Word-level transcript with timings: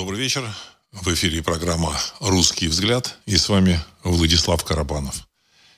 Добрый 0.00 0.18
вечер. 0.18 0.48
В 0.92 1.12
эфире 1.12 1.42
программа 1.42 1.94
«Русский 2.20 2.68
взгляд» 2.68 3.18
и 3.26 3.36
с 3.36 3.50
вами 3.50 3.78
Владислав 4.02 4.64
Карабанов. 4.64 5.28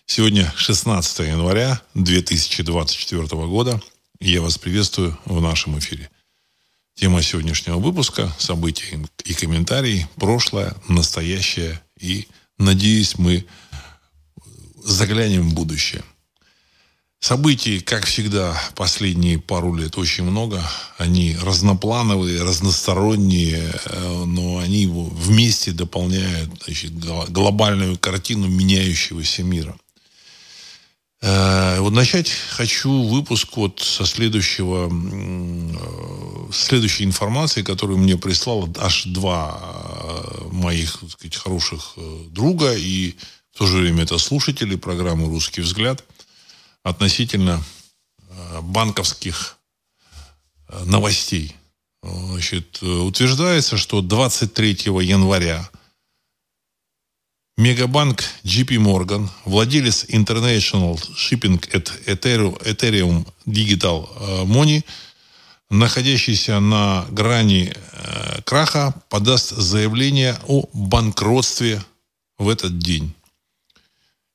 Сегодня 0.07 0.49
16 0.57 1.27
января 1.27 1.83
2024 1.95 3.27
года. 3.49 3.83
И 4.21 4.31
я 4.31 4.41
вас 4.41 4.59
приветствую 4.59 5.19
в 5.25 5.41
нашем 5.41 5.77
эфире. 5.81 6.09
Тема 6.95 7.21
сегодняшнего 7.21 7.79
выпуска– 7.79 8.33
события 8.39 9.05
и 9.25 9.35
комментарии, 9.35 10.07
прошлое, 10.15 10.73
настоящее 10.87 11.83
и, 11.99 12.29
надеюсь, 12.59 13.19
мы 13.19 13.45
заглянем 14.85 15.51
в 15.51 15.55
будущее. 15.55 16.05
Событий, 17.23 17.79
как 17.79 18.05
всегда, 18.07 18.61
последние 18.75 19.39
пару 19.39 19.73
лет 19.77 19.97
очень 19.97 20.25
много. 20.25 20.61
Они 20.99 21.37
разноплановые, 21.41 22.43
разносторонние, 22.43 23.73
э, 23.85 24.25
но 24.27 24.59
они 24.59 24.89
вместе 24.89 25.71
дополняют 25.71 26.51
значит, 26.65 26.99
глобальную 26.99 27.97
картину 27.97 28.49
меняющегося 28.49 29.45
мира. 29.45 29.77
Э, 31.21 31.79
вот 31.79 31.93
начать 31.93 32.29
хочу 32.51 33.05
выпуск 33.05 33.51
вот 33.55 33.79
со 33.79 34.05
следующего, 34.05 34.91
э, 34.91 36.53
следующей 36.53 37.05
информации, 37.05 37.63
которую 37.63 37.99
мне 37.99 38.17
прислало 38.17 38.69
аж 38.81 39.05
два 39.05 39.63
моих 40.51 40.99
так 40.99 41.11
сказать, 41.13 41.37
хороших 41.37 41.95
друга 42.31 42.75
и 42.75 43.15
в 43.55 43.59
то 43.59 43.67
же 43.67 43.77
время 43.77 44.03
это 44.03 44.19
слушатели 44.19 44.75
программы 44.75 45.29
«Русский 45.29 45.61
взгляд» 45.61 46.03
относительно 46.83 47.63
э, 48.29 48.61
банковских 48.61 49.59
э, 50.69 50.85
новостей. 50.85 51.57
Значит, 52.03 52.79
э, 52.83 52.87
утверждается, 52.87 53.77
что 53.77 54.03
23 54.03 54.71
января 55.03 55.69
Мегабанк 57.57 58.25
JP 58.45 58.79
Morgan, 58.79 59.29
владелец 59.45 60.05
International 60.09 60.99
Shipping 61.17 61.61
at 61.73 61.91
Ethereum 62.07 63.27
Digital 63.47 64.09
Money, 64.47 64.85
находящийся 65.71 66.61
на 66.61 67.07
грани 67.11 67.75
краха, 68.45 68.95
подаст 69.11 69.51
заявление 69.51 70.39
о 70.49 70.67
банкротстве 70.73 71.83
в 72.39 72.49
этот 72.49 72.79
день. 72.79 73.15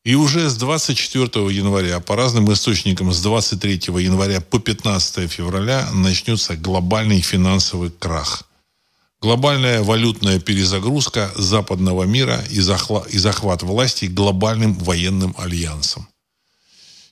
И 0.08 0.16
уже 0.16 0.50
с 0.50 0.56
24 0.56 1.54
января, 1.54 2.00
по 2.00 2.16
разным 2.16 2.50
источникам, 2.54 3.12
с 3.12 3.22
23 3.22 3.74
января 4.00 4.40
по 4.40 4.58
15 4.58 5.30
февраля 5.30 5.90
начнется 5.92 6.56
глобальный 6.56 7.20
финансовый 7.20 7.90
крах. 7.90 8.44
Глобальная 9.20 9.84
валютная 9.84 10.40
перезагрузка 10.40 11.30
западного 11.36 12.04
мира 12.06 12.42
и, 12.50 12.62
захват, 12.62 13.64
власти 13.64 14.06
глобальным 14.06 14.76
военным 14.76 15.36
альянсом. 15.38 16.08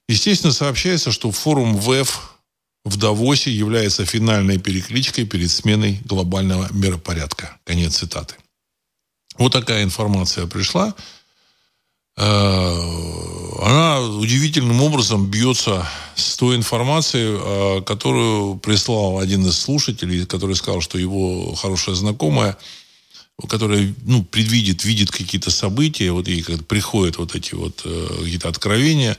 Естественно, 0.08 0.54
сообщается, 0.54 1.12
что 1.12 1.32
форум 1.32 1.76
ВЭФ 1.76 2.38
в 2.86 2.96
Давосе 2.96 3.52
является 3.52 4.06
финальной 4.06 4.58
перекличкой 4.58 5.26
перед 5.26 5.52
сменой 5.52 6.00
глобального 6.06 6.70
миропорядка. 6.72 7.58
Конец 7.66 7.98
цитаты. 7.98 8.36
Вот 9.38 9.52
такая 9.52 9.84
информация 9.84 10.48
пришла. 10.48 10.96
Э, 12.18 13.62
она 13.62 14.00
удивительным 14.00 14.82
образом 14.82 15.30
бьется 15.30 15.88
с 16.16 16.38
той 16.38 16.56
информацией, 16.56 17.38
э, 17.38 17.82
которую 17.82 18.58
прислал 18.58 19.20
один 19.20 19.46
из 19.46 19.58
слушателей, 19.58 20.26
который 20.26 20.56
сказал, 20.56 20.82
что 20.82 20.98
его 20.98 21.54
хорошая 21.56 21.96
знакомая, 21.96 22.58
которая 23.50 23.94
ну, 24.06 24.24
предвидит, 24.24 24.86
видит 24.86 25.12
какие-то 25.12 25.52
события, 25.52 26.12
вот 26.12 26.28
ей 26.28 26.42
как 26.42 26.66
приходят 26.68 27.18
вот 27.18 27.36
эти 27.36 27.54
вот 27.54 27.82
э, 27.84 28.08
какие-то 28.20 28.48
откровения, 28.48 29.18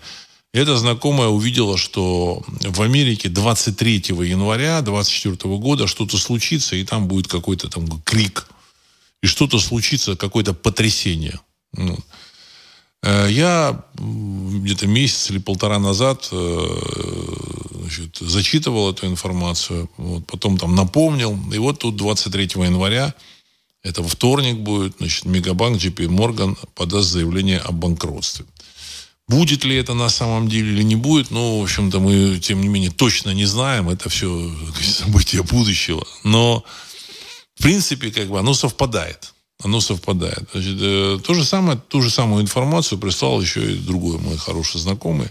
эта 0.55 0.79
знакомая 0.79 1.29
увидела, 1.29 1.77
что 1.77 2.43
в 2.47 2.81
Америке 2.81 3.29
23 3.29 4.05
января 4.23 4.81
2024 4.81 5.55
года 5.59 5.87
что-то 5.87 6.17
случится, 6.17 6.77
и 6.77 6.85
там 6.85 7.09
будет 7.09 7.29
какой-то 7.29 7.69
там 7.69 7.87
крик, 8.03 8.49
и 9.23 9.27
что-то 9.27 9.59
случится, 9.59 10.17
какое-то 10.17 10.55
потрясение. 10.55 11.39
Ну, 11.75 11.99
я 13.03 13.85
где-то 13.95 14.87
месяц 14.87 15.31
или 15.31 15.39
полтора 15.39 15.79
назад 15.79 16.29
э, 16.33 17.77
значит, 17.83 18.17
зачитывал 18.19 18.91
эту 18.91 19.07
информацию, 19.07 19.89
вот, 19.97 20.27
потом 20.27 20.59
там 20.59 20.75
напомнил. 20.75 21.39
И 21.53 21.59
вот 21.59 21.79
тут 21.79 21.97
23 21.97 22.45
января, 22.57 23.15
это 23.83 24.03
вторник 24.03 24.57
будет, 24.57 24.97
значит, 24.99 25.25
Мегабанк 25.25 25.77
JP 25.77 26.09
Morgan 26.09 26.59
подаст 26.75 27.09
заявление 27.09 27.59
о 27.59 27.73
банкротстве. 27.73 28.45
Будет 29.29 29.65
ли 29.65 29.77
это 29.77 29.95
на 29.95 30.09
самом 30.09 30.49
деле 30.49 30.73
или 30.73 30.83
не 30.83 30.97
будет, 30.97 31.31
ну, 31.31 31.61
в 31.61 31.65
общем-то, 31.65 31.99
мы, 31.99 32.39
тем 32.39 32.61
не 32.61 32.69
менее, 32.69 32.91
точно 32.91 33.31
не 33.31 33.45
знаем. 33.45 33.89
Это 33.89 34.09
все 34.09 34.29
события 34.83 35.43
будущего. 35.43 36.07
Но, 36.25 36.65
в 37.57 37.63
принципе, 37.63 38.11
как 38.11 38.29
бы 38.29 38.39
оно 38.39 38.55
совпадает 38.55 39.33
оно 39.63 39.81
совпадает. 39.81 40.49
Значит, 40.53 40.79
э, 40.81 41.19
то 41.25 41.35
же 41.35 41.45
самое, 41.45 41.79
ту 41.89 42.03
же 42.03 42.11
самую 42.11 42.43
информацию 42.43 42.99
прислал 42.99 43.41
еще 43.41 43.73
и 43.73 43.79
другой 43.79 44.19
мой 44.19 44.37
хороший 44.37 44.81
знакомый. 44.81 45.31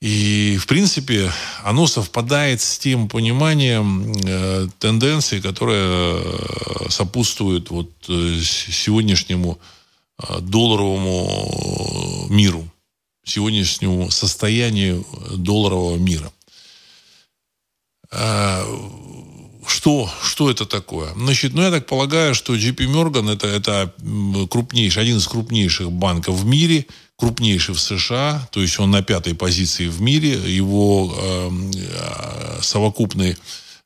И, 0.00 0.58
в 0.60 0.66
принципе, 0.66 1.32
оно 1.64 1.86
совпадает 1.86 2.60
с 2.60 2.78
тем 2.78 3.08
пониманием 3.08 4.12
э, 4.12 4.68
тенденций, 4.78 5.40
которые 5.40 6.20
э, 6.20 6.90
сопутствуют 6.90 7.70
вот 7.70 7.90
э, 8.08 8.40
сегодняшнему 8.42 9.58
э, 10.18 10.40
долларовому 10.40 12.26
миру, 12.28 12.68
сегодняшнему 13.24 14.10
состоянию 14.10 15.06
долларового 15.34 15.96
мира. 15.96 16.30
Э, 18.10 18.64
что, 19.68 20.10
что 20.22 20.50
это 20.50 20.66
такое? 20.66 21.12
Значит, 21.14 21.54
ну, 21.54 21.62
я 21.62 21.70
так 21.70 21.86
полагаю, 21.86 22.34
что 22.34 22.54
JP 22.54 22.86
Morgan 22.86 23.32
это, 23.32 23.46
это 23.46 23.92
крупнейший, 24.50 25.02
один 25.02 25.18
из 25.18 25.26
крупнейших 25.26 25.90
банков 25.90 26.36
в 26.36 26.46
мире, 26.46 26.86
крупнейший 27.16 27.74
в 27.74 27.80
США, 27.80 28.48
то 28.52 28.60
есть 28.60 28.78
он 28.78 28.90
на 28.90 29.02
пятой 29.02 29.34
позиции 29.34 29.88
в 29.88 30.00
мире, 30.00 30.32
его 30.32 31.14
эм, 31.18 31.70
э, 31.74 32.58
совокупный 32.60 33.36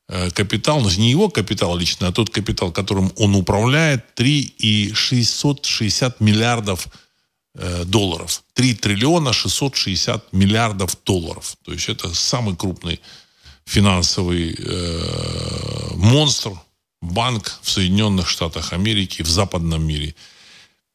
э, 0.09 0.29
капитал, 0.31 0.81
но 0.81 0.89
не 0.89 1.11
его 1.11 1.29
капитал 1.29 1.77
лично, 1.77 2.07
а 2.07 2.11
тот 2.11 2.29
капитал, 2.29 2.71
которым 2.71 3.11
он 3.15 3.35
управляет, 3.35 4.13
3,660 4.15 6.19
миллиардов 6.19 6.89
э, 7.55 7.85
долларов. 7.85 8.43
3 8.53 8.73
триллиона 8.75 9.31
660 9.31 10.33
миллиардов 10.33 10.97
долларов. 11.05 11.55
То 11.63 11.71
есть 11.71 11.87
это 11.87 12.13
самый 12.13 12.57
крупный 12.57 12.99
финансовый 13.71 14.53
э, 14.57 15.93
монстр, 15.95 16.51
банк 17.01 17.59
в 17.61 17.69
Соединенных 17.69 18.27
Штатах 18.27 18.73
Америки, 18.73 19.23
в 19.23 19.29
западном 19.29 19.87
мире. 19.87 20.13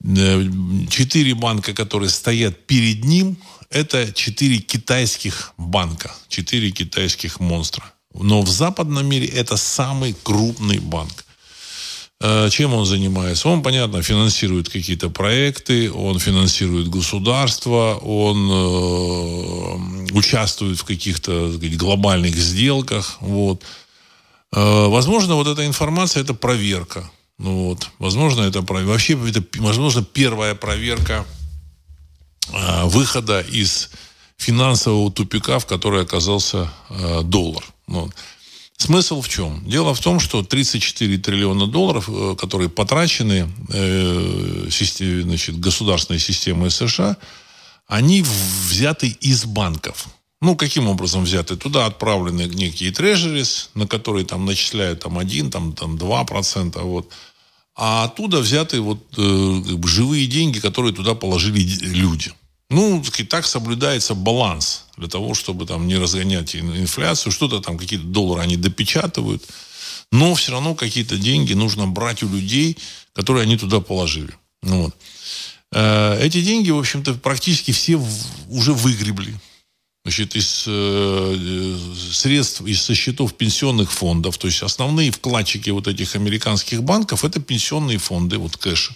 Э, 0.04 0.44
четыре 0.90 1.34
банка, 1.34 1.72
которые 1.72 2.10
стоят 2.10 2.66
перед 2.66 3.04
ним, 3.04 3.38
это 3.70 4.12
четыре 4.12 4.58
китайских 4.58 5.54
банка, 5.56 6.14
четыре 6.28 6.70
китайских 6.70 7.40
монстра. 7.40 7.84
Но 8.12 8.42
в 8.42 8.50
западном 8.50 9.06
мире 9.06 9.26
это 9.26 9.56
самый 9.56 10.14
крупный 10.22 10.78
банк. 10.78 11.25
Э, 12.20 12.48
чем 12.50 12.72
он 12.74 12.86
занимается? 12.86 13.48
Он, 13.48 13.62
понятно, 13.62 14.02
финансирует 14.02 14.68
какие-то 14.68 15.10
проекты, 15.10 15.92
он 15.92 16.18
финансирует 16.18 16.88
государство, 16.88 17.98
он 18.02 18.50
э, 18.50 20.12
участвует 20.12 20.78
в 20.78 20.84
каких-то 20.84 21.52
сказать, 21.52 21.76
глобальных 21.76 22.34
сделках. 22.36 23.18
Вот. 23.20 23.62
Э, 24.54 24.86
возможно, 24.86 25.34
вот 25.34 25.46
эта 25.46 25.66
информация– 25.66 26.22
это 26.24 26.32
проверка. 26.32 27.10
Ну, 27.38 27.68
вот. 27.68 27.90
Возможно, 27.98 28.42
это 28.42 28.62
вообще 28.62 29.12
это, 29.28 29.44
возможно, 29.58 30.02
первая 30.02 30.54
проверка 30.54 31.26
выхода 32.84 33.40
из 33.40 33.90
финансового 34.38 35.10
тупика, 35.10 35.58
в 35.58 35.66
который 35.66 36.02
оказался 36.02 36.70
доллар. 37.24 37.64
Вот. 37.88 38.14
Смысл 38.76 39.22
в 39.22 39.28
чем? 39.28 39.62
Дело 39.66 39.94
в 39.94 40.00
том, 40.00 40.20
что 40.20 40.42
34 40.42 41.18
триллиона 41.18 41.66
долларов, 41.66 42.08
э, 42.08 42.36
которые 42.38 42.68
потрачены 42.68 43.48
э, 43.70 44.68
системе, 44.70 45.22
значит, 45.22 45.58
государственной 45.58 46.18
системой 46.18 46.70
США, 46.70 47.16
они 47.86 48.22
взяты 48.22 49.08
из 49.08 49.46
банков. 49.46 50.08
Ну, 50.42 50.56
каким 50.56 50.88
образом 50.88 51.24
взяты? 51.24 51.56
Туда 51.56 51.86
отправлены 51.86 52.42
некие 52.42 52.92
трежерис, 52.92 53.70
на 53.74 53.86
которые 53.86 54.26
там 54.26 54.44
начисляют 54.44 55.00
там 55.00 55.18
1, 55.18 55.50
там, 55.50 55.72
там 55.72 55.96
2%. 55.96 56.82
Вот. 56.82 57.12
А 57.74 58.04
оттуда 58.04 58.40
взяты 58.40 58.80
вот, 58.82 59.02
э, 59.16 59.62
живые 59.86 60.26
деньги, 60.26 60.58
которые 60.58 60.94
туда 60.94 61.14
положили 61.14 61.60
люди. 61.60 62.32
Ну, 62.68 63.02
и 63.18 63.24
так 63.24 63.46
соблюдается 63.46 64.14
баланс 64.14 64.86
для 64.96 65.08
того, 65.08 65.34
чтобы 65.34 65.66
там 65.66 65.86
не 65.86 65.96
разгонять 65.96 66.56
инфляцию. 66.56 67.32
Что-то 67.32 67.60
там, 67.60 67.78
какие-то 67.78 68.06
доллары 68.06 68.42
они 68.42 68.56
допечатывают. 68.56 69.44
Но 70.10 70.34
все 70.34 70.52
равно 70.52 70.74
какие-то 70.74 71.16
деньги 71.16 71.52
нужно 71.52 71.86
брать 71.86 72.22
у 72.22 72.28
людей, 72.28 72.76
которые 73.12 73.42
они 73.42 73.56
туда 73.56 73.80
положили. 73.80 74.34
Ну 74.62 74.84
вот. 74.84 74.96
Э, 75.72 76.18
эти 76.20 76.42
деньги, 76.42 76.70
в 76.70 76.78
общем-то, 76.78 77.14
практически 77.14 77.72
все 77.72 78.00
уже 78.48 78.72
выгребли. 78.72 79.34
Значит, 80.04 80.36
из 80.36 80.64
э, 80.66 81.78
средств, 82.12 82.60
из 82.62 82.80
со 82.82 82.94
счетов 82.94 83.34
пенсионных 83.34 83.90
фондов, 83.90 84.38
то 84.38 84.46
есть 84.46 84.62
основные 84.62 85.10
вкладчики 85.10 85.70
вот 85.70 85.88
этих 85.88 86.14
американских 86.14 86.82
банков, 86.84 87.24
это 87.24 87.40
пенсионные 87.40 87.98
фонды, 87.98 88.38
вот 88.38 88.56
кэш. 88.56 88.92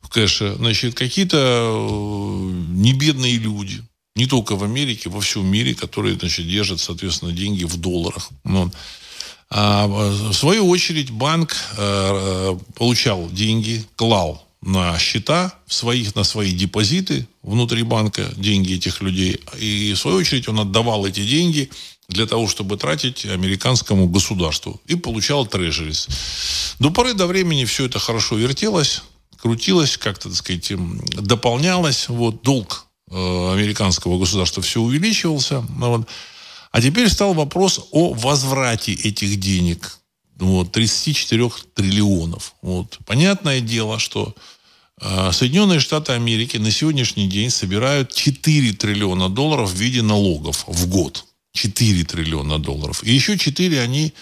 В 0.00 0.08
кэше, 0.08 0.54
значит, 0.58 0.94
какие-то 0.94 1.36
э, 1.36 2.52
небедные 2.70 3.36
люди, 3.36 3.82
не 4.16 4.26
только 4.26 4.56
в 4.56 4.64
Америке, 4.64 5.08
во 5.08 5.20
всем 5.20 5.46
мире, 5.46 5.74
которые, 5.74 6.16
значит, 6.16 6.48
держат, 6.48 6.80
соответственно, 6.80 7.32
деньги 7.32 7.64
в 7.64 7.76
долларах. 7.76 8.30
Вот. 8.44 8.72
А, 9.50 9.86
в 9.86 10.32
свою 10.32 10.68
очередь 10.68 11.10
банк 11.10 11.56
э, 11.76 12.56
получал 12.74 13.28
деньги, 13.30 13.84
клал 13.96 14.46
на 14.62 14.98
счета 14.98 15.54
своих, 15.66 16.14
на 16.14 16.24
свои 16.24 16.52
депозиты 16.52 17.26
внутри 17.42 17.82
банка, 17.82 18.30
деньги 18.36 18.74
этих 18.74 19.00
людей. 19.00 19.40
И, 19.58 19.92
в 19.94 19.98
свою 19.98 20.18
очередь, 20.18 20.48
он 20.48 20.60
отдавал 20.60 21.06
эти 21.06 21.26
деньги 21.26 21.70
для 22.08 22.26
того, 22.26 22.46
чтобы 22.46 22.76
тратить 22.76 23.24
американскому 23.24 24.08
государству. 24.08 24.80
И 24.86 24.96
получал 24.96 25.46
трежерис. 25.46 26.08
До 26.78 26.90
поры 26.90 27.14
до 27.14 27.26
времени 27.26 27.64
все 27.64 27.86
это 27.86 27.98
хорошо 27.98 28.36
вертелось, 28.36 29.02
крутилось, 29.40 29.96
как-то, 29.96 30.28
так 30.28 30.36
сказать, 30.36 30.72
дополнялось. 31.22 32.08
Вот, 32.08 32.42
долг 32.42 32.86
э, 33.10 33.14
американского 33.14 34.18
государства 34.18 34.62
все 34.62 34.80
увеличивался. 34.80 35.60
Вот. 35.60 36.08
А 36.70 36.80
теперь 36.80 37.08
стал 37.08 37.34
вопрос 37.34 37.88
о 37.90 38.14
возврате 38.14 38.92
этих 38.92 39.40
денег 39.40 39.98
вот, 40.36 40.72
34 40.72 41.50
триллионов. 41.74 42.54
Вот. 42.62 42.98
Понятное 43.06 43.60
дело, 43.60 43.98
что 43.98 44.34
э, 45.00 45.32
Соединенные 45.32 45.80
Штаты 45.80 46.12
Америки 46.12 46.56
на 46.56 46.70
сегодняшний 46.70 47.28
день 47.28 47.50
собирают 47.50 48.12
4 48.12 48.72
триллиона 48.74 49.28
долларов 49.28 49.70
в 49.70 49.74
виде 49.74 50.02
налогов 50.02 50.64
в 50.66 50.88
год. 50.88 51.24
4 51.52 52.04
триллиона 52.04 52.58
долларов. 52.58 53.02
И 53.02 53.12
еще 53.12 53.36
4 53.36 53.80
они 53.80 54.12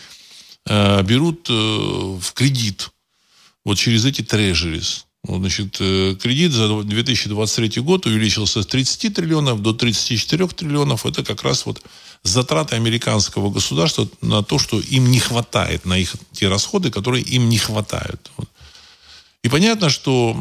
э, 0.66 1.02
берут 1.02 1.48
э, 1.50 1.52
в 1.52 2.32
кредит 2.32 2.90
вот 3.64 3.76
через 3.76 4.06
эти 4.06 4.22
трежерис. 4.22 5.06
Значит, 5.24 5.76
э, 5.80 6.14
кредит 6.20 6.52
за 6.52 6.82
2023 6.82 7.82
год 7.82 8.06
увеличился 8.06 8.62
с 8.62 8.66
30 8.66 9.14
триллионов 9.14 9.62
до 9.62 9.72
34 9.72 10.48
триллионов. 10.48 11.06
Это 11.06 11.24
как 11.24 11.42
раз 11.42 11.66
вот 11.66 11.82
затраты 12.22 12.76
американского 12.76 13.50
государства 13.50 14.08
на 14.22 14.42
то, 14.42 14.58
что 14.58 14.80
им 14.80 15.10
не 15.10 15.18
хватает, 15.18 15.84
на 15.84 15.98
их 15.98 16.14
те 16.32 16.48
расходы, 16.48 16.90
которые 16.90 17.24
им 17.24 17.48
не 17.48 17.58
хватают. 17.58 18.30
И 19.42 19.48
понятно, 19.48 19.88
что 19.90 20.36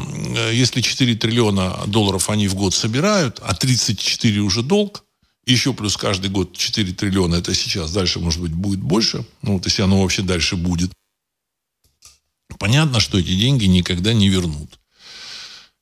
если 0.52 0.80
4 0.80 1.14
триллиона 1.16 1.84
долларов 1.86 2.30
они 2.30 2.48
в 2.48 2.54
год 2.54 2.74
собирают, 2.74 3.40
а 3.42 3.54
34 3.54 4.40
уже 4.40 4.62
долг, 4.62 5.04
еще 5.46 5.72
плюс 5.72 5.96
каждый 5.96 6.30
год 6.30 6.56
4 6.56 6.92
триллиона, 6.92 7.36
это 7.36 7.54
сейчас, 7.54 7.92
дальше, 7.92 8.20
может 8.20 8.40
быть, 8.40 8.52
будет 8.52 8.80
больше, 8.80 9.24
ну, 9.42 9.54
вот 9.54 9.66
если 9.66 9.82
оно 9.82 10.02
вообще 10.02 10.22
дальше 10.22 10.56
будет, 10.56 10.92
понятно, 12.58 13.00
что 13.00 13.18
эти 13.18 13.34
деньги 13.34 13.66
никогда 13.66 14.12
не 14.12 14.28
вернут. 14.28 14.78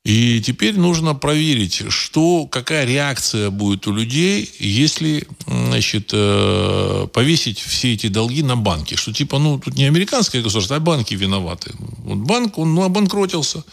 И 0.07 0.41
теперь 0.41 0.79
нужно 0.79 1.17
проверить, 1.17 1.83
что, 1.89 2.47
какая 2.47 2.87
реакция 2.87 3.51
будет 3.51 3.89
у 3.89 3.93
людей, 3.93 4.49
если 4.61 5.27
значит, 5.49 6.11
э, 6.13 7.09
повесить 7.13 7.59
все 7.59 7.95
эти 7.95 8.07
долги 8.07 8.45
на 8.45 8.55
банки. 8.55 8.95
Что 8.95 9.13
типа, 9.13 9.41
ну, 9.41 9.59
тут 9.59 9.75
не 9.75 9.85
американское 9.85 10.43
государство, 10.43 10.77
а 10.77 10.81
банки 10.81 11.15
виноваты. 11.15 11.73
Вот 12.05 12.19
банк, 12.19 12.57
он 12.57 12.77
ну, 12.77 12.85
обанкротился. 12.85 13.65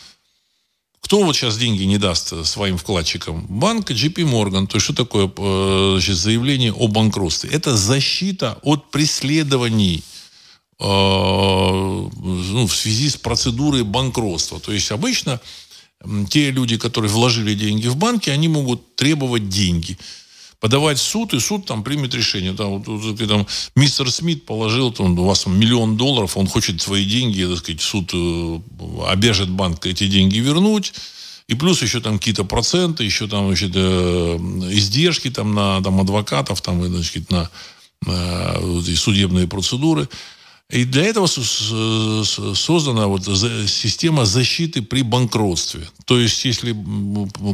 Кто 1.01 1.21
вот 1.23 1.35
сейчас 1.35 1.59
деньги 1.59 1.83
не 1.83 1.99
даст 1.99 2.33
своим 2.47 2.79
вкладчикам? 2.79 3.45
Банк 3.47 3.91
JP 3.91 4.15
Morgan. 4.23 4.65
То 4.65 4.77
есть, 4.77 4.85
что 4.85 4.95
такое 4.95 5.31
э, 5.37 5.91
значит, 5.99 6.15
заявление 6.15 6.73
о 6.73 6.87
банкротстве? 6.87 7.51
Это 7.51 7.77
защита 7.77 8.57
от 8.63 8.89
преследований 8.89 10.03
ну, 10.83 12.67
в 12.67 12.75
связи 12.75 13.09
с 13.09 13.15
процедурой 13.15 13.83
банкротства. 13.83 14.59
То 14.59 14.71
есть, 14.71 14.91
обычно 14.91 15.39
те 16.29 16.51
люди, 16.51 16.77
которые 16.77 17.11
вложили 17.11 17.53
деньги 17.55 17.87
в 17.87 17.95
банки, 17.95 18.29
они 18.29 18.47
могут 18.47 18.95
требовать 18.95 19.49
деньги 19.49 19.97
подавать 20.63 20.97
в 20.97 21.01
суд, 21.01 21.33
и 21.33 21.41
суд 21.41 21.65
там 21.65 21.83
примет 21.83 22.15
решение. 22.15 22.53
Там, 22.53 22.81
вот, 22.81 23.27
там, 23.27 23.45
мистер 23.75 24.09
Смит 24.09 24.45
положил, 24.45 24.93
там, 24.93 25.19
у 25.19 25.25
вас 25.25 25.45
миллион 25.45 25.97
долларов, 25.97 26.37
он 26.37 26.47
хочет 26.47 26.81
свои 26.81 27.03
деньги, 27.03 27.43
так 27.43 27.57
сказать, 27.57 27.81
суд 27.81 28.11
э, 28.13 28.59
обяжет 29.05 29.49
банк 29.49 29.85
эти 29.85 30.07
деньги 30.07 30.37
вернуть. 30.37 30.93
И 31.49 31.55
плюс 31.55 31.81
еще 31.81 31.99
там 31.99 32.17
какие-то 32.17 32.45
проценты, 32.45 33.03
еще 33.03 33.27
там 33.27 33.47
значит, 33.47 33.71
э, 33.75 34.37
издержки 34.71 35.29
там, 35.29 35.53
на 35.53 35.81
там, 35.81 35.99
адвокатов, 35.99 36.61
там, 36.61 36.81
значит, 36.87 37.29
на, 37.29 37.49
на 38.05 38.55
судебные 38.95 39.49
процедуры. 39.49 40.07
И 40.73 40.85
для 40.85 41.03
этого 41.03 41.27
создана 41.27 43.05
вот 43.05 43.25
система 43.25 44.25
защиты 44.25 44.81
при 44.81 45.03
банкротстве. 45.03 45.87
То 46.05 46.19
есть, 46.19 46.43
если 46.45 46.75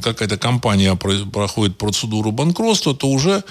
какая-то 0.02 0.38
компания 0.38 0.96
проходит 0.96 1.78
процедуру 1.78 2.32
банкротства, 2.32 2.96
то 2.96 3.10
уже 3.10 3.44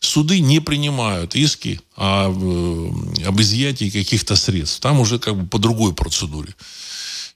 суды 0.00 0.40
не 0.40 0.58
принимают 0.58 1.36
иски 1.36 1.80
об, 1.94 2.36
э, 2.42 3.24
об 3.24 3.40
изъятии 3.40 3.90
каких-то 3.90 4.34
средств. 4.34 4.80
Там 4.80 4.98
уже 4.98 5.20
как 5.20 5.36
бы 5.36 5.46
по 5.46 5.60
другой 5.60 5.94
процедуре. 5.94 6.56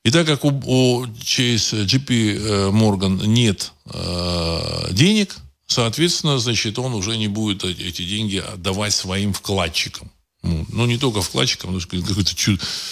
И 0.03 0.11
так 0.11 0.27
как 0.27 0.45
у, 0.45 0.49
у 0.49 1.05
JP 1.05 2.09
э, 2.09 2.71
Morgan 2.73 3.25
нет 3.29 3.71
э, 3.85 4.89
денег, 4.91 5.37
соответственно, 5.69 6.41
значит, 6.41 6.81
он 6.81 6.95
уже 6.95 7.17
не 7.17 7.29
будет 7.29 7.63
эти 7.63 8.05
деньги 8.05 8.39
отдавать 8.39 8.93
своим 8.93 9.33
вкладчикам. 9.33 10.11
Ну, 10.47 10.67
ну, 10.69 10.87
не 10.87 10.97
только 10.97 11.23
вкладчикам, 11.23 11.73
но 11.73 11.81
какое-то 11.81 12.35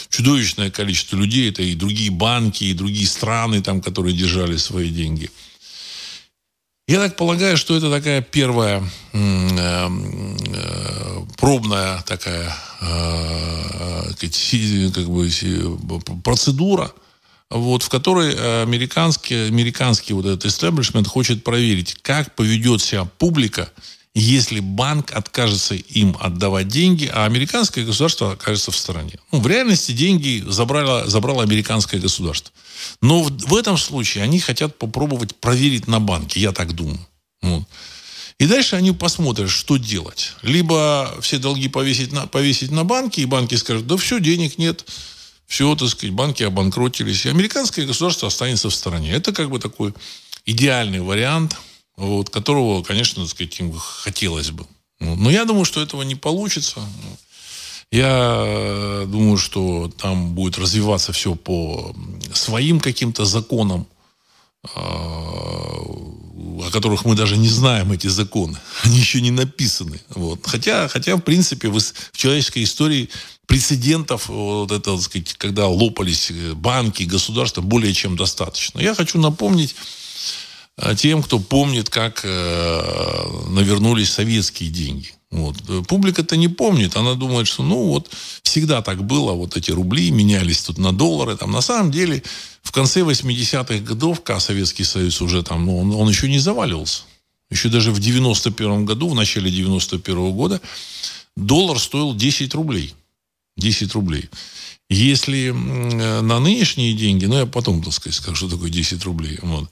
чудовищное 0.08 0.70
количество 0.70 1.16
людей. 1.16 1.50
Это 1.50 1.62
и 1.62 1.74
другие 1.74 2.10
банки, 2.10 2.64
и 2.64 2.74
другие 2.74 3.06
страны, 3.06 3.62
там, 3.62 3.80
которые 3.80 4.16
держали 4.16 4.56
свои 4.56 4.90
деньги. 4.90 5.30
Я 6.86 6.98
так 6.98 7.16
полагаю, 7.16 7.56
что 7.56 7.74
это 7.74 7.90
такая 7.90 8.20
первая 8.20 8.82
э, 9.14 9.18
э, 9.18 9.88
пробная 11.38 12.02
такая 12.02 12.54
э, 12.82 14.90
как 14.94 15.08
бы, 15.08 15.30
процедура, 16.22 16.92
вот, 17.48 17.82
в 17.82 17.88
которой 17.88 18.34
американский, 18.62 19.46
американский 19.46 20.12
вот 20.12 20.26
этот 20.26 20.44
истеблишмент 20.44 21.06
хочет 21.06 21.42
проверить, 21.42 21.96
как 22.02 22.34
поведет 22.34 22.82
себя 22.82 23.06
публика, 23.06 23.70
если 24.14 24.60
банк 24.60 25.12
откажется 25.12 25.74
им 25.74 26.16
отдавать 26.20 26.68
деньги, 26.68 27.10
а 27.12 27.24
американское 27.24 27.84
государство 27.84 28.32
окажется 28.32 28.70
в 28.70 28.76
стороне. 28.76 29.18
Ну, 29.32 29.40
в 29.40 29.46
реальности 29.46 29.90
деньги 29.90 30.42
забрало, 30.46 31.08
забрало 31.08 31.42
американское 31.42 32.00
государство. 32.00 32.52
Но 33.00 33.22
в, 33.22 33.30
в 33.30 33.56
этом 33.56 33.76
случае 33.76 34.22
они 34.22 34.38
хотят 34.38 34.78
попробовать 34.78 35.34
проверить 35.34 35.88
на 35.88 35.98
банке, 35.98 36.40
я 36.40 36.52
так 36.52 36.74
думаю. 36.74 37.04
Вот. 37.42 37.64
И 38.38 38.46
дальше 38.46 38.76
они 38.76 38.92
посмотрят, 38.92 39.50
что 39.50 39.78
делать. 39.78 40.32
Либо 40.42 41.16
все 41.20 41.38
долги 41.38 41.68
повесить 41.68 42.12
на, 42.12 42.26
повесить 42.28 42.70
на 42.70 42.84
банки, 42.84 43.20
и 43.20 43.24
банки 43.24 43.56
скажут, 43.56 43.86
да 43.88 43.96
все, 43.96 44.20
денег 44.20 44.58
нет, 44.58 44.84
все, 45.46 45.74
так 45.74 45.88
сказать, 45.88 46.14
банки 46.14 46.44
обанкротились, 46.44 47.26
и 47.26 47.30
американское 47.30 47.84
государство 47.84 48.28
останется 48.28 48.70
в 48.70 48.74
стороне. 48.74 49.10
Это 49.10 49.32
как 49.32 49.50
бы 49.50 49.58
такой 49.58 49.92
идеальный 50.46 51.00
вариант– 51.00 51.56
вот, 51.96 52.30
которого, 52.30 52.82
конечно, 52.82 53.22
так 53.22 53.30
сказать, 53.30 53.58
им 53.60 53.72
хотелось 53.72 54.50
бы. 54.50 54.66
Но 55.00 55.30
я 55.30 55.44
думаю, 55.44 55.64
что 55.64 55.82
этого 55.82 56.02
не 56.02 56.14
получится. 56.14 56.80
Я 57.90 59.04
думаю, 59.06 59.36
что 59.36 59.90
там 59.98 60.34
будет 60.34 60.58
развиваться 60.58 61.12
все 61.12 61.34
по 61.34 61.94
своим 62.32 62.80
каким-то 62.80 63.24
законам, 63.24 63.86
а, 64.74 65.80
о 66.64 66.70
которых 66.72 67.04
мы 67.04 67.14
даже 67.14 67.36
не 67.36 67.48
знаем 67.48 67.92
эти 67.92 68.08
законы. 68.08 68.58
Они 68.82 68.98
еще 68.98 69.20
не 69.20 69.30
написаны. 69.30 70.00
Вот. 70.08 70.40
Хотя, 70.44 70.88
хотя, 70.88 71.16
в 71.16 71.20
принципе, 71.20 71.68
в, 71.68 71.78
в 71.78 72.16
человеческой 72.16 72.64
истории 72.64 73.10
прецедентов, 73.46 74.28
вот 74.28 74.72
это, 74.72 74.92
так 74.92 75.02
сказать, 75.02 75.34
когда 75.34 75.68
лопались 75.68 76.32
банки, 76.54 77.02
государства, 77.04 77.60
более 77.60 77.92
чем 77.92 78.16
достаточно. 78.16 78.80
Я 78.80 78.94
хочу 78.94 79.18
напомнить 79.18 79.76
тем, 80.96 81.22
кто 81.22 81.38
помнит, 81.38 81.88
как 81.88 82.22
э, 82.24 83.48
навернулись 83.48 84.10
советские 84.10 84.70
деньги. 84.70 85.12
Вот. 85.30 85.56
Публика-то 85.88 86.36
не 86.36 86.48
помнит, 86.48 86.96
она 86.96 87.14
думает, 87.14 87.48
что 87.48 87.62
ну 87.62 87.88
вот 87.88 88.10
всегда 88.42 88.82
так 88.82 89.04
было, 89.04 89.32
вот 89.32 89.56
эти 89.56 89.72
рубли 89.72 90.10
менялись 90.10 90.62
тут 90.62 90.78
на 90.78 90.92
доллары. 90.92 91.36
Там, 91.36 91.50
на 91.50 91.60
самом 91.60 91.90
деле 91.90 92.22
в 92.62 92.72
конце 92.72 93.00
80-х 93.00 93.78
годов, 93.78 94.22
когда 94.22 94.40
Советский 94.40 94.84
Союз 94.84 95.20
уже 95.20 95.42
там, 95.42 95.66
ну, 95.66 95.78
он, 95.78 95.94
он 95.94 96.08
еще 96.08 96.28
не 96.28 96.38
заваливался. 96.38 97.02
Еще 97.50 97.68
даже 97.68 97.92
в 97.92 98.00
91 98.00 98.84
году, 98.84 99.08
в 99.08 99.14
начале 99.14 99.50
91 99.50 100.32
года, 100.32 100.60
доллар 101.36 101.78
стоил 101.78 102.14
10 102.14 102.54
рублей. 102.54 102.94
10 103.56 103.92
рублей. 103.94 104.28
Если 104.88 105.50
на 105.50 106.40
нынешние 106.40 106.94
деньги, 106.94 107.26
ну, 107.26 107.38
я 107.38 107.46
потом, 107.46 107.82
так 107.82 107.92
сказать, 107.92 108.16
скажу, 108.16 108.36
что 108.36 108.50
такое 108.50 108.70
10 108.70 109.04
рублей. 109.04 109.38
Вот. 109.42 109.68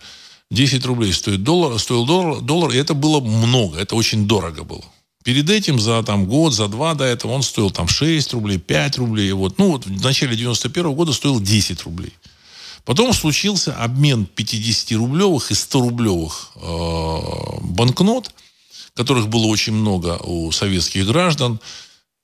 10 0.52 0.84
рублей 0.84 1.12
стоит 1.14 1.42
доллар, 1.42 1.78
стоил 1.78 2.04
доллар, 2.04 2.42
доллар, 2.42 2.72
и 2.72 2.76
это 2.76 2.92
было 2.92 3.20
много, 3.20 3.78
это 3.78 3.96
очень 3.96 4.28
дорого 4.28 4.64
было. 4.64 4.84
Перед 5.24 5.48
этим 5.48 5.80
за 5.80 6.02
там, 6.02 6.26
год, 6.26 6.52
за 6.52 6.68
два 6.68 6.94
до 6.94 7.04
этого 7.04 7.32
он 7.32 7.42
стоил 7.42 7.70
там 7.70 7.88
6 7.88 8.34
рублей, 8.34 8.58
5 8.58 8.98
рублей. 8.98 9.32
Вот. 9.32 9.56
Ну, 9.58 9.72
вот 9.72 9.86
в 9.86 10.02
начале 10.02 10.36
91 10.36 10.86
-го 10.86 10.94
года 10.94 11.12
стоил 11.12 11.40
10 11.40 11.82
рублей. 11.84 12.12
Потом 12.84 13.12
случился 13.12 13.72
обмен 13.74 14.26
50-рублевых 14.36 15.52
и 15.52 15.54
100-рублевых 15.54 16.50
э, 16.56 17.60
банкнот, 17.62 18.34
которых 18.94 19.28
было 19.28 19.46
очень 19.46 19.72
много 19.72 20.18
у 20.24 20.50
советских 20.50 21.06
граждан, 21.06 21.60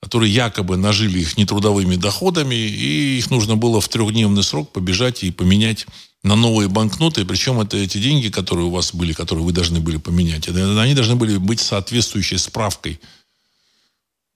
которые 0.02 0.34
якобы 0.34 0.76
нажили 0.76 1.20
их 1.20 1.38
нетрудовыми 1.38 1.94
доходами, 1.94 2.56
и 2.56 3.18
их 3.18 3.30
нужно 3.30 3.56
было 3.56 3.80
в 3.80 3.88
трехдневный 3.88 4.42
срок 4.42 4.72
побежать 4.72 5.22
и 5.22 5.30
поменять 5.30 5.86
на 6.22 6.36
новые 6.36 6.68
банкноты. 6.68 7.24
Причем 7.24 7.60
это 7.60 7.76
эти 7.76 7.98
деньги, 7.98 8.28
которые 8.28 8.66
у 8.66 8.70
вас 8.70 8.94
были, 8.94 9.12
которые 9.12 9.44
вы 9.44 9.52
должны 9.52 9.80
были 9.80 9.98
поменять, 9.98 10.48
они 10.48 10.94
должны 10.94 11.16
были 11.16 11.36
быть 11.36 11.60
соответствующей 11.60 12.38
справкой 12.38 13.00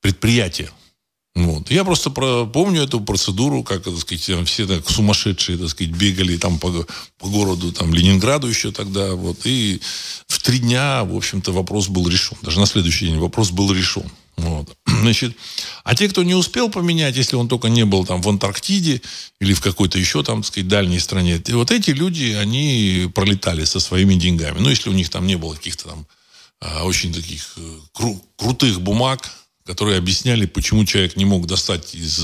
предприятия. 0.01 0.71
Вот. 1.35 1.71
Я 1.71 1.85
просто 1.85 2.11
про, 2.11 2.45
помню 2.45 2.83
эту 2.83 3.01
процедуру, 3.01 3.63
как, 3.63 3.83
так 3.85 3.97
сказать, 3.99 4.47
все 4.47 4.67
так 4.67 4.89
сумасшедшие, 4.89 5.57
так 5.57 5.71
сказать, 5.71 5.95
бегали 5.95 6.37
там 6.37 6.59
по, 6.59 6.87
по 7.19 7.27
городу, 7.27 7.73
там, 7.73 7.95
Ленинграду 7.95 8.49
еще 8.49 8.71
тогда, 8.71 9.15
вот, 9.15 9.39
и 9.47 9.81
в 10.27 10.43
три 10.43 10.59
дня, 10.59 11.05
в 11.05 11.17
общем-то, 11.17 11.53
вопрос 11.53 11.89
был 11.89 12.07
решен. 12.07 12.37
Даже 12.43 12.61
на 12.61 12.67
следующий 12.67 13.07
день 13.07 13.19
вопрос 13.19 13.51
был 13.51 13.73
решен. 13.73 14.05
Вот. 14.37 14.77
Значит, 15.03 15.37
а 15.83 15.97
те, 15.97 16.09
кто 16.09 16.23
не 16.23 16.35
успел 16.35 16.71
поменять, 16.71 17.17
если 17.17 17.35
он 17.35 17.49
только 17.49 17.69
не 17.69 17.85
был 17.85 18.07
там 18.07 18.23
в 18.23 18.29
Антарктиде 18.29 19.03
или 19.41 19.53
в 19.53 19.61
какой-то 19.61 19.99
еще 19.99 20.23
там, 20.23 20.43
так 20.43 20.53
сказать, 20.53 20.69
дальней 20.69 21.01
стране, 21.01 21.43
вот 21.49 21.73
эти 21.73 21.91
люди, 21.91 22.37
они 22.41 23.11
пролетали 23.13 23.65
со 23.65 23.81
своими 23.81 24.15
деньгами. 24.15 24.61
Ну, 24.61 24.71
если 24.71 24.91
у 24.91 24.93
них 24.93 25.11
там 25.11 25.27
не 25.27 25.37
было 25.37 25.55
каких-то 25.55 25.89
там 25.89 26.07
а, 26.61 26.85
очень 26.85 27.13
таких 27.13 27.55
э, 27.57 27.79
кру- 27.93 28.23
крутых 28.37 28.81
бумаг, 28.81 29.29
которые 29.67 29.99
объясняли, 29.99 30.47
почему 30.47 30.85
человек 30.85 31.17
не 31.17 31.25
мог 31.25 31.49
достать 31.49 31.97
из 31.97 32.21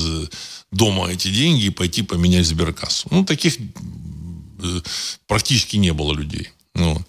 дома 0.71 1.09
эти 1.11 1.29
деньги 1.29 1.65
и 1.65 1.71
пойти 1.71 2.03
поменять 2.03 2.47
сберкассу. 2.47 3.09
Ну, 3.11 3.25
таких 3.25 3.57
э, 3.59 4.81
практически 5.27 5.77
не 5.77 5.93
было 5.93 6.15
людей. 6.15 6.51
Ну, 6.75 7.05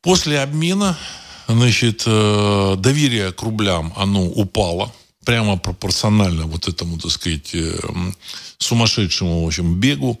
после 0.00 0.38
обмена, 0.38 0.96
значит, 1.52 2.04
э, 2.06 2.76
доверие 2.78 3.32
к 3.32 3.42
рублям, 3.42 3.92
оно 3.96 4.26
упало 4.26 4.92
прямо 5.24 5.56
пропорционально 5.56 6.46
вот 6.46 6.68
этому, 6.68 6.98
так 6.98 7.10
сказать, 7.10 7.54
э, 7.54 7.78
сумасшедшему, 8.58 9.44
в 9.44 9.46
общем, 9.46 9.78
бегу 9.80 10.18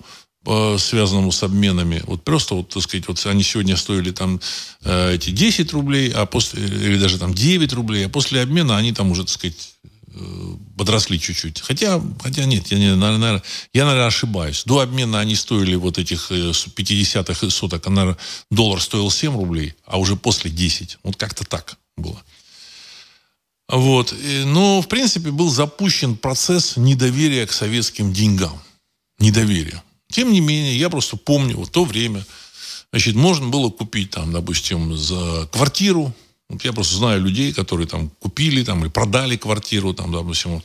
связанному 0.78 1.32
с 1.32 1.42
обменами. 1.42 2.02
Вот 2.06 2.24
просто, 2.24 2.54
вот, 2.54 2.70
так 2.70 2.82
сказать, 2.82 3.06
вот 3.08 3.24
они 3.26 3.42
сегодня 3.42 3.76
стоили 3.76 4.10
там 4.10 4.40
э, 4.82 5.14
эти 5.14 5.30
10 5.30 5.70
рублей, 5.74 6.10
а 6.14 6.24
после, 6.24 6.64
или 6.64 6.96
даже 6.98 7.18
там 7.18 7.34
9 7.34 7.72
рублей, 7.74 8.06
а 8.06 8.08
после 8.08 8.40
обмена 8.40 8.78
они 8.78 8.92
там 8.92 9.10
уже, 9.10 9.24
так 9.24 9.30
сказать, 9.30 9.74
э, 9.79 9.79
подросли 10.76 11.18
чуть-чуть. 11.18 11.60
Хотя, 11.60 12.00
хотя 12.22 12.44
нет, 12.44 12.68
я, 12.68 12.78
не, 12.78 12.94
наверное, 12.96 13.42
я, 13.72 13.84
наверное, 13.84 14.06
ошибаюсь. 14.06 14.64
До 14.64 14.80
обмена 14.80 15.20
они 15.20 15.34
стоили 15.34 15.74
вот 15.74 15.98
этих 15.98 16.30
50-х 16.30 17.46
э, 17.46 17.50
соток, 17.50 17.86
наверное, 17.86 18.18
доллар 18.50 18.80
стоил 18.80 19.10
7 19.10 19.32
рублей, 19.32 19.74
а 19.84 19.98
уже 19.98 20.16
после 20.16 20.50
10. 20.50 20.98
Вот 21.02 21.16
как-то 21.16 21.44
так 21.44 21.76
было. 21.96 22.22
Вот. 23.68 24.14
Но, 24.46 24.82
в 24.82 24.88
принципе, 24.88 25.30
был 25.30 25.50
запущен 25.50 26.16
процесс 26.16 26.76
недоверия 26.76 27.46
к 27.46 27.52
советским 27.52 28.12
деньгам. 28.12 28.60
Недоверие. 29.18 29.82
Тем 30.10 30.32
не 30.32 30.40
менее, 30.40 30.76
я 30.76 30.90
просто 30.90 31.16
помню 31.16 31.56
вот 31.56 31.70
то 31.70 31.84
время, 31.84 32.24
значит, 32.90 33.14
можно 33.14 33.46
было 33.46 33.70
купить 33.70 34.10
там, 34.10 34.32
допустим, 34.32 34.96
за 34.96 35.46
квартиру, 35.52 36.12
вот 36.50 36.64
я 36.64 36.72
просто 36.72 36.96
знаю 36.96 37.22
людей, 37.22 37.52
которые 37.52 37.86
там 37.86 38.10
купили 38.18 38.64
там, 38.64 38.84
и 38.84 38.88
продали 38.88 39.36
квартиру, 39.36 39.94
там, 39.94 40.10
допустим, 40.10 40.62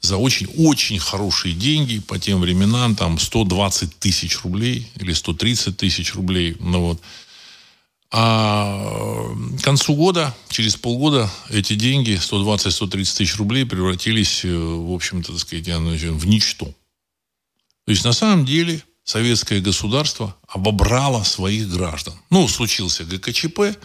за 0.00 0.16
очень-очень 0.16 0.98
хорошие 0.98 1.54
деньги 1.54 1.98
по 1.98 2.18
тем 2.18 2.40
временам, 2.40 2.96
там 2.96 3.18
120 3.18 3.98
тысяч 3.98 4.42
рублей 4.42 4.90
или 4.96 5.12
130 5.12 5.76
тысяч 5.76 6.14
рублей. 6.14 6.56
Ну, 6.58 6.80
вот. 6.80 7.00
А 8.10 9.28
к 9.58 9.62
концу 9.62 9.94
года, 9.94 10.34
через 10.48 10.76
полгода, 10.76 11.30
эти 11.50 11.74
деньги, 11.74 12.12
120-130 12.12 12.88
тысяч 12.88 13.36
рублей, 13.36 13.66
превратились, 13.66 14.42
э, 14.42 14.56
в 14.56 14.94
общем-то, 14.94 15.32
так 15.32 15.40
сказать, 15.40 15.68
в 15.68 16.26
ничто. 16.26 16.64
То 17.84 17.90
есть 17.90 18.04
на 18.04 18.12
самом 18.12 18.46
деле 18.46 18.82
советское 19.04 19.60
государство 19.60 20.34
обобрало 20.48 21.24
своих 21.24 21.68
граждан. 21.68 22.14
Ну, 22.30 22.48
случился 22.48 23.04
ГКЧП. 23.04 23.76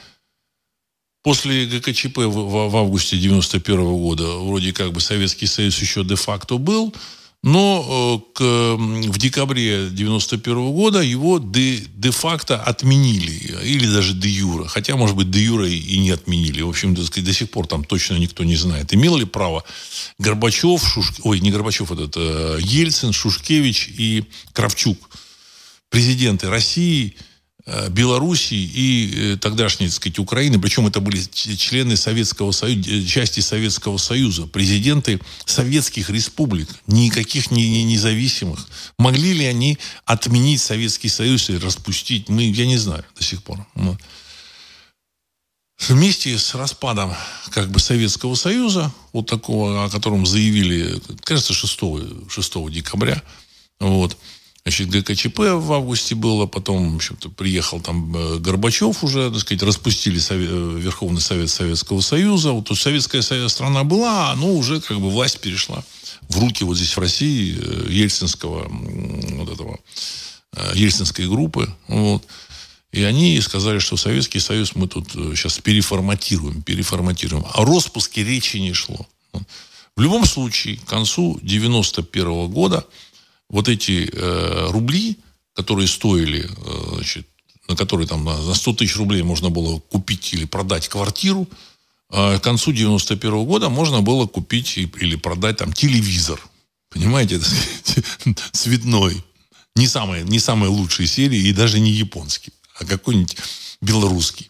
После 1.24 1.66
ГКЧП 1.68 2.18
в, 2.18 2.70
в 2.70 2.76
августе 2.76 3.16
91 3.16 3.78
года 3.84 4.26
вроде 4.38 4.74
как 4.74 4.92
бы 4.92 5.02
Советский 5.02 5.46
Союз 5.46 5.80
еще 5.80 6.04
де-факто 6.04 6.58
был, 6.58 6.96
но 7.44 8.24
э, 8.34 8.34
к, 8.34 8.42
в 8.42 9.18
декабре 9.20 9.90
91 9.92 10.72
года 10.72 11.02
его 11.02 11.38
де, 11.38 11.78
де-факто 11.96 12.58
отменили. 12.58 13.64
Или 13.64 13.86
даже 13.86 14.14
де-юра. 14.14 14.68
Хотя, 14.68 14.96
может 14.96 15.16
быть, 15.16 15.30
де-юра 15.30 15.68
и 15.68 16.00
не 16.00 16.10
отменили. 16.10 16.64
В 16.64 16.70
общем, 16.70 16.96
до 16.96 17.34
сих 17.34 17.52
пор 17.52 17.68
там 17.68 17.84
точно 17.84 18.16
никто 18.16 18.44
не 18.44 18.56
знает. 18.56 18.92
Имел 18.94 19.18
ли 19.18 19.26
право 19.26 19.64
Горбачев, 20.18 20.84
Шуш... 20.84 21.14
ой, 21.22 21.40
не 21.40 21.52
Горбачев, 21.52 21.92
этот 21.92 22.16
э, 22.16 22.58
Ельцин, 22.62 23.14
Шушкевич 23.14 23.90
и 23.96 24.24
Кравчук, 24.54 24.98
президенты 25.90 26.50
России– 26.50 27.16
Белоруссии 27.90 28.58
и 28.58 29.34
э, 29.34 29.38
тогдашней, 29.38 29.88
так 29.88 29.96
сказать, 29.96 30.20
Украины, 30.20 30.60
причем 30.60 30.88
это 30.88 31.00
были 31.00 31.22
члены 31.32 31.96
Советского 31.96 32.52
Союза, 32.52 32.90
э, 32.90 33.06
части 33.06 33.40
Советского 33.40 33.98
Союза, 33.98 34.48
президенты 34.48 35.20
советских 35.46 36.10
республик, 36.10 36.68
никаких 36.88 37.52
не, 37.52 37.84
независимых. 37.84 38.68
Могли 38.98 39.34
ли 39.34 39.46
они 39.46 39.78
отменить 40.06 40.62
Советский 40.62 41.10
Союз 41.10 41.50
и 41.52 41.58
распустить? 41.58 42.30
Мы, 42.30 42.46
я 42.46 42.66
не 42.66 42.78
знаю 42.78 43.06
до 43.16 43.24
сих 43.24 43.44
пор. 43.44 43.66
Но 43.76 43.96
вместе 45.88 46.38
с 46.38 46.56
распадом 46.56 47.14
как 47.52 47.70
бы 47.70 47.80
Советского 47.80 48.34
Союза, 48.34 48.92
вот 49.14 49.28
такого, 49.28 49.86
о 49.86 49.90
котором 49.90 50.26
заявили, 50.26 51.00
кажется, 51.24 51.54
6, 51.54 51.80
6 52.28 52.72
декабря, 52.72 53.22
вот, 53.80 54.18
Значит, 54.64 54.90
ГКЧП 54.90 55.40
в 55.40 55.74
августе 55.74 56.14
было, 56.14 56.46
потом, 56.46 56.94
в 56.94 56.96
общем-то, 56.98 57.30
приехал 57.30 57.82
там 57.82 58.16
э, 58.16 58.38
Горбачев 58.38 59.04
уже, 59.04 59.32
так 59.32 59.40
сказать, 59.40 59.64
распустили 59.64 60.20
Совет, 60.20 60.50
э, 60.52 60.78
Верховный 60.80 61.20
Совет 61.20 61.50
Советского 61.50 62.02
Союза. 62.02 62.52
Вот 62.52 62.68
тут 62.68 62.78
советская 62.78 63.24
страна 63.48 63.84
была, 63.84 64.36
но 64.36 64.54
уже 64.54 64.80
как 64.80 65.00
бы 65.00 65.10
власть 65.10 65.40
перешла 65.40 65.84
в 66.30 66.40
руки 66.40 66.64
вот 66.64 66.78
здесь 66.78 66.96
в 66.96 67.00
России 67.00 67.58
э, 67.58 67.88
ельцинского, 67.90 68.68
вот 68.70 69.50
этого, 69.50 69.80
ельцинской 70.76 71.28
группы. 71.28 71.74
Вот. 71.88 72.24
И 72.92 73.02
они 73.02 73.42
сказали, 73.42 73.80
что 73.80 73.98
Советский 73.98 74.40
Союз 74.40 74.76
мы 74.76 74.88
тут 74.88 75.10
сейчас 75.12 75.58
переформатируем, 75.58 76.62
переформатируем. 76.62 77.46
О 77.56 77.66
распуске 77.66 78.24
речи 78.24 78.58
не 78.58 78.74
шло. 78.74 79.08
В 79.96 80.02
любом 80.02 80.26
случае, 80.26 80.78
к 80.78 80.86
концу 80.86 81.40
91 81.42 82.48
года 82.50 82.86
вот 83.52 83.68
эти 83.68 84.10
э, 84.12 84.68
рубли, 84.72 85.18
которые 85.54 85.88
стоили, 85.88 86.50
э, 86.50 86.96
значит, 86.96 87.28
на 87.68 87.76
которые 87.76 88.08
там 88.08 88.26
за 88.44 88.54
100 88.54 88.74
тысяч 88.74 88.96
рублей 88.96 89.24
можно 89.24 89.50
было 89.50 89.80
купить 89.80 90.34
или 90.34 90.46
продать 90.46 90.88
квартиру, 90.88 91.48
э, 92.10 92.40
к 92.40 92.42
концу 92.42 92.72
91 92.72 93.34
-го 93.34 93.46
года 93.46 93.70
можно 93.70 94.02
было 94.02 94.26
купить 94.26 94.78
или 94.78 95.18
продать 95.18 95.58
там 95.58 95.74
телевизор. 95.74 96.40
Понимаете, 96.90 97.42
цветной. 98.54 99.24
Не 99.76 99.88
самой, 99.88 100.24
не 100.24 100.40
самой 100.40 100.70
лучшей 100.70 101.08
серии 101.08 101.48
и 101.50 101.54
даже 101.54 101.80
не 101.80 101.92
японский, 101.92 102.54
а 102.80 102.86
какой-нибудь 102.86 103.38
белорусский. 103.82 104.50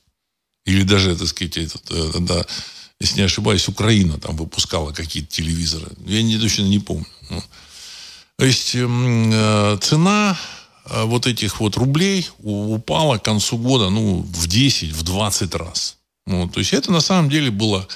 Или 0.66 0.84
даже, 0.84 1.16
так 1.16 1.28
сказать, 1.28 1.58
этот, 1.58 1.92
э, 1.92 2.20
да, 2.20 2.46
если 3.00 3.18
не 3.18 3.26
ошибаюсь, 3.26 3.68
Украина 3.68 4.20
там 4.20 4.36
выпускала 4.36 4.92
какие-то 4.92 5.30
телевизоры. 5.30 5.88
Я 6.06 6.22
не, 6.22 6.38
точно 6.38 6.64
не 6.68 6.80
помню. 6.80 7.08
То 8.42 8.48
есть 8.48 8.74
эм, 8.74 9.30
э, 9.32 9.78
цена 9.82 10.36
э, 10.86 11.04
вот 11.04 11.28
этих 11.28 11.60
вот 11.60 11.78
рублей 11.78 12.28
упала 12.40 13.20
к 13.20 13.24
концу 13.24 13.56
года 13.56 13.92
ну, 13.92 14.26
в 14.34 14.48
10, 14.48 14.94
в 14.94 15.04
20 15.04 15.54
раз. 15.54 15.98
Ну, 16.26 16.50
то 16.50 16.60
есть 16.60 16.74
это 16.74 16.92
на 16.92 17.02
самом 17.02 17.30
деле 17.30 17.52
было 17.52 17.88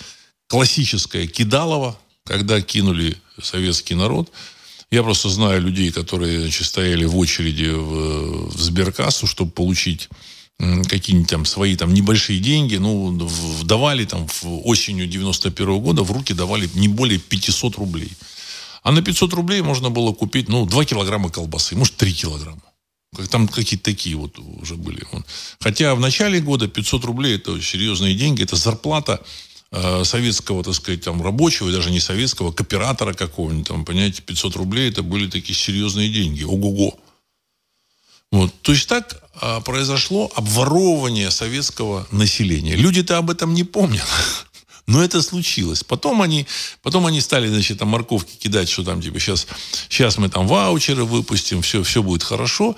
классическое 0.48 1.26
кидалово, 1.26 1.98
когда 2.26 2.62
кинули 2.62 3.18
советский 3.42 3.96
народ. 3.96 4.32
Я 4.92 5.02
просто 5.02 5.30
знаю 5.30 5.64
людей, 5.64 5.92
которые 5.92 6.42
значит, 6.42 6.68
стояли 6.68 7.06
в 7.06 7.18
очереди 7.18 7.72
в, 7.72 8.56
в 8.56 8.62
сберкассу, 8.62 9.26
чтобы 9.26 9.50
получить 9.50 10.10
какие-нибудь 10.60 11.30
там 11.30 11.46
свои 11.46 11.76
там 11.76 11.92
небольшие 11.92 12.40
деньги, 12.40 12.76
ну, 12.76 13.28
давали 13.64 14.06
там 14.06 14.28
в 14.28 14.68
осенью 14.68 15.08
91 15.08 15.68
-го 15.70 15.80
года 15.80 16.04
в 16.04 16.12
руки 16.12 16.36
давали 16.36 16.70
не 16.76 16.88
более 16.88 17.18
500 17.18 17.78
рублей. 17.78 18.12
А 18.86 18.92
на 18.92 19.02
500 19.02 19.34
рублей 19.34 19.62
можно 19.62 19.90
было 19.90 20.14
купить, 20.14 20.48
ну, 20.48 20.68
2 20.68 20.86
килограмма 20.86 21.32
колбасы, 21.32 21.76
может, 21.76 21.96
3 21.96 22.14
килограмма. 22.14 22.62
Там 23.32 23.48
какие-то 23.48 23.84
такие 23.84 24.16
вот 24.16 24.38
уже 24.38 24.76
были. 24.76 25.02
Хотя 25.60 25.96
в 25.96 26.00
начале 26.00 26.40
года 26.40 26.68
500 26.68 27.04
рублей 27.04 27.38
это 27.38 27.60
серьезные 27.60 28.14
деньги, 28.14 28.44
это 28.44 28.56
зарплата 28.56 29.26
э, 29.72 30.04
советского, 30.04 30.64
так 30.64 30.76
сказать, 30.76 31.02
там, 31.04 31.20
рабочего, 31.24 31.72
даже 31.72 31.90
не 31.90 32.00
советского, 32.00 32.52
кооператора 32.52 33.14
какого-нибудь, 33.14 33.68
там, 33.68 33.86
понимаете, 33.86 34.22
500 34.22 34.56
рублей 34.56 34.92
это 34.92 35.02
были 35.02 35.28
такие 35.32 35.56
серьезные 35.56 36.10
деньги. 36.10 36.44
Ого-го. 36.44 37.00
Вот. 38.32 38.54
То 38.62 38.72
есть 38.72 38.88
так 38.88 39.24
а, 39.42 39.62
произошло 39.62 40.32
обворовывание 40.36 41.32
советского 41.32 42.08
населения. 42.12 42.76
Люди-то 42.76 43.18
об 43.18 43.32
этом 43.32 43.56
не 43.56 43.64
помнят. 43.64 44.06
Но 44.88 45.04
это 45.04 45.22
случилось. 45.22 45.84
Потом 45.84 46.22
они, 46.22 46.46
потом 46.84 47.06
они 47.08 47.20
стали, 47.22 47.48
значит, 47.48 47.80
там 47.80 47.90
морковки 47.90 48.38
кидать, 48.38 48.70
что 48.70 48.84
там, 48.84 49.02
типа, 49.02 49.20
сейчас, 49.20 49.48
сейчас 49.90 50.18
мы 50.18 50.30
там 50.30 50.48
ваучеры 50.48 51.06
выпустим, 51.06 51.62
все, 51.62 51.82
все 51.84 52.04
будет 52.04 52.24
хорошо. 52.24 52.76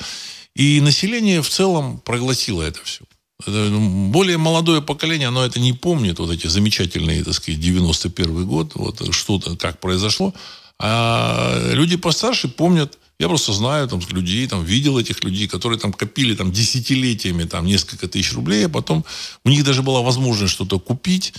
И 0.56 0.80
население 0.82 1.42
в 1.42 1.50
целом 1.50 2.00
проглотило 2.00 2.64
это 2.64 2.80
все. 2.84 3.04
Ну, 3.46 4.10
более 4.10 4.38
молодое 4.38 4.82
поколение, 4.82 5.28
оно 5.28 5.46
это 5.46 5.60
не 5.60 5.74
помнит, 5.74 6.18
вот 6.18 6.32
эти 6.32 6.48
замечательные, 6.48 7.24
так 7.24 7.36
сказать, 7.36 7.60
91 7.60 8.48
год, 8.48 8.72
вот 8.76 9.14
что-то, 9.14 9.56
как 9.56 9.80
произошло. 9.80 10.34
А 10.80 11.72
люди 11.74 11.98
постарше 11.98 12.48
помнят, 12.48 12.98
я 13.20 13.28
просто 13.28 13.54
знаю 13.54 13.88
там 13.88 14.00
людей, 14.10 14.48
там 14.48 14.64
видел 14.64 14.98
этих 14.98 15.24
людей, 15.24 15.48
которые 15.48 15.80
там 15.80 15.94
копили 15.94 16.36
там 16.36 16.52
десятилетиями 16.52 17.44
там 17.44 17.66
несколько 17.66 18.08
тысяч 18.08 18.34
рублей, 18.34 18.66
а 18.66 18.70
потом 18.70 19.06
у 19.44 19.50
них 19.50 19.64
даже 19.64 19.84
была 19.84 20.02
возможность 20.02 20.54
что-то 20.54 20.80
купить, 20.80 21.34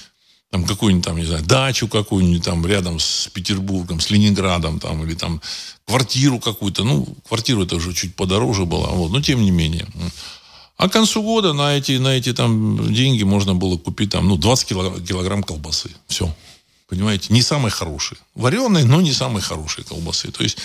там 0.51 0.65
какую-нибудь 0.65 1.05
там, 1.05 1.17
не 1.17 1.25
знаю, 1.25 1.45
дачу 1.45 1.89
какую-нибудь 1.89 2.45
там 2.45 2.67
рядом 2.67 2.99
с 2.99 3.29
Петербургом, 3.33 4.01
с 4.01 4.11
Ленинградом 4.11 4.81
там, 4.81 5.05
или 5.05 5.15
там 5.15 5.43
квартиру 5.87 6.39
какую-то. 6.39 6.85
Ну, 6.85 7.07
квартиру 7.27 7.65
это 7.65 7.77
уже 7.77 7.93
чуть 7.93 8.15
подороже 8.15 8.65
была, 8.65 8.89
вот, 8.89 9.11
но 9.11 9.21
тем 9.21 9.43
не 9.43 9.51
менее. 9.51 9.87
А 10.79 10.89
к 10.89 10.93
концу 10.93 11.23
года 11.23 11.53
на 11.53 11.77
эти, 11.77 11.99
на 11.99 12.09
эти 12.09 12.33
там 12.33 12.95
деньги 12.95 13.25
можно 13.25 13.55
было 13.55 13.77
купить 13.77 14.11
там, 14.11 14.29
ну, 14.29 14.37
20 14.37 14.69
килограмм, 14.69 15.05
килограмм 15.05 15.43
колбасы. 15.43 15.91
Все. 16.07 16.33
Понимаете, 16.89 17.35
не 17.35 17.43
самые 17.43 17.71
хорошие. 17.71 18.19
Вареные, 18.35 18.87
но 18.87 19.03
не 19.03 19.13
самые 19.13 19.43
хорошие 19.43 19.85
колбасы. 19.85 20.33
То 20.33 20.43
есть 20.43 20.57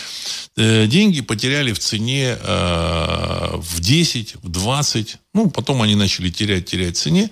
э, 0.56 0.88
деньги 0.88 1.20
потеряли 1.20 1.74
в 1.74 1.80
цене 1.80 2.38
э, 2.40 3.58
в 3.58 3.82
10, 3.82 4.36
в 4.42 4.50
20. 4.50 5.18
Ну, 5.34 5.50
потом 5.50 5.82
они 5.82 5.96
начали 5.96 6.30
терять, 6.30 6.66
терять 6.66 6.96
цене. 6.96 7.30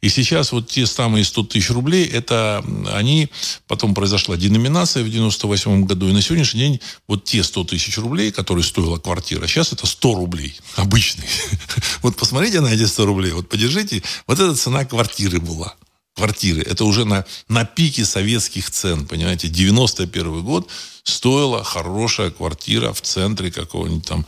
И 0.00 0.08
сейчас 0.08 0.52
вот 0.52 0.68
те 0.68 0.86
самые 0.86 1.24
100 1.26 1.42
тысяч 1.44 1.68
рублей, 1.68 2.06
это 2.06 2.64
они, 2.90 3.28
потом 3.66 3.94
произошла 3.94 4.38
деноминация 4.38 5.04
в 5.04 5.10
98 5.10 5.84
году, 5.84 6.08
и 6.08 6.12
на 6.12 6.22
сегодняшний 6.22 6.60
день 6.60 6.80
вот 7.06 7.24
те 7.24 7.42
100 7.42 7.64
тысяч 7.64 7.98
рублей, 7.98 8.32
которые 8.32 8.64
стоила 8.64 8.96
квартира, 8.96 9.46
сейчас 9.46 9.74
это 9.74 9.86
100 9.86 10.14
рублей, 10.14 10.58
обычный. 10.76 11.28
Вот 12.02 12.16
посмотрите 12.16 12.62
на 12.62 12.68
эти 12.68 12.86
100 12.86 13.04
рублей, 13.04 13.32
вот 13.32 13.50
подержите, 13.50 14.02
вот 14.26 14.40
эта 14.40 14.54
цена 14.54 14.86
квартиры 14.86 15.38
была 15.38 15.74
квартиры. 16.20 16.60
Это 16.60 16.84
уже 16.84 17.06
на, 17.06 17.24
на 17.48 17.64
пике 17.64 18.04
советских 18.04 18.70
цен, 18.70 19.06
понимаете. 19.06 19.48
91 19.48 20.42
год 20.42 20.68
стоила 21.02 21.64
хорошая 21.64 22.30
квартира 22.30 22.92
в 22.92 23.00
центре 23.00 23.50
какого-нибудь 23.50 24.06
там 24.06 24.26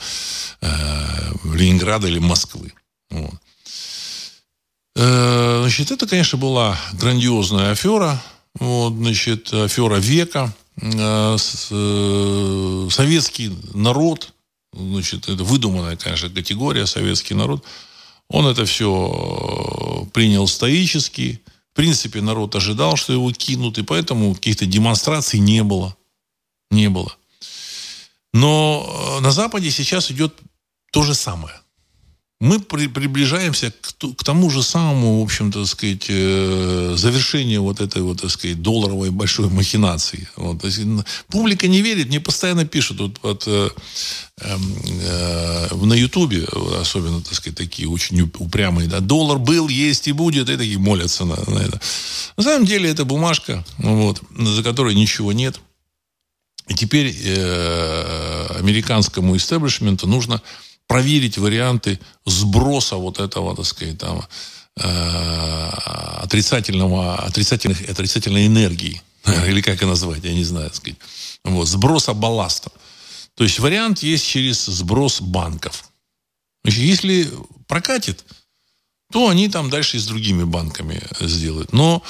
э, 0.63 0.69
Ленинграда 1.55 2.09
или 2.09 2.19
Москвы. 2.19 2.73
Вот. 3.11 3.35
Э, 4.97 5.59
значит, 5.61 5.91
это, 5.91 6.07
конечно, 6.07 6.39
была 6.39 6.79
грандиозная 6.95 7.73
афера. 7.73 8.23
Вот, 8.59 8.95
значит, 8.95 9.53
афера 9.53 9.97
века. 9.97 10.55
Э, 10.81 11.37
э, 11.71 12.89
советский 12.91 13.53
народ, 13.75 14.33
значит, 14.73 15.29
это 15.29 15.45
выдуманная, 15.45 15.97
конечно, 15.97 16.31
категория, 16.31 16.87
советский 16.87 17.35
народ, 17.35 17.63
он 18.29 18.47
это 18.47 18.65
все 18.65 20.09
принял 20.15 20.49
стоически. 20.49 21.43
В 21.73 21.77
принципе, 21.77 22.21
народ 22.21 22.55
ожидал, 22.55 22.97
что 22.97 23.15
его 23.15 23.33
кинут, 23.33 23.79
и 23.79 23.83
поэтому 23.83 24.35
каких-то 24.35 24.67
демонстраций 24.67 25.41
не 25.41 25.63
было. 25.63 25.97
Не 26.71 26.91
было. 26.91 27.17
Но 28.35 29.19
на 29.21 29.31
Западе 29.31 29.71
сейчас 29.71 30.11
идет 30.11 30.39
то 30.93 31.03
же 31.03 31.15
самое 31.15 31.62
мы 32.43 32.59
при, 32.59 32.89
приближаемся 32.89 33.71
к, 33.71 34.17
к 34.17 34.25
тому 34.25 34.51
же 34.51 34.65
самому, 34.65 35.21
в 35.21 35.23
общем-то, 35.23 35.65
сказать, 35.65 36.07
э, 36.09 36.95
завершению 36.97 37.63
вот 37.63 37.81
этой 37.81 38.03
вот, 38.03 38.21
так 38.21 38.31
сказать, 38.31 38.61
долларовой 38.61 39.11
большой 39.11 39.49
махинации. 39.49 40.29
Вот, 40.37 40.61
то 40.61 40.67
есть, 40.67 40.81
публика 41.29 41.69
не 41.69 41.83
верит, 41.83 42.09
мне 42.09 42.19
постоянно 42.19 42.65
пишут 42.65 42.99
вот, 42.99 43.21
вот 43.23 43.45
э, 43.47 43.71
эм, 44.41 44.77
э, 44.85 45.75
на 45.85 45.95
Ютубе, 45.95 46.45
особенно, 46.81 47.23
так 47.23 47.35
сказать, 47.35 47.57
такие 47.57 47.89
очень 47.89 48.21
упрямые, 48.21 48.89
да, 48.89 48.99
доллар 48.99 49.39
был, 49.39 49.69
есть 49.69 50.09
и 50.09 50.13
будет, 50.13 50.49
и 50.49 50.57
такие 50.57 50.79
молятся 50.79 51.25
на, 51.25 51.37
на 51.49 51.61
это. 51.61 51.81
На 52.37 52.43
самом 52.43 52.67
деле 52.67 52.91
это 52.91 53.05
бумажка, 53.05 53.65
вот, 53.79 54.21
за 54.37 54.65
которой 54.65 54.97
ничего 54.97 55.33
нет. 55.33 55.61
И 56.67 56.75
теперь 56.75 57.17
э, 57.25 58.47
американскому 58.59 59.37
истеблишменту 59.37 60.09
нужно 60.09 60.43
проверить 60.87 61.39
варианты 61.39 61.99
сброса 62.27 62.97
вот 62.97 63.19
этого, 63.19 63.57
так 63.57 63.65
сказать, 63.67 63.99
там, 63.99 64.27
э, 64.77 65.69
отрицательного, 66.23 67.17
отрицательных, 67.17 67.89
отрицательной 67.89 68.47
энергии. 68.47 69.03
Или 69.47 69.61
как 69.61 69.77
это 69.77 69.87
назвать, 69.87 70.25
я 70.25 70.33
не 70.33 70.45
знаю, 70.45 70.67
так 70.67 70.77
сказать. 70.77 70.99
Вот, 71.45 71.69
сброса 71.69 72.13
балласта. 72.13 72.71
То 73.35 73.45
есть 73.45 73.59
вариант 73.59 74.03
есть 74.03 74.27
через 74.27 74.67
сброс 74.67 75.21
банков. 75.21 75.91
Значит, 76.65 76.81
если 76.81 77.31
прокатит, 77.67 78.25
то 79.13 79.29
они 79.29 79.49
там 79.49 79.69
дальше 79.69 79.99
и 79.99 80.01
с 80.01 80.07
другими 80.07 80.45
банками 80.45 81.03
сделают. 81.21 81.73
Но 81.73 82.03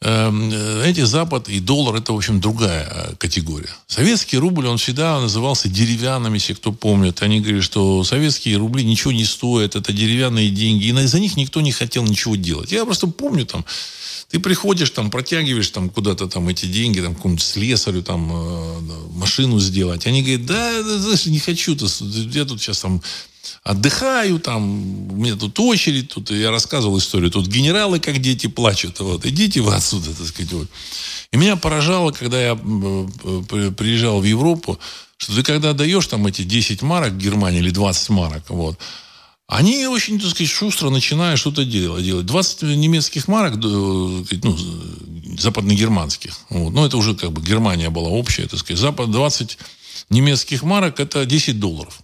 э, 0.00 0.82
эти 0.86 1.02
Запад 1.02 1.48
и 1.48 1.60
доллар 1.60 1.96
это, 1.96 2.12
в 2.12 2.16
общем, 2.16 2.40
другая 2.40 2.88
э, 2.90 3.14
категория. 3.16 3.70
Советский 3.86 4.38
рубль, 4.38 4.66
он 4.66 4.78
всегда 4.78 5.20
назывался 5.20 5.68
деревянным, 5.68 6.34
если 6.34 6.54
кто 6.54 6.72
помнит. 6.72 7.22
Они 7.22 7.40
говорили, 7.40 7.60
что 7.60 8.02
советские 8.02 8.56
рубли 8.56 8.82
ничего 8.82 9.12
не 9.12 9.24
стоят, 9.24 9.76
это 9.76 9.92
деревянные 9.92 10.48
деньги. 10.48 10.86
И 10.86 11.06
за 11.06 11.20
них 11.20 11.36
никто 11.36 11.60
не 11.60 11.70
хотел 11.70 12.04
ничего 12.04 12.34
делать. 12.34 12.72
Я 12.72 12.84
просто 12.86 13.06
помню 13.08 13.44
там, 13.44 13.64
ты 14.30 14.40
приходишь, 14.40 14.90
там, 14.90 15.10
протягиваешь 15.10 15.70
там 15.70 15.90
куда-то 15.90 16.28
там 16.28 16.48
эти 16.48 16.64
деньги, 16.64 17.00
там, 17.00 17.14
какому-то 17.14 17.42
слесарю, 17.42 18.02
там, 18.02 18.30
э, 18.32 18.80
машину 19.12 19.60
сделать. 19.60 20.06
Они 20.06 20.22
говорят, 20.22 20.46
да, 20.46 20.82
да 20.82 21.30
не 21.30 21.38
хочу, 21.38 21.76
я 22.32 22.44
тут 22.44 22.60
сейчас 22.60 22.80
там 22.80 23.02
отдыхаю, 23.62 24.38
там, 24.40 25.10
у 25.12 25.16
меня 25.16 25.36
тут 25.36 25.58
очередь, 25.60 26.08
тут 26.08 26.30
я 26.30 26.50
рассказывал 26.50 26.98
историю, 26.98 27.30
тут 27.30 27.46
генералы 27.46 28.00
как 28.00 28.18
дети 28.18 28.46
плачут, 28.46 29.00
вот, 29.00 29.26
идите 29.26 29.60
вы 29.60 29.74
отсюда, 29.74 30.14
так 30.14 30.26
сказать, 30.26 30.52
вот. 30.52 30.68
И 31.32 31.36
меня 31.36 31.56
поражало, 31.56 32.12
когда 32.12 32.40
я 32.40 32.54
приезжал 32.56 34.20
в 34.20 34.24
Европу, 34.24 34.78
что 35.16 35.34
ты 35.34 35.42
когда 35.42 35.72
даешь 35.72 36.06
там 36.06 36.26
эти 36.26 36.42
10 36.42 36.82
марок 36.82 37.16
Германии 37.16 37.58
или 37.58 37.70
20 37.70 38.08
марок, 38.10 38.44
вот, 38.48 38.78
они 39.48 39.86
очень, 39.86 40.20
так 40.20 40.30
сказать, 40.30 40.50
шустро 40.50 40.90
начинают 40.90 41.40
что-то 41.40 41.64
делать. 41.64 42.04
делать. 42.04 42.26
20 42.26 42.62
немецких 42.76 43.28
марок, 43.28 43.56
ну, 43.56 44.24
западногерманских. 45.38 46.38
Вот. 46.50 46.70
Но 46.70 46.84
это 46.84 46.98
уже 46.98 47.14
как 47.14 47.32
бы 47.32 47.40
Германия 47.40 47.88
была 47.88 48.10
общая, 48.10 48.46
так 48.46 48.60
сказать. 48.60 48.78
Запад 48.78 49.10
20 49.10 49.56
немецких 50.10 50.62
марок 50.62 51.00
это 51.00 51.24
10 51.24 51.58
долларов. 51.58 52.00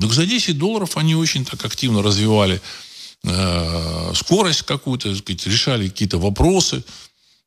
Так 0.00 0.12
за 0.12 0.26
10 0.26 0.58
долларов 0.58 0.96
они 0.96 1.14
очень 1.14 1.44
так 1.44 1.64
активно 1.64 2.02
развивали 2.02 2.60
э, 3.22 4.12
скорость 4.14 4.62
какую-то, 4.62 5.10
решали 5.10 5.88
какие-то 5.88 6.18
вопросы. 6.18 6.84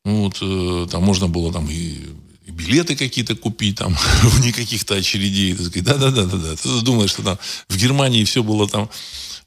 Вот, 0.05 0.37
э, 0.41 0.87
там 0.89 1.03
можно 1.03 1.27
было 1.27 1.51
там 1.51 1.69
и, 1.69 1.97
и 2.45 2.51
билеты 2.51 2.95
какие-то 2.95 3.35
купить 3.35 3.77
там 3.77 3.97
вне 4.23 4.53
каких-то 4.53 4.95
очередей. 4.95 5.53
Да-да-да, 5.53 6.25
да. 6.25 6.55
Ты 6.55 6.81
думаешь, 6.81 7.09
что 7.09 7.23
там 7.23 7.37
в 7.67 7.77
Германии 7.77 8.23
все 8.23 8.43
было 8.43 8.67
там, 8.69 8.89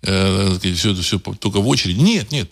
э, 0.03 0.59
все 0.75 0.93
это 0.93 1.03
все 1.03 1.19
только 1.19 1.61
в 1.61 1.69
очереди. 1.69 2.01
Нет, 2.01 2.31
нет. 2.31 2.51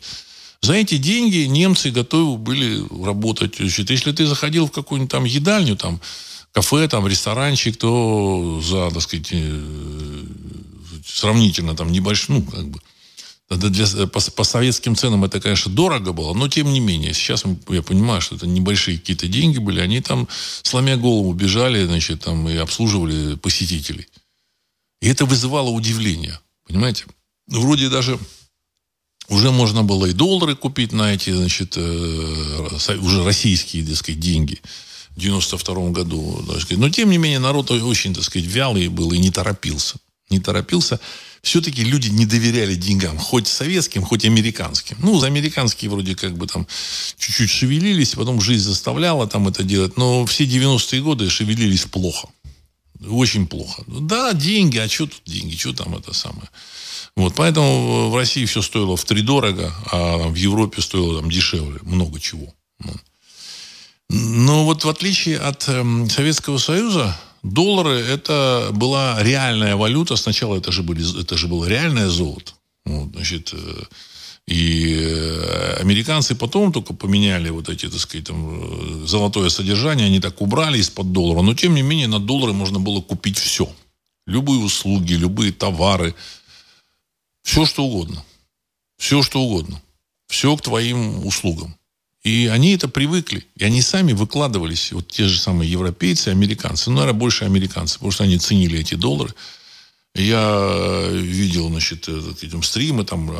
За 0.61 0.73
эти 0.75 0.97
деньги 0.97 1.47
немцы 1.47 1.91
готовы 1.91 2.37
были 2.37 2.83
работать. 3.05 3.57
Значит, 3.59 3.91
если 3.91 4.13
ты 4.13 4.27
заходил 4.27 4.67
в 4.67 4.73
какую-нибудь 4.73 5.11
там 5.11 5.25
едальню, 5.25 5.77
там, 5.77 6.01
кафе, 6.53 6.89
там, 6.89 7.07
ресторанчик, 7.07 7.77
то 7.77 8.61
за, 8.65 8.91
так 8.91 9.03
сказать, 9.03 9.29
э, 9.31 9.98
сравнительно 11.19 11.75
там 11.75 11.91
небольшой, 11.93 12.37
ну, 12.37 12.43
как 12.43 12.69
бы, 12.69 12.81
для, 13.51 14.07
по, 14.07 14.21
по 14.21 14.45
советским 14.45 14.95
ценам 14.95 15.25
это, 15.25 15.41
конечно, 15.41 15.73
дорого 15.73 16.13
было, 16.13 16.35
но 16.35 16.49
тем 16.49 16.73
не 16.73 16.81
менее, 16.81 17.15
сейчас 17.15 17.45
я 17.69 17.83
понимаю, 17.83 18.21
что 18.21 18.37
это 18.37 18.47
небольшие 18.47 18.99
какие-то 18.99 19.27
деньги 19.27 19.59
были, 19.59 19.81
они 19.81 20.01
там, 20.01 20.29
сломя 20.63 20.97
голову, 20.97 21.33
бежали, 21.33 21.85
значит, 21.85 22.23
там, 22.23 22.49
и 22.49 22.57
обслуживали 22.57 23.37
посетителей. 23.37 24.07
И 25.01 25.09
это 25.09 25.25
вызывало 25.25 25.71
удивление, 25.71 26.39
понимаете? 26.67 27.07
Вроде 27.47 27.89
даже 27.89 28.19
уже 29.29 29.51
можно 29.51 29.83
было 29.83 30.07
и 30.07 30.13
доллары 30.13 30.55
купить 30.55 30.93
на 30.93 31.15
эти, 31.15 31.31
значит, 31.31 31.75
э, 31.77 32.97
уже 33.01 33.25
российские, 33.25 33.87
так 33.87 33.97
сказать, 33.97 34.21
деньги. 34.21 34.61
в 35.11 35.21
92 35.21 35.91
году. 35.91 36.45
Но, 36.71 36.91
тем 36.91 37.11
не 37.11 37.19
менее, 37.19 37.41
народ 37.41 37.71
очень, 37.71 38.15
так 38.15 38.25
сказать, 38.25 38.47
вялый 38.49 38.89
был 38.89 39.13
и 39.13 39.19
не 39.19 39.31
торопился. 39.31 39.99
Не 40.31 40.41
торопился. 40.41 41.01
Все-таки 41.43 41.85
люди 41.85 42.09
не 42.09 42.27
доверяли 42.27 42.75
деньгам. 42.75 43.17
Хоть 43.19 43.49
советским, 43.49 44.03
хоть 44.03 44.25
американским. 44.25 44.97
Ну, 45.01 45.19
за 45.19 45.27
американские 45.27 45.91
вроде 45.91 46.15
как 46.15 46.37
бы 46.37 46.47
там 46.47 46.67
чуть-чуть 47.17 47.51
шевелились, 47.51 48.15
потом 48.15 48.41
жизнь 48.41 48.65
заставляла 48.65 49.27
там 49.27 49.49
это 49.49 49.63
делать. 49.63 49.97
Но 49.97 50.27
все 50.27 50.45
90-е 50.45 51.01
годы 51.01 51.31
шевелились 51.31 51.85
плохо. 51.85 52.29
Очень 53.07 53.47
плохо. 53.47 53.85
Да, 53.87 54.33
деньги, 54.33 54.79
а 54.79 54.89
что 54.89 55.07
тут 55.07 55.23
деньги? 55.25 55.57
Что 55.57 55.73
там 55.73 55.97
это 55.97 56.13
самое? 56.13 56.49
Вот, 57.15 57.35
поэтому 57.35 58.11
в 58.11 58.17
России 58.17 58.45
все 58.45 58.63
стоило 58.63 58.97
в 58.97 59.05
три 59.05 59.23
дорого, 59.23 59.73
а 59.91 60.29
в 60.29 60.35
Европе 60.35 60.83
стоило 60.83 61.21
там 61.21 61.31
дешевле, 61.31 61.79
много 61.83 62.21
чего. 62.21 62.55
Но 64.11 64.65
вот 64.65 64.85
в 64.85 64.89
отличие 64.89 65.39
от 65.39 65.69
э, 65.69 66.07
Советского 66.09 66.59
Союза, 66.59 67.15
доллары 67.43 68.01
это 68.01 68.71
была 68.73 69.23
реальная 69.23 69.77
валюта. 69.77 70.17
Сначала 70.17 70.57
это 70.57 70.73
же, 70.73 70.83
были, 70.83 71.21
это 71.21 71.37
же 71.37 71.49
было 71.49 71.67
реальное 71.67 72.09
золото. 72.09 72.53
Вот, 72.85 73.11
значит, 73.13 73.53
э, 73.53 73.83
и 74.49 74.97
э, 74.99 75.77
американцы 75.81 76.35
потом 76.35 76.73
только 76.73 76.95
поменяли 76.95 77.51
вот 77.51 77.69
эти, 77.69 77.87
так 77.87 78.01
сказать, 78.01 78.27
там, 78.27 79.03
э, 79.03 79.07
золотое 79.07 79.51
содержание, 79.51 80.07
они 80.07 80.21
так 80.21 80.41
убрали 80.41 80.79
из-под 80.79 81.13
доллара. 81.13 81.43
Но, 81.43 81.55
тем 81.55 81.75
не 81.75 81.83
менее, 81.83 82.09
на 82.09 82.19
доллары 82.19 82.55
можно 82.55 82.81
было 82.81 83.03
купить 83.03 83.39
все. 83.39 83.71
Любые 84.27 84.61
услуги, 84.61 85.13
любые 85.13 85.53
товары. 85.53 86.15
Все, 87.43 87.67
что 87.67 87.85
угодно. 87.85 88.25
Все, 88.97 89.23
что 89.23 89.41
угодно. 89.41 89.83
Все 90.29 90.57
к 90.57 90.63
твоим 90.63 91.27
услугам. 91.27 91.78
И 92.29 92.47
они 92.47 92.75
это 92.75 92.89
привыкли. 92.89 93.47
И 93.57 93.65
они 93.65 93.81
сами 93.81 94.13
выкладывались, 94.13 94.93
вот 94.93 95.09
те 95.09 95.25
же 95.25 95.41
самые 95.41 95.71
европейцы, 95.73 96.29
американцы. 96.29 96.91
Ну, 96.91 96.97
наверное, 96.97 97.19
больше 97.19 97.47
американцы, 97.47 97.95
потому 97.95 98.13
что 98.13 98.25
они 98.25 98.37
ценили 98.37 98.79
эти 98.79 98.97
доллары. 98.97 99.33
Я 100.15 101.09
видел, 101.11 101.69
значит, 101.69 102.07
этим 102.09 102.63
стримы, 102.63 103.05
там 103.05 103.31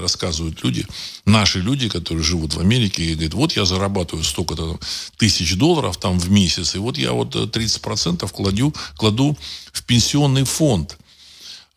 рассказывают 0.00 0.62
люди, 0.62 0.86
наши 1.24 1.60
люди, 1.60 1.88
которые 1.88 2.22
живут 2.22 2.54
в 2.54 2.60
Америке, 2.60 3.02
и 3.04 3.14
говорят, 3.14 3.34
вот 3.34 3.56
я 3.56 3.64
зарабатываю 3.64 4.22
столько-то 4.22 4.78
тысяч 5.16 5.56
долларов 5.56 5.96
там 5.96 6.20
в 6.20 6.30
месяц, 6.30 6.76
и 6.76 6.78
вот 6.78 6.98
я 6.98 7.12
вот 7.12 7.34
30% 7.34 8.30
кладу, 8.30 8.74
кладу 8.96 9.36
в 9.72 9.82
пенсионный 9.84 10.44
фонд. 10.44 10.98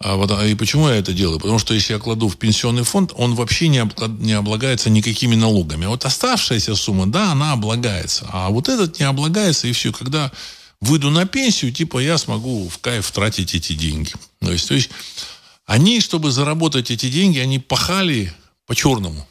А 0.02 0.16
вот, 0.16 0.32
а 0.32 0.46
и 0.46 0.56
почему 0.56 0.88
я 0.88 0.96
это 0.96 1.12
делаю? 1.12 1.40
Потому 1.40 1.60
что 1.60 1.74
если 1.74 1.92
я 1.92 2.00
кладу 2.00 2.30
в 2.30 2.38
пенсионный 2.38 2.84
фонд, 2.84 3.12
он 3.16 3.36
вообще 3.36 3.68
не, 3.68 3.80
облаг, 3.80 4.10
не 4.20 4.32
облагается 4.32 4.90
никакими 4.90 5.36
налогами. 5.36 5.88
А 5.88 5.90
вот 5.90 6.06
оставшаяся 6.06 6.74
сумма, 6.76 7.06
да, 7.06 7.34
она 7.34 7.52
облагается. 7.52 8.26
А 8.32 8.50
вот 8.50 8.70
этот 8.70 8.98
не 9.00 9.06
облагается, 9.06 9.68
и 9.68 9.74
все. 9.74 9.92
Когда 9.92 10.32
выйду 10.80 11.10
на 11.10 11.26
пенсию, 11.26 11.74
типа 11.74 12.00
я 12.00 12.18
смогу 12.18 12.70
в 12.70 12.78
кайф 12.78 13.12
тратить 13.12 13.54
эти 13.54 13.74
деньги. 13.74 14.14
То 14.40 14.54
есть, 14.54 14.70
то 14.70 14.74
есть 14.74 14.90
они, 15.66 16.00
чтобы 16.00 16.32
заработать 16.32 16.92
эти 16.92 17.10
деньги, 17.10 17.40
они 17.40 17.60
пахали 17.60 18.34
по-черному. 18.68 19.28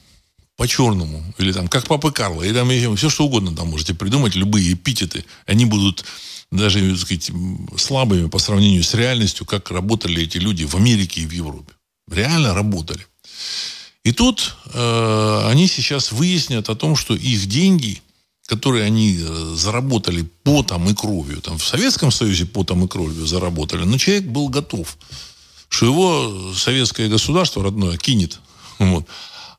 По-черному. 0.59 1.25
Или 1.39 1.53
там, 1.53 1.69
как 1.69 1.87
Папа 1.87 2.11
Карло. 2.11 2.43
И 2.43 2.53
там 2.53 2.69
все, 2.97 3.09
что 3.09 3.25
угодно 3.25 3.57
там 3.57 3.69
можете 3.69 3.95
придумать, 3.95 4.35
любые 4.35 4.75
эпитеты. 4.75 5.25
Они 5.47 5.65
будут 5.65 6.05
даже, 6.51 6.91
так 6.91 6.99
сказать, 6.99 7.31
слабыми 7.77 8.29
по 8.29 8.39
сравнению 8.39 8.83
с 8.83 8.95
реальностью, 8.95 9.47
как 9.47 9.71
работали 9.71 10.23
эти 10.23 10.39
люди 10.39 10.65
в 10.65 10.75
Америке 10.75 11.23
и 11.23 11.27
в 11.27 11.33
Европе. 11.33 11.73
Реально 12.11 12.55
работали. 12.55 13.07
И 14.05 14.13
тут 14.13 14.57
э, 14.73 15.43
они 15.51 15.69
сейчас 15.69 16.13
выяснят 16.13 16.71
о 16.71 16.75
том, 16.75 16.97
что 16.97 17.15
их 17.15 17.47
деньги, 17.47 18.01
которые 18.47 18.85
они 18.85 19.19
э, 19.21 19.55
заработали 19.55 20.27
потом 20.43 20.89
и 20.89 20.95
кровью, 20.95 21.43
там 21.43 21.59
в 21.59 21.65
Советском 21.67 22.11
Союзе 22.11 22.47
потом 22.47 22.85
и 22.85 22.89
кровью 22.89 23.27
заработали, 23.27 23.85
но 23.85 23.99
человек 23.99 24.25
был 24.25 24.49
готов, 24.49 24.97
что 25.69 25.87
его 25.87 26.55
советское 26.55 27.09
государство 27.09 27.63
родное 27.63 27.99
кинет. 27.99 28.41
Вот. 28.79 29.07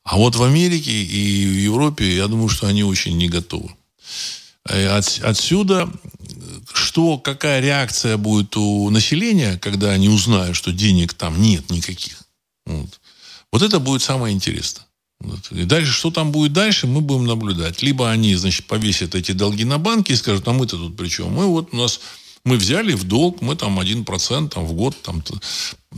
А 0.03 0.17
вот 0.17 0.35
в 0.35 0.43
Америке 0.43 0.91
и 0.91 1.45
в 1.45 1.53
Европе, 1.53 2.15
я 2.15 2.27
думаю, 2.27 2.49
что 2.49 2.65
они 2.65 2.83
очень 2.83 3.17
не 3.17 3.27
готовы. 3.27 3.69
Э, 4.69 4.97
от, 4.97 5.19
отсюда 5.23 5.89
что, 6.73 7.17
какая 7.17 7.59
реакция 7.59 8.17
будет 8.17 8.55
у 8.55 8.89
населения, 8.89 9.57
когда 9.57 9.91
они 9.91 10.09
узнают, 10.09 10.55
что 10.55 10.71
денег 10.71 11.13
там 11.13 11.41
нет 11.41 11.69
никаких. 11.69 12.23
Вот, 12.65 12.99
вот 13.51 13.61
это 13.61 13.79
будет 13.79 14.01
самое 14.01 14.33
интересное. 14.33 14.85
И 15.51 15.63
дальше, 15.63 15.91
что 15.91 16.11
там 16.11 16.31
будет 16.31 16.53
дальше, 16.53 16.87
мы 16.87 17.01
будем 17.01 17.25
наблюдать. 17.25 17.81
Либо 17.81 18.09
они, 18.09 18.35
значит, 18.35 18.67
повесят 18.67 19.15
эти 19.15 19.33
долги 19.33 19.65
на 19.65 19.77
банки 19.77 20.13
и 20.13 20.15
скажут, 20.15 20.47
а 20.47 20.53
мы-то 20.53 20.77
тут 20.77 20.95
при 20.95 21.09
чем? 21.09 21.33
Мы 21.33 21.45
вот 21.47 21.73
у 21.73 21.77
нас, 21.77 21.99
мы 22.45 22.55
взяли 22.55 22.93
в 22.93 23.03
долг, 23.03 23.41
мы 23.41 23.55
там 23.55 23.79
1% 23.79 24.49
там, 24.49 24.65
в 24.65 24.73
год 24.73 24.95
там, 25.01 25.21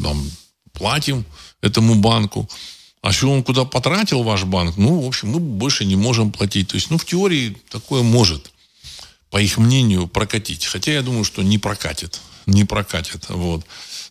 там, 0.02 0.32
платим 0.74 1.26
этому 1.62 1.96
банку. 1.96 2.50
А 3.02 3.12
что 3.12 3.32
он 3.32 3.44
куда 3.44 3.66
потратил 3.66 4.24
ваш 4.24 4.44
банк? 4.46 4.78
Ну, 4.78 5.02
в 5.02 5.08
общем, 5.08 5.30
мы 5.30 5.40
больше 5.40 5.86
не 5.86 5.96
можем 5.96 6.32
платить. 6.32 6.70
То 6.70 6.76
есть, 6.76 6.90
ну, 6.90 6.98
в 6.98 7.06
теории 7.06 7.58
такое 7.70 8.02
может 8.02 8.51
по 9.32 9.42
их 9.42 9.58
мнению, 9.58 10.08
прокатить. 10.08 10.66
Хотя 10.66 10.92
я 10.92 11.02
думаю, 11.02 11.24
что 11.24 11.42
не 11.42 11.58
прокатит. 11.58 12.22
Не 12.46 12.66
прокатит. 12.66 13.30
Вот. 13.30 13.66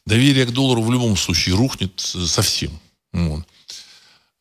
Доверие 0.07 0.47
к 0.47 0.51
доллару 0.51 0.83
в 0.83 0.91
любом 0.91 1.17
случае 1.17 1.55
рухнет 1.55 1.93
совсем. 2.01 2.71
Вот. 3.13 3.45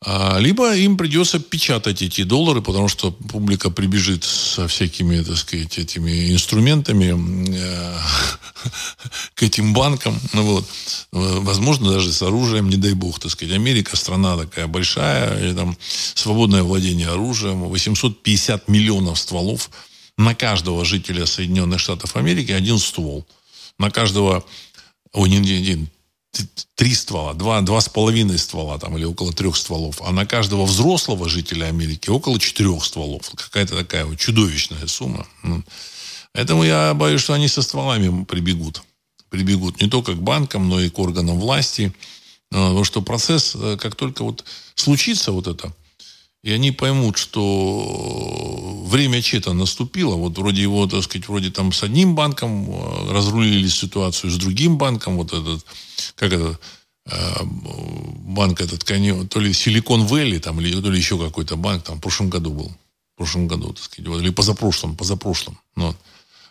А, 0.02 0.38
либо 0.38 0.74
им 0.74 0.96
придется 0.96 1.38
печатать 1.38 2.00
эти 2.00 2.22
доллары, 2.22 2.62
потому 2.62 2.88
что 2.88 3.10
публика 3.10 3.68
прибежит 3.68 4.24
со 4.24 4.66
всякими, 4.66 5.22
так 5.22 5.36
сказать, 5.36 5.76
этими 5.76 6.32
инструментами 6.32 7.54
э, 7.54 7.98
к 9.34 9.42
этим 9.42 9.74
банкам. 9.74 10.18
Ну, 10.32 10.42
вот. 10.44 10.64
Возможно, 11.12 11.92
даже 11.92 12.10
с 12.10 12.22
оружием, 12.22 12.70
не 12.70 12.76
дай 12.76 12.94
бог, 12.94 13.18
так 13.18 13.30
сказать. 13.30 13.54
Америка 13.54 13.96
страна 13.96 14.38
такая 14.38 14.66
большая, 14.66 15.50
и 15.50 15.54
там 15.54 15.76
свободное 16.14 16.62
владение 16.62 17.08
оружием, 17.08 17.64
850 17.64 18.68
миллионов 18.68 19.18
стволов– 19.18 19.68
на 20.20 20.34
каждого 20.34 20.84
жителя 20.84 21.26
Соединенных 21.26 21.80
Штатов 21.80 22.16
Америки 22.16 22.52
один 22.52 22.78
ствол. 22.78 23.26
На 23.78 23.90
каждого, 23.90 24.44
о, 25.12 25.26
не, 25.26 25.38
не, 25.38 25.60
не, 25.60 25.88
три 26.74 26.94
ствола, 26.94 27.32
два, 27.34 27.60
два 27.62 27.80
с 27.80 27.88
половиной 27.88 28.38
ствола 28.38 28.78
там, 28.78 28.96
или 28.98 29.04
около 29.04 29.32
трех 29.32 29.56
стволов, 29.56 30.00
а 30.02 30.12
на 30.12 30.26
каждого 30.26 30.66
взрослого 30.66 31.28
жителя 31.28 31.66
Америки 31.66 32.10
около 32.10 32.38
четырех 32.38 32.84
стволов. 32.84 33.30
Какая-то 33.34 33.76
такая 33.76 34.04
вот 34.04 34.18
чудовищная 34.18 34.86
сумма. 34.86 35.26
Поэтому 36.32 36.64
я 36.64 36.94
боюсь, 36.94 37.22
что 37.22 37.32
они 37.32 37.48
со 37.48 37.62
стволами 37.62 38.24
прибегут. 38.24 38.82
Прибегут 39.30 39.80
не 39.80 39.88
только 39.88 40.12
к 40.12 40.22
банкам, 40.22 40.68
но 40.68 40.80
и 40.80 40.90
к 40.90 40.98
органам 40.98 41.40
власти. 41.40 41.92
А, 42.52 42.68
потому 42.68 42.84
что 42.84 43.00
процесс, 43.00 43.54
э, 43.54 43.76
как 43.80 43.94
только 43.94 44.22
вот 44.22 44.44
случится 44.74 45.32
вот 45.32 45.46
это, 45.46 45.72
и 46.42 46.52
они 46.52 46.72
поймут, 46.72 47.18
что 47.18 48.82
время 48.86 49.20
чета 49.20 49.52
наступило. 49.52 50.14
Вот 50.14 50.38
вроде 50.38 50.62
его, 50.62 50.86
так 50.86 51.02
сказать, 51.02 51.28
вроде 51.28 51.50
там 51.50 51.72
с 51.72 51.82
одним 51.82 52.14
банком 52.14 52.70
э, 52.70 53.12
разрулили 53.12 53.68
ситуацию, 53.68 54.30
с 54.30 54.36
другим 54.36 54.78
банком, 54.78 55.16
вот 55.16 55.32
этот, 55.32 55.64
как 56.14 56.32
это, 56.32 56.58
э, 57.06 57.44
банк 57.44 58.60
этот, 58.60 58.84
то 58.84 59.40
ли 59.40 59.52
Силикон 59.52 60.06
Вэлли, 60.06 60.38
там, 60.38 60.60
или 60.60 60.80
то 60.80 60.90
ли 60.90 60.98
еще 60.98 61.18
какой-то 61.18 61.56
банк, 61.56 61.84
там, 61.84 61.98
в 61.98 62.00
прошлом 62.00 62.30
году 62.30 62.50
был. 62.50 62.68
В 63.14 63.18
прошлом 63.18 63.46
году, 63.48 63.74
так 63.74 63.84
сказать, 63.84 64.22
или 64.22 64.30
позапрошлом, 64.30 64.96
позапрошлом. 64.96 65.58
Ну, 65.76 65.88
вот 65.88 65.96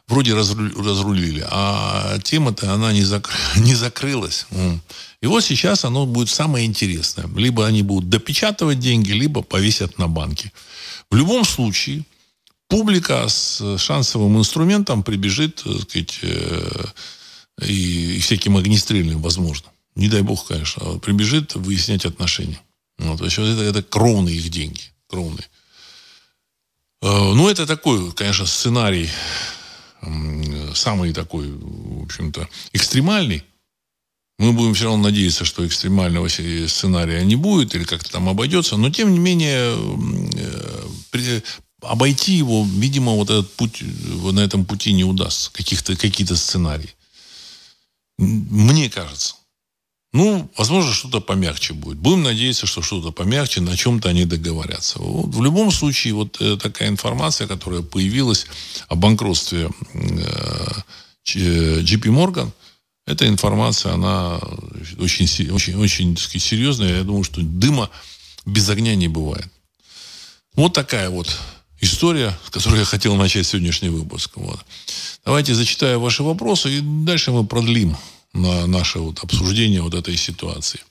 вроде 0.09 0.33
разрулили, 0.33 1.45
а 1.49 2.17
тема-то 2.19 2.73
она 2.73 2.91
не, 2.91 3.03
зак... 3.03 3.29
не 3.57 3.75
закрылась. 3.75 4.47
И 5.21 5.27
вот 5.27 5.43
сейчас 5.43 5.85
оно 5.85 6.05
будет 6.05 6.29
самое 6.29 6.65
интересное. 6.65 7.27
Либо 7.35 7.65
они 7.65 7.83
будут 7.83 8.09
допечатывать 8.09 8.79
деньги, 8.79 9.11
либо 9.11 9.41
повесят 9.41 9.97
на 9.97 10.07
банки. 10.07 10.51
В 11.11 11.15
любом 11.15 11.45
случае, 11.45 12.03
публика 12.67 13.27
с 13.27 13.77
шансовым 13.77 14.37
инструментом 14.37 15.03
прибежит, 15.03 15.63
так 15.63 15.81
сказать, 15.81 16.19
э, 16.21 16.85
и, 17.65 18.19
всяким 18.19 18.57
огнестрельным, 18.57 19.21
возможно. 19.21 19.69
Не 19.95 20.07
дай 20.07 20.21
бог, 20.21 20.47
конечно, 20.47 20.81
а 20.85 20.99
прибежит 20.99 21.55
выяснять 21.55 22.05
отношения. 22.05 22.61
Вот, 22.97 23.19
то 23.19 23.25
есть 23.25 23.37
это, 23.37 23.61
это 23.61 23.83
кровные 23.83 24.37
их 24.37 24.49
деньги. 24.49 24.81
Кровные. 25.07 25.47
Э, 27.01 27.33
ну, 27.33 27.49
это 27.49 27.67
такой, 27.67 28.11
конечно, 28.13 28.45
сценарий 28.45 29.09
самый 30.75 31.13
такой, 31.13 31.51
в 31.51 32.03
общем-то, 32.03 32.47
экстремальный. 32.73 33.43
Мы 34.37 34.53
будем 34.53 34.73
все 34.73 34.85
равно 34.85 35.03
надеяться, 35.03 35.43
что 35.43 35.67
экстремального 35.67 36.29
сценария 36.29 37.25
не 37.25 37.35
будет 37.35 37.75
или 37.75 37.83
как-то 37.83 38.09
там 38.09 38.29
обойдется. 38.29 38.77
Но, 38.77 38.89
тем 38.89 39.11
не 39.11 39.19
менее, 39.19 39.75
э, 41.11 41.41
обойти 41.81 42.33
его, 42.33 42.65
видимо, 42.65 43.13
вот 43.15 43.29
этот 43.29 43.53
путь, 43.55 43.81
на 43.81 44.39
этом 44.39 44.65
пути 44.65 44.93
не 44.93 45.03
удастся. 45.03 45.51
Каких-то, 45.51 45.97
какие-то 45.97 46.37
сценарии. 46.37 46.95
Мне 48.17 48.89
кажется. 48.89 49.35
Ну, 50.11 50.49
возможно, 50.57 50.91
что-то 50.91 51.21
помягче 51.21 51.73
будет. 51.73 51.97
Будем 51.97 52.23
надеяться, 52.23 52.65
что 52.65 52.81
что-то 52.81 53.11
помягче, 53.11 53.61
на 53.61 53.77
чем-то 53.77 54.09
они 54.09 54.25
договорятся. 54.25 54.99
Вот, 54.99 55.35
в 55.35 55.43
любом 55.43 55.71
случае, 55.71 56.15
вот 56.15 56.41
э, 56.41 56.57
такая 56.57 56.89
информация, 56.89 57.47
которая 57.47 57.83
появилась 57.83 58.47
о 58.87 58.95
банкротстве 58.95 59.69
э, 59.93 60.71
JP 61.25 62.01
Morgan, 62.05 62.51
эта 63.05 63.27
информация, 63.27 63.93
она 63.93 64.39
очень, 64.99 65.51
очень, 65.51 65.75
очень 65.75 66.17
сказать, 66.17 66.41
серьезная. 66.41 66.97
Я 66.97 67.03
думаю, 67.03 67.23
что 67.23 67.41
дыма 67.41 67.89
без 68.45 68.67
огня 68.69 68.95
не 68.95 69.07
бывает. 69.07 69.47
Вот 70.55 70.73
такая 70.73 71.09
вот 71.09 71.37
история, 71.81 72.37
с 72.45 72.49
которой 72.49 72.79
я 72.79 72.85
хотел 72.85 73.15
начать 73.15 73.45
сегодняшний 73.45 73.89
выпуск. 73.89 74.31
Вот. 74.35 74.59
Давайте 75.23 75.53
зачитаю 75.53 75.99
ваши 75.99 76.23
вопросы, 76.23 76.77
и 76.77 76.81
дальше 76.81 77.31
мы 77.31 77.45
продлим 77.45 77.95
на 78.33 78.67
наше 78.67 78.99
вот 78.99 79.19
обсуждение 79.19 79.81
вот 79.81 79.93
этой 79.93 80.17
ситуации. 80.17 80.81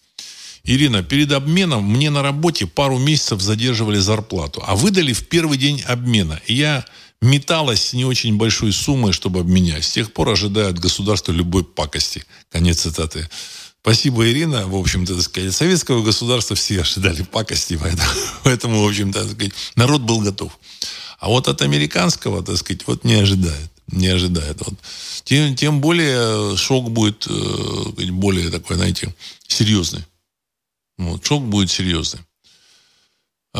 Ирина, 0.64 1.02
перед 1.02 1.32
обменом 1.32 1.84
мне 1.84 2.10
на 2.10 2.22
работе 2.22 2.66
пару 2.66 2.98
месяцев 2.98 3.40
задерживали 3.40 3.98
зарплату, 3.98 4.62
а 4.66 4.76
выдали 4.76 5.12
в 5.12 5.26
первый 5.28 5.56
день 5.56 5.82
обмена. 5.82 6.40
И 6.46 6.54
я 6.54 6.84
металась 7.22 7.82
с 7.82 7.92
не 7.94 8.04
очень 8.04 8.36
большой 8.36 8.72
суммой, 8.72 9.12
чтобы 9.12 9.40
обменять. 9.40 9.84
С 9.84 9.92
тех 9.92 10.12
пор 10.12 10.30
ожидаю 10.30 10.70
от 10.70 10.78
государства 10.78 11.32
любой 11.32 11.64
пакости. 11.64 12.24
Конец 12.50 12.82
цитаты. 12.82 13.28
Спасибо, 13.80 14.28
Ирина. 14.28 14.66
В 14.66 14.74
общем-то, 14.74 15.14
так 15.14 15.24
сказать, 15.24 15.54
советского 15.54 16.02
государства 16.02 16.54
все 16.54 16.82
ожидали 16.82 17.22
пакости, 17.22 17.78
поэтому, 17.80 18.10
поэтому 18.44 18.82
в 18.82 18.88
общем-то, 18.88 19.22
так 19.22 19.32
сказать, 19.32 19.52
народ 19.76 20.02
был 20.02 20.20
готов. 20.20 20.58
А 21.18 21.28
вот 21.28 21.48
от 21.48 21.62
американского, 21.62 22.42
так 22.42 22.56
сказать, 22.58 22.86
вот 22.86 23.04
не 23.04 23.14
ожидает. 23.14 23.70
Не 23.88 24.08
ожидает. 24.08 24.58
Вот. 24.60 24.74
Тем, 25.24 25.54
тем 25.54 25.80
более 25.80 26.56
шок 26.56 26.90
будет 26.90 27.26
э, 27.28 28.10
более 28.10 28.50
такой, 28.50 28.76
знаете, 28.76 29.14
серьезный. 29.46 30.04
Вот, 30.98 31.24
шок 31.24 31.42
будет 31.44 31.70
серьезный. 31.70 32.20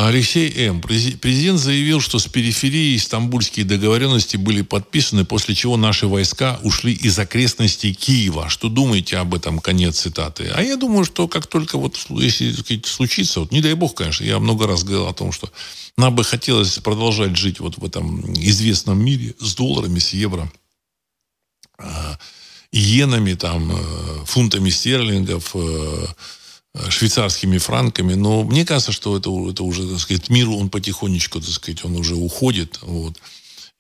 Алексей 0.07 0.53
М. 0.69 0.81
Президент 0.81 1.59
заявил, 1.59 2.01
что 2.01 2.21
с 2.21 2.29
периферии 2.29 2.97
стамбульские 2.99 3.67
договоренности 3.67 4.37
были 4.37 4.63
подписаны, 4.63 5.25
после 5.25 5.57
чего 5.57 5.77
наши 5.77 6.07
войска 6.07 6.61
ушли 6.63 6.93
из 6.93 7.19
окрестностей 7.19 7.93
Киева. 7.95 8.49
Что 8.49 8.69
думаете 8.69 9.17
об 9.17 9.35
этом? 9.35 9.59
Конец 9.59 9.99
цитаты. 9.99 10.53
А 10.55 10.63
я 10.63 10.77
думаю, 10.77 11.05
что 11.05 11.27
как 11.27 11.49
только 11.49 11.79
вот, 11.79 11.99
если 12.11 12.53
сказать, 12.53 12.87
случится, 12.87 13.41
вот 13.41 13.51
не 13.51 13.61
дай 13.61 13.75
бог, 13.75 13.97
конечно, 13.97 14.23
я 14.23 14.39
много 14.39 14.69
раз 14.69 14.85
говорил 14.85 15.09
о 15.09 15.15
том, 15.15 15.33
что 15.33 15.51
нам 15.97 16.15
бы 16.15 16.23
хотелось 16.23 16.79
продолжать 16.79 17.37
жить 17.37 17.59
вот 17.59 17.79
в 17.79 17.85
этом 17.85 18.33
известном 18.35 19.05
мире 19.05 19.35
с 19.41 19.57
долларами, 19.57 19.99
с 19.99 20.13
евро, 20.13 20.49
а, 21.77 22.17
иенами, 22.71 23.35
там, 23.35 23.73
э, 23.73 24.25
фунтами 24.27 24.71
стерлингов, 24.71 25.51
э, 25.55 26.07
швейцарскими 26.89 27.59
франками, 27.59 28.15
но 28.15 28.45
мне 28.45 28.65
кажется, 28.65 28.93
что 28.93 29.17
это, 29.17 29.31
это 29.51 29.63
уже, 29.63 29.89
так 29.89 30.01
сказать, 30.01 30.29
мир, 30.29 30.49
он 30.49 30.71
потихонечку, 30.71 31.41
так 31.41 31.51
сказать, 31.51 31.85
он 31.85 31.97
уже 31.97 32.15
уходит, 32.15 32.79
вот, 32.83 33.19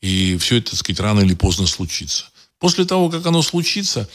и 0.00 0.36
все 0.38 0.56
это, 0.56 0.70
так 0.70 0.80
сказать, 0.80 1.00
рано 1.00 1.20
или 1.20 1.34
поздно 1.34 1.66
случится. 1.66 2.26
После 2.58 2.84
того, 2.84 3.08
как 3.08 3.24
оно 3.26 3.42
случится, 3.42 4.08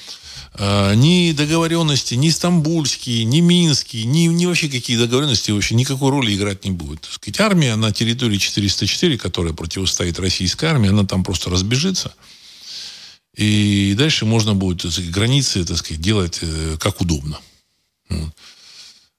э, 0.56 0.96
ни 0.96 1.32
договоренности, 1.32 2.16
ни 2.16 2.30
стамбульские, 2.30 3.24
ни 3.24 3.40
минские, 3.40 4.06
ни, 4.06 4.28
ни 4.28 4.46
вообще 4.46 4.70
какие 4.70 4.98
договоренности 4.98 5.52
вообще 5.52 5.76
никакой 5.76 6.12
роли 6.12 6.36
играть 6.36 6.66
не 6.66 6.72
будет. 6.72 7.02
Так 7.02 7.14
сказать, 7.14 7.40
армия 7.40 7.76
на 7.76 7.92
территории 7.94 8.38
404, 8.38 9.18
которая 9.18 9.54
противостоит 9.54 10.20
российской 10.20 10.66
армии, 10.66 10.90
она 10.90 11.06
там 11.06 11.24
просто 11.24 11.50
разбежится. 11.50 12.14
И 13.36 13.96
дальше 13.98 14.26
можно 14.26 14.54
будет 14.54 14.92
сказать, 14.92 15.10
границы, 15.10 15.66
так 15.66 15.78
сказать, 15.78 16.02
делать 16.02 16.40
э, 16.42 16.78
как 16.80 17.00
удобно. 17.02 17.40
Вот. 18.10 18.34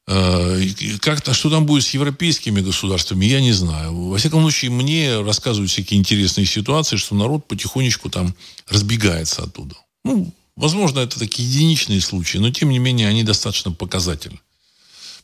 Э, 0.07 0.61
как-то, 1.01 1.33
что 1.33 1.49
там 1.49 1.65
будет 1.65 1.85
с 1.85 1.95
европейскими 1.95 2.61
государствами, 2.61 3.25
я 3.25 3.41
не 3.41 3.53
знаю. 3.53 4.09
Во 4.09 4.19
всяком 4.19 4.43
случае, 4.43 4.71
мне 4.71 5.21
рассказывают 5.21 5.71
всякие 5.71 5.99
интересные 5.99 6.47
ситуации, 6.47 6.97
что 6.97 7.15
народ 7.15 7.49
потихонечку 7.49 8.11
там 8.11 8.35
разбегается 8.69 9.45
оттуда. 9.45 9.77
Ну, 10.05 10.31
возможно, 10.57 11.01
это 11.01 11.19
такие 11.19 11.49
единичные 11.49 12.03
случаи, 12.03 12.37
но 12.39 12.51
тем 12.51 12.69
не 12.69 12.79
менее 12.79 13.09
они 13.09 13.23
достаточно 13.23 13.73
показательны. 13.73 14.39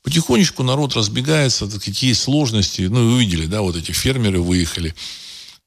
Потихонечку 0.02 0.62
народ 0.62 0.96
разбегается, 0.96 1.66
какие 1.66 2.14
сложности. 2.14 2.82
Ну, 2.82 3.12
вы 3.12 3.20
видели, 3.20 3.44
да, 3.44 3.60
вот 3.60 3.76
эти 3.76 3.92
фермеры 3.92 4.40
выехали, 4.40 4.94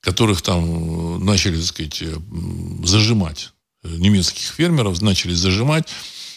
которых 0.01 0.41
там 0.41 1.17
э, 1.17 1.23
начали, 1.23 1.57
так 1.57 1.65
сказать, 1.65 2.01
э, 2.01 2.17
зажимать. 2.83 3.51
Немецких 3.83 4.45
фермеров 4.45 5.01
начали 5.01 5.33
зажимать 5.33 5.87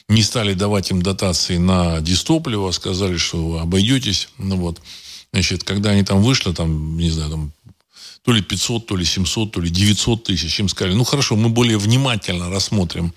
не 0.08 0.22
стали 0.22 0.54
давать 0.54 0.90
им 0.90 1.02
дотации 1.02 1.56
на 1.56 2.00
дистопливо, 2.00 2.70
сказали, 2.70 3.16
что 3.16 3.58
обойдетесь. 3.58 4.28
Ну 4.38 4.56
вот, 4.56 4.80
значит, 5.32 5.64
когда 5.64 5.90
они 5.90 6.04
там 6.04 6.22
вышли, 6.22 6.52
там, 6.52 6.96
не 6.96 7.10
знаю, 7.10 7.30
там, 7.30 7.52
то 8.22 8.32
ли 8.32 8.42
500, 8.42 8.86
то 8.86 8.96
ли 8.96 9.04
700, 9.04 9.52
то 9.52 9.60
ли 9.60 9.70
900 9.70 10.24
тысяч, 10.24 10.58
им 10.60 10.68
сказали, 10.68 10.94
ну 10.94 11.04
хорошо, 11.04 11.36
мы 11.36 11.48
более 11.48 11.78
внимательно 11.78 12.50
рассмотрим 12.50 13.12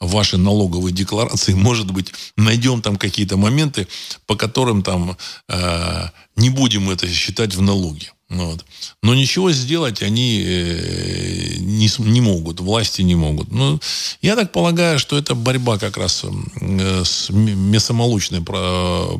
ваши 0.00 0.36
налоговые 0.36 0.92
декларации, 0.92 1.54
может 1.54 1.90
быть, 1.90 2.12
найдем 2.36 2.82
там 2.82 2.96
какие-то 2.96 3.36
моменты, 3.36 3.86
по 4.26 4.34
которым 4.34 4.82
там 4.82 5.16
э, 5.48 6.08
не 6.36 6.50
будем 6.50 6.90
это 6.90 7.08
считать 7.08 7.54
в 7.54 7.62
налоге. 7.62 8.12
Вот. 8.32 8.64
Но 9.02 9.14
ничего 9.14 9.52
сделать 9.52 10.02
они 10.02 10.42
э, 10.42 11.56
не, 11.58 11.90
не 11.98 12.20
могут, 12.22 12.60
власти 12.60 13.02
не 13.02 13.14
могут. 13.14 13.52
Ну, 13.52 13.78
я 14.22 14.36
так 14.36 14.52
полагаю, 14.52 14.98
что 14.98 15.18
это 15.18 15.34
борьба 15.34 15.78
как 15.78 15.98
раз 15.98 16.24
э, 16.24 17.04
с 17.04 17.28
мясомолочной 17.28 18.42
э, 18.48 19.18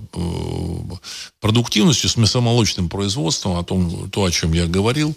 продуктивностью, 1.40 2.09
с 2.09 2.16
мясомолочным 2.16 2.88
производством, 2.88 3.59
о 3.59 3.64
том, 3.64 4.09
то, 4.11 4.25
о 4.25 4.31
чем 4.31 4.55
я 4.55 4.66
говорил. 4.66 5.14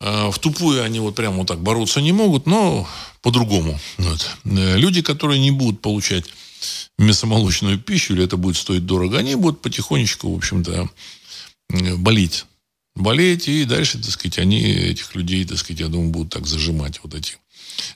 В 0.00 0.38
тупую 0.38 0.84
они 0.84 1.00
вот 1.00 1.16
прямо 1.16 1.38
вот 1.38 1.48
так 1.48 1.60
бороться 1.60 2.00
не 2.00 2.12
могут, 2.12 2.46
но 2.46 2.88
по-другому. 3.20 3.78
Вот. 3.98 4.30
Люди, 4.44 5.02
которые 5.02 5.40
не 5.40 5.50
будут 5.50 5.80
получать 5.80 6.24
мясомолочную 6.98 7.80
пищу, 7.80 8.14
или 8.14 8.24
это 8.24 8.36
будет 8.36 8.56
стоить 8.56 8.86
дорого, 8.86 9.18
они 9.18 9.34
будут 9.34 9.60
потихонечку, 9.60 10.32
в 10.32 10.36
общем-то, 10.36 10.88
болеть 11.96 12.46
болеть, 12.98 13.48
и 13.48 13.64
дальше, 13.64 13.98
так 13.98 14.10
сказать, 14.10 14.38
они 14.38 14.60
этих 14.60 15.14
людей, 15.14 15.44
так 15.44 15.58
сказать, 15.58 15.80
я 15.80 15.88
думаю, 15.88 16.10
будут 16.10 16.32
так 16.32 16.46
зажимать 16.46 17.00
вот 17.02 17.14
эти 17.14 17.36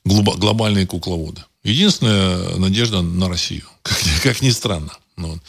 глобальные 0.05 0.87
кукловоды. 0.87 1.43
Единственная 1.65 2.57
надежда 2.57 3.03
на 3.03 3.29
Россию, 3.29 3.65
как, 3.83 3.99
как 4.23 4.43
ни 4.43 4.51
странно. 4.51 4.93
Ну 5.17 5.29
вот. 5.29 5.41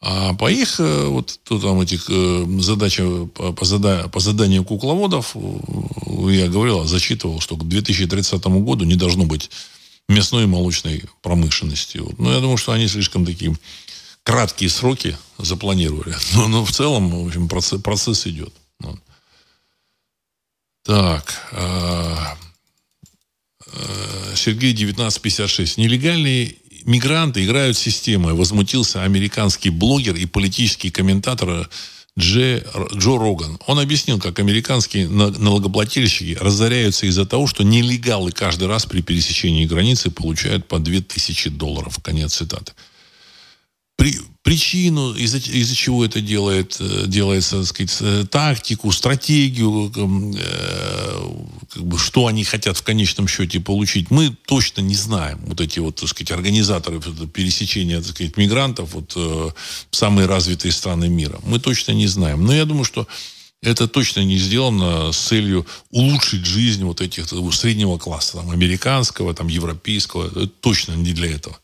А 0.00 0.32
по 0.34 0.50
их, 0.50 0.78
э, 0.78 1.06
вот 1.06 1.40
то, 1.42 1.58
там 1.58 1.80
этих 1.80 2.06
э, 2.08 2.46
задача 2.60 3.26
по, 3.34 3.52
по, 3.52 4.08
по 4.08 4.20
заданию 4.20 4.64
кукловодов, 4.64 5.32
э, 5.34 6.30
я 6.30 6.48
говорил, 6.48 6.84
зачитывал, 6.84 7.40
что 7.40 7.56
к 7.56 7.66
2030 7.66 8.44
году 8.46 8.84
не 8.84 8.94
должно 8.94 9.24
быть 9.24 9.50
мясной 10.08 10.44
и 10.44 10.46
молочной 10.46 11.02
промышленности. 11.20 11.98
Вот. 11.98 12.18
Но 12.18 12.32
я 12.32 12.40
думаю, 12.40 12.58
что 12.58 12.72
они 12.72 12.86
слишком 12.86 13.26
такие 13.26 13.56
краткие 14.22 14.70
сроки 14.70 15.16
запланировали. 15.38 16.14
Но, 16.34 16.48
но 16.48 16.64
в 16.64 16.70
целом, 16.70 17.10
в 17.10 17.26
общем, 17.26 17.48
процесс, 17.48 17.80
процесс 17.82 18.26
идет. 18.26 18.52
Вот. 18.80 18.98
Так. 20.84 21.34
Э, 21.52 22.16
э, 23.66 24.34
Сергей 24.36 24.72
1956. 24.72 25.78
Нелегальные 25.78 26.56
мигранты 26.84 27.44
играют 27.44 27.76
системой. 27.76 28.34
Возмутился 28.34 29.02
американский 29.02 29.70
блогер 29.70 30.16
и 30.16 30.26
политический 30.26 30.90
комментатор 30.90 31.68
Дже, 32.18 32.66
Джо 32.94 33.18
Роган. 33.18 33.58
Он 33.66 33.78
объяснил, 33.78 34.18
как 34.18 34.38
американские 34.38 35.08
налогоплательщики 35.08 36.36
разоряются 36.40 37.06
из-за 37.06 37.26
того, 37.26 37.46
что 37.46 37.62
нелегалы 37.62 38.32
каждый 38.32 38.66
раз 38.66 38.86
при 38.86 39.02
пересечении 39.02 39.66
границы 39.66 40.10
получают 40.10 40.66
по 40.66 40.78
2000 40.78 41.50
долларов. 41.50 41.98
Конец 42.02 42.34
цитаты 42.34 42.72
при, 43.98 44.14
причину, 44.42 45.12
из-за 45.12 45.38
из 45.38 45.72
чего 45.72 46.04
это 46.04 46.20
делает, 46.20 46.76
э, 46.78 47.06
делается, 47.08 47.58
так 47.58 47.66
сказать, 47.66 47.96
э, 48.00 48.24
тактику, 48.30 48.92
стратегию, 48.92 49.92
э, 49.92 51.20
как 51.68 51.84
бы, 51.84 51.98
что 51.98 52.28
они 52.28 52.44
хотят 52.44 52.76
в 52.76 52.84
конечном 52.84 53.26
счете 53.26 53.58
получить, 53.58 54.12
мы 54.12 54.36
точно 54.46 54.82
не 54.82 54.94
знаем. 54.94 55.40
Вот 55.46 55.60
эти 55.60 55.80
вот, 55.80 55.96
так 55.96 56.08
сказать, 56.08 56.30
организаторы 56.30 57.00
пересечения, 57.26 58.00
так 58.00 58.10
сказать, 58.10 58.36
мигрантов 58.36 58.94
вот, 58.94 59.16
в 59.16 59.54
самые 59.90 60.26
развитые 60.26 60.70
страны 60.70 61.08
мира. 61.08 61.40
Мы 61.42 61.58
точно 61.58 61.90
не 61.90 62.06
знаем. 62.06 62.46
Но 62.46 62.54
я 62.54 62.66
думаю, 62.66 62.84
что 62.84 63.08
это 63.62 63.88
точно 63.88 64.20
не 64.20 64.38
сделано 64.38 65.10
с 65.10 65.18
целью 65.18 65.66
улучшить 65.90 66.46
жизнь 66.46 66.84
вот 66.84 67.00
этих 67.00 67.26
среднего 67.52 67.98
класса, 67.98 68.36
там, 68.36 68.50
американского, 68.50 69.34
там, 69.34 69.48
европейского. 69.48 70.28
Это 70.28 70.46
точно 70.46 70.92
не 70.92 71.12
для 71.12 71.34
этого. 71.34 71.58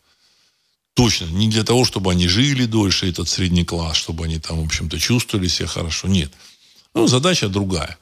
Точно. 0.95 1.25
Не 1.27 1.49
для 1.49 1.65
того, 1.65 1.85
чтобы 1.85 2.13
они 2.13 2.29
жили 2.29 2.67
дольше, 2.67 3.09
этот 3.09 3.29
средний 3.29 3.65
класс, 3.65 3.97
чтобы 3.97 4.25
они 4.25 4.39
там, 4.39 4.61
в 4.61 4.65
общем-то, 4.65 4.99
чувствовали 4.99 5.49
себя 5.49 5.67
хорошо. 5.67 6.09
Нет. 6.09 6.33
Ну, 6.95 7.07
задача 7.07 7.49
другая. 7.49 7.99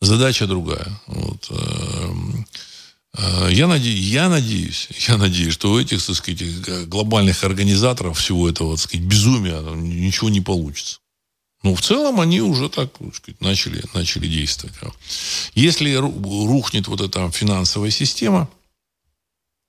Задача 0.00 0.46
другая. 0.46 1.00
Вот. 1.06 1.50
Эм, 1.50 2.46
Э, 3.16 3.48
я, 3.50 3.66
наде... 3.66 3.92
я 3.92 4.28
надеюсь, 4.28 4.88
я 5.08 5.16
надеюсь, 5.16 5.54
что 5.54 5.72
у 5.72 5.80
этих, 5.80 6.04
так 6.04 6.16
сказать, 6.16 6.88
глобальных 6.88 7.44
организаторов 7.44 8.18
всего 8.18 8.48
этого, 8.48 8.76
так 8.76 8.84
сказать, 8.84 9.06
безумия 9.06 9.60
ничего 9.74 10.28
не 10.30 10.40
получится. 10.40 10.98
Но 11.62 11.74
в 11.74 11.82
целом 11.82 12.20
они 12.20 12.40
уже 12.40 12.70
так 12.70 12.90
так 12.96 13.14
сказать, 13.14 13.40
начали, 13.42 13.84
начали 13.92 14.26
действовать. 14.26 14.74
Если 15.54 15.94
рухнет 15.94 16.88
вот 16.88 17.02
эта 17.02 17.30
финансовая 17.30 17.90
система, 17.90 18.48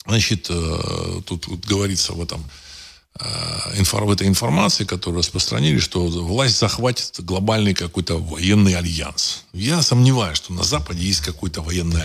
значит, 0.06 0.48
э, 0.50 1.22
тут, 1.26 1.46
тут 1.46 1.66
говорится 1.66 2.14
в 2.14 2.22
этом 2.22 2.44
Э, 3.20 3.84
в 4.06 4.12
этой 4.12 4.28
информации, 4.28 4.86
которую 4.86 5.20
распространили, 5.20 5.80
что 5.80 6.08
власть 6.08 6.58
захватит 6.58 7.20
глобальный 7.20 7.74
какой-то 7.74 8.18
военный 8.18 8.76
альянс. 8.76 9.44
Я 9.54 9.82
сомневаюсь, 9.82 10.38
что 10.38 10.54
на 10.54 10.64
Западе 10.64 11.06
есть 11.06 11.20
какой-то 11.20 11.62
военный 11.62 12.02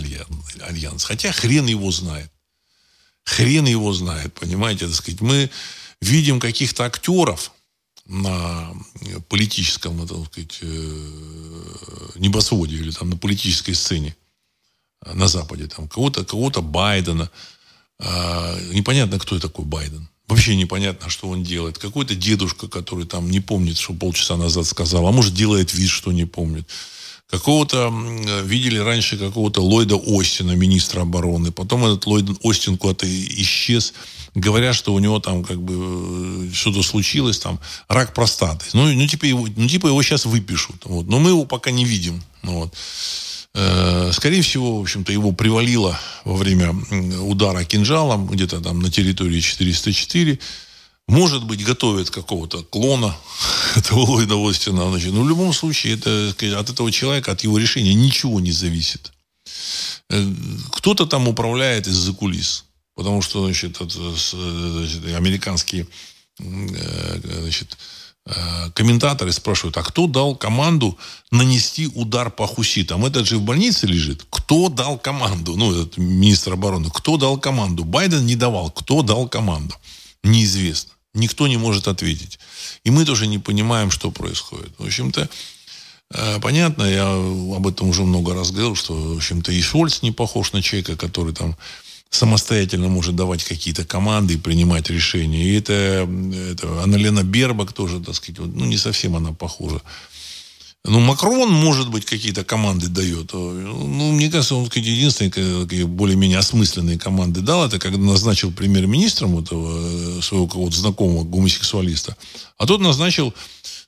альянс. 0.60 1.04
Хотя 1.04 1.30
хрен 1.32 1.66
его 1.66 1.90
знает. 1.92 2.30
Хрен 3.24 3.66
его 3.66 3.92
знает, 3.92 4.34
понимаете, 4.34 4.86
так 4.86 4.96
сказать. 4.96 5.20
Мы 5.20 5.50
видим 6.00 6.40
каких-то 6.40 6.84
актеров 6.84 7.52
на 8.06 8.72
политическом, 9.28 10.06
так 10.06 10.26
сказать, 10.26 10.58
э, 10.62 12.10
небосводе 12.16 12.76
или 12.76 12.90
там 12.90 13.10
на 13.10 13.16
политической 13.16 13.74
сцене 13.74 14.16
на 15.14 15.28
Западе. 15.28 15.68
Там 15.68 15.88
кого-то 15.88 16.24
кого 16.24 16.50
Байдена. 16.50 17.30
А, 17.98 18.58
непонятно, 18.72 19.18
кто 19.18 19.38
такой 19.38 19.64
Байден 19.64 20.08
Вообще 20.28 20.56
непонятно, 20.56 21.08
что 21.08 21.28
он 21.28 21.44
делает. 21.44 21.78
Какой-то 21.78 22.16
дедушка, 22.16 22.66
который 22.66 23.06
там 23.06 23.30
не 23.30 23.38
помнит, 23.40 23.78
что 23.78 23.94
полчаса 23.94 24.36
назад 24.36 24.66
сказал, 24.66 25.06
а 25.06 25.12
может 25.12 25.34
делает 25.34 25.72
вид, 25.72 25.88
что 25.88 26.10
не 26.10 26.24
помнит. 26.24 26.68
Какого-то, 27.30 27.92
видели 28.44 28.78
раньше 28.78 29.16
какого-то 29.16 29.60
Ллойда 29.60 29.96
Остина, 29.96 30.52
министра 30.52 31.02
обороны. 31.02 31.52
Потом 31.52 31.84
этот 31.84 32.06
Ллойд 32.06 32.26
Остин 32.42 32.76
куда-то 32.76 33.06
исчез. 33.08 33.94
Говорят, 34.34 34.74
что 34.74 34.94
у 34.94 34.98
него 34.98 35.18
там 35.18 35.44
как 35.44 35.60
бы 35.60 36.48
э, 36.48 36.52
что-то 36.52 36.82
случилось, 36.82 37.38
там 37.38 37.58
рак 37.88 38.12
простаты. 38.12 38.66
Ну, 38.74 38.92
ну, 38.92 39.06
типа, 39.06 39.24
его, 39.24 39.48
ну, 39.56 39.66
типа 39.66 39.88
его 39.88 40.02
сейчас 40.02 40.26
выпишут. 40.26 40.84
Вот. 40.84 41.06
Но 41.06 41.18
мы 41.18 41.30
его 41.30 41.44
пока 41.46 41.70
не 41.70 41.84
видим. 41.84 42.22
Вот. 42.42 42.74
Э, 43.58 44.10
скорее 44.12 44.42
всего, 44.42 44.78
в 44.78 44.82
общем-то, 44.82 45.12
его 45.12 45.32
привалило 45.32 45.98
во 46.24 46.36
время 46.36 46.74
удара 47.22 47.64
кинжалом 47.64 48.26
где-то 48.26 48.60
там 48.60 48.80
на 48.80 48.90
территории 48.90 49.40
404. 49.40 50.38
Может 51.08 51.44
быть, 51.44 51.64
готовят 51.64 52.10
какого-то 52.10 52.64
клона 52.64 53.16
этого 53.76 54.00
Ллойда 54.00 54.34
Остина. 54.36 54.90
Значит, 54.90 55.14
но 55.14 55.22
в 55.22 55.28
любом 55.28 55.54
случае, 55.54 55.94
это, 55.94 56.34
от 56.60 56.70
этого 56.70 56.92
человека, 56.92 57.32
от 57.32 57.44
его 57.44 57.56
решения 57.56 57.94
ничего 57.94 58.40
не 58.40 58.52
зависит. 58.52 59.12
Э, 60.10 60.22
кто-то 60.72 61.06
там 61.06 61.26
управляет 61.26 61.86
из-за 61.86 62.12
кулис. 62.12 62.64
Потому 62.94 63.22
что, 63.22 63.42
значит, 63.44 63.80
это, 63.80 64.14
значит 64.14 65.04
американские 65.14 65.86
значит, 66.38 67.76
Э, 67.76 68.05
комментаторы 68.74 69.30
спрашивают, 69.30 69.76
а 69.76 69.82
кто 69.82 70.06
дал 70.06 70.34
команду 70.34 70.98
нанести 71.30 71.86
удар 71.86 72.30
по 72.30 72.46
хуситам? 72.46 73.04
Этот 73.04 73.26
же 73.26 73.38
в 73.38 73.42
больнице 73.42 73.86
лежит. 73.86 74.26
Кто 74.30 74.68
дал 74.68 74.98
команду? 74.98 75.56
Ну, 75.56 75.72
этот 75.72 75.96
министр 75.96 76.54
обороны. 76.54 76.90
Кто 76.92 77.16
дал 77.16 77.38
команду? 77.38 77.84
Байден 77.84 78.26
не 78.26 78.34
давал. 78.34 78.70
Кто 78.70 79.02
дал 79.02 79.28
команду? 79.28 79.74
Неизвестно. 80.24 80.92
Никто 81.14 81.46
не 81.46 81.56
может 81.56 81.88
ответить. 81.88 82.38
И 82.84 82.90
мы 82.90 83.04
тоже 83.04 83.26
не 83.26 83.38
понимаем, 83.38 83.90
что 83.90 84.10
происходит. 84.10 84.72
В 84.78 84.84
общем-то, 84.84 85.28
э, 86.10 86.40
понятно, 86.40 86.82
я 86.82 87.08
об 87.08 87.66
этом 87.66 87.88
уже 87.88 88.02
много 88.02 88.34
раз 88.34 88.50
говорил, 88.50 88.74
что, 88.74 88.94
в 88.94 89.16
общем-то, 89.16 89.52
и 89.52 89.62
Шольц 89.62 90.02
не 90.02 90.10
похож 90.10 90.52
на 90.52 90.62
человека, 90.62 90.96
который 90.96 91.32
там 91.32 91.56
самостоятельно 92.10 92.88
может 92.88 93.14
давать 93.16 93.44
какие-то 93.44 93.84
команды 93.84 94.34
и 94.34 94.38
принимать 94.38 94.90
решения. 94.90 95.44
И 95.44 95.58
это, 95.58 96.08
это 96.52 96.82
Анна-Лена 96.82 97.22
Бербак 97.22 97.72
тоже, 97.72 98.00
так 98.00 98.14
сказать, 98.14 98.38
ну, 98.38 98.64
не 98.64 98.76
совсем 98.76 99.16
она 99.16 99.32
похожа. 99.32 99.82
Ну, 100.88 101.00
Макрон, 101.00 101.50
может 101.50 101.90
быть, 101.90 102.04
какие-то 102.04 102.44
команды 102.44 102.86
дает. 102.86 103.32
Ну, 103.32 104.12
мне 104.12 104.30
кажется, 104.30 104.54
он 104.54 104.66
сказать, 104.66 104.86
единственные 104.86 105.84
более-менее 105.86 106.38
осмысленные 106.38 106.96
команды 106.96 107.40
дал. 107.40 107.66
Это 107.66 107.80
когда 107.80 107.98
назначил 107.98 108.52
премьер-министром 108.52 109.36
этого 109.38 110.20
своего 110.20 110.46
кого-то 110.46 110.76
знакомого 110.76 111.24
гомосексуалиста. 111.24 112.16
А 112.56 112.66
тот 112.66 112.80
назначил 112.80 113.34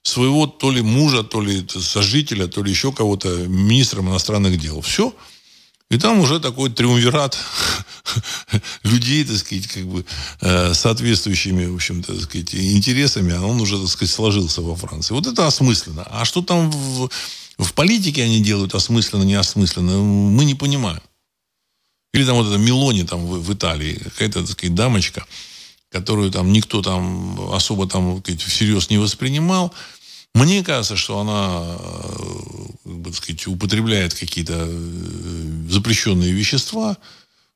своего 0.03 0.49
то 0.49 0.73
ли 0.73 0.83
мужа, 0.83 1.23
то 1.23 1.41
ли 1.41 1.65
сожителя, 1.69 2.49
то 2.49 2.65
ли 2.65 2.71
еще 2.71 2.93
кого-то 2.93 3.29
министром 3.47 4.09
иностранных 4.09 4.59
дел. 4.59 4.81
Все. 4.81 5.15
И 5.91 5.97
там 5.97 6.21
уже 6.21 6.39
такой 6.39 6.69
триумвират 6.71 7.39
людей, 8.83 9.25
так 9.25 9.39
сказать, 9.39 9.67
как 9.69 9.87
бы 9.87 10.05
э, 10.43 10.75
соответствующими, 10.75 11.65
в 11.65 11.77
общем-то, 11.77 12.13
так 12.13 12.23
сказать, 12.25 12.55
интересами, 12.55 13.35
а 13.35 13.43
он 13.43 13.61
уже, 13.61 13.79
так 13.79 13.89
сказать, 13.89 14.15
сложился 14.15 14.61
во 14.61 14.77
Франции. 14.77 15.15
Вот 15.15 15.27
это 15.27 15.47
осмысленно. 15.47 16.03
А 16.11 16.27
что 16.27 16.43
там 16.43 16.71
в, 16.71 17.09
в 17.57 17.73
политике 17.73 18.23
они 18.23 18.43
делают 18.43 18.75
осмысленно, 18.75 19.23
неосмысленно, 19.23 19.97
мы 19.99 20.45
не 20.45 20.55
понимаем. 20.55 21.01
Или 22.13 22.25
там 22.25 22.37
вот 22.37 22.49
эта 22.49 22.59
Мелони 22.59 23.05
там 23.05 23.27
в, 23.27 23.41
в 23.41 23.55
Италии, 23.55 23.95
какая-то, 23.95 24.41
так 24.41 24.51
сказать, 24.51 24.75
дамочка, 24.75 25.27
которую 25.91 26.31
там 26.31 26.53
никто 26.53 26.83
там 26.83 27.51
особо 27.55 27.89
там, 27.89 28.17
так 28.17 28.25
сказать, 28.25 28.43
всерьез 28.43 28.91
не 28.91 28.99
воспринимал, 28.99 29.73
мне 30.35 30.63
кажется, 30.63 30.97
что 30.97 31.19
она, 31.21 31.77
э, 32.85 33.03
как 33.05 33.15
сказать, 33.15 33.47
употребляет 33.47 34.15
какие-то 34.15 34.55
э, 34.57 35.67
запрещенные 35.69 36.33
вещества. 36.33 36.97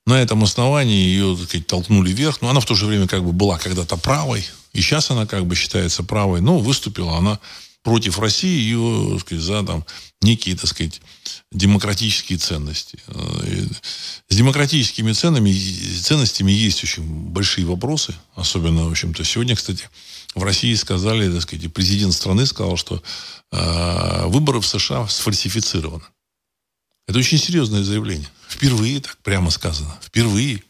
На 0.05 0.21
этом 0.21 0.43
основании 0.43 1.07
ее, 1.07 1.37
так 1.37 1.49
сказать, 1.49 1.67
толкнули 1.67 2.13
вверх. 2.13 2.43
Но 2.43 2.49
она 2.49 2.61
в 2.61 2.67
то 2.67 2.75
же 2.75 2.87
время 2.87 3.07
как 3.07 3.25
бы 3.25 3.33
была 3.33 3.59
когда-то 3.59 3.97
правой. 3.97 4.45
И 4.73 4.81
сейчас 4.81 5.11
она 5.11 5.27
как 5.27 5.47
бы 5.47 5.55
считается 5.55 6.03
правой. 6.03 6.41
Но 6.41 6.59
выступила 6.59 7.19
она 7.19 7.39
против 7.83 8.19
России 8.19 9.13
так 9.13 9.21
сказать, 9.21 9.45
за 9.45 9.63
там, 9.65 9.85
некие, 10.21 10.57
так 10.57 10.69
сказать, 10.69 11.01
демократические 11.51 12.39
ценности. 12.39 12.99
Э, 13.07 13.67
с 14.29 14.37
демократическими 14.37 15.13
ценами, 15.13 15.53
ценностями 16.01 16.53
есть 16.53 16.83
очень 16.85 17.05
большие 17.05 17.67
вопросы. 17.67 18.15
Особенно, 18.35 18.85
в 18.85 18.91
общем-то, 18.91 19.25
сегодня, 19.25 19.57
кстати, 19.57 19.89
в 20.35 20.43
России 20.43 20.75
сказали, 20.75 21.31
так 21.31 21.43
сказать, 21.43 21.73
президент 21.73 22.15
страны 22.15 22.47
сказал, 22.47 22.77
что 22.77 23.03
э, 23.51 24.27
выборы 24.27 24.61
в 24.61 24.67
США 24.67 25.07
сфальсифицированы. 25.09 26.05
Это 27.07 27.19
очень 27.19 27.39
серьезное 27.39 27.83
заявление. 27.83 28.29
Впервые 28.49 29.01
так 29.01 29.17
прямо 29.19 29.51
сказано. 29.51 29.95
Впервые. 30.03 30.63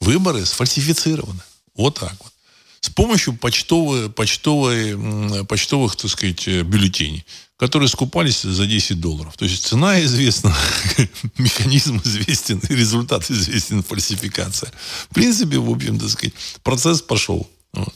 Выборы 0.00 0.44
сфальсифицированы. 0.44 1.40
Вот 1.74 1.98
так 1.98 2.14
вот. 2.20 2.32
С 2.80 2.90
помощью 2.90 3.36
почтовой, 3.36 4.08
почтовой, 4.08 5.44
почтовых, 5.46 5.96
так 5.96 6.10
сказать, 6.10 6.46
бюллетеней, 6.46 7.24
которые 7.56 7.88
скупались 7.88 8.42
за 8.42 8.66
10 8.66 9.00
долларов. 9.00 9.36
То 9.36 9.44
есть 9.46 9.66
цена 9.66 10.00
известна, 10.04 10.54
механизм 11.38 12.00
известен, 12.04 12.60
результат 12.68 13.28
известен, 13.30 13.82
фальсификация. 13.82 14.72
В 15.10 15.14
принципе, 15.14 15.58
в 15.58 15.68
общем, 15.68 15.98
так 15.98 16.08
сказать, 16.08 16.34
процесс 16.62 17.02
пошел. 17.02 17.50
Вот. 17.72 17.94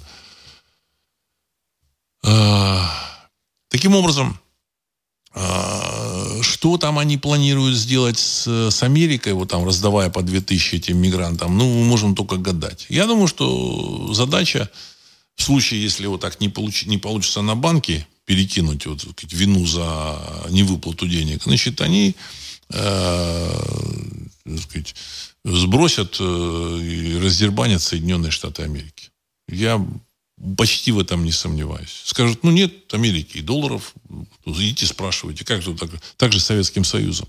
А, 2.25 2.89
таким 3.69 3.95
образом, 3.95 4.39
а, 5.35 6.41
что 6.43 6.77
там 6.79 6.99
они 6.99 7.19
планируют 7.19 7.77
сделать 7.77 8.19
с, 8.19 8.47
с 8.71 8.83
Америкой, 8.83 9.33
вот 9.33 9.49
там 9.51 9.65
раздавая 9.65 10.11
по 10.11 10.23
2000 10.23 10.77
этим 10.77 10.99
мигрантам, 10.99 11.57
ну, 11.57 11.67
мы 11.67 11.85
можем 11.85 12.15
только 12.15 12.37
гадать. 12.37 12.87
Я 12.89 13.07
думаю, 13.07 13.29
что 13.29 14.13
задача 14.13 14.71
в 15.37 15.43
случае, 15.43 15.83
если 15.83 16.07
вот 16.07 16.21
так 16.21 16.41
не, 16.41 16.49
получ, 16.49 16.87
не 16.87 16.99
получится 16.99 17.43
на 17.43 17.57
банке 17.57 18.07
перекинуть 18.25 18.87
вот, 18.87 19.01
сказать, 19.01 19.33
вину 19.33 19.67
за 19.67 20.19
невыплату 20.51 21.09
денег, 21.09 21.43
значит, 21.43 21.81
они 21.81 22.15
э, 22.69 23.63
сказать, 24.61 24.95
сбросят 25.45 26.17
э, 26.21 26.79
и 26.83 27.19
раздербанят 27.19 27.83
Соединенные 27.83 28.31
Штаты 28.31 28.63
Америки. 28.63 29.11
Я 29.49 29.85
Почти 30.57 30.91
в 30.91 30.99
этом 30.99 31.25
не 31.25 31.33
сомневаюсь. 31.33 32.03
Скажут, 32.05 32.43
ну 32.43 32.51
нет 32.51 32.93
Америки 32.93 33.39
и 33.39 33.43
долларов, 33.43 33.95
идите 34.45 34.87
спрашивайте, 34.87 35.45
как 35.45 35.63
тут 35.63 35.79
так, 35.79 35.91
так 36.17 36.33
же 36.33 36.41
с 36.41 36.47
Советским 36.47 36.85
Союзом. 36.85 37.29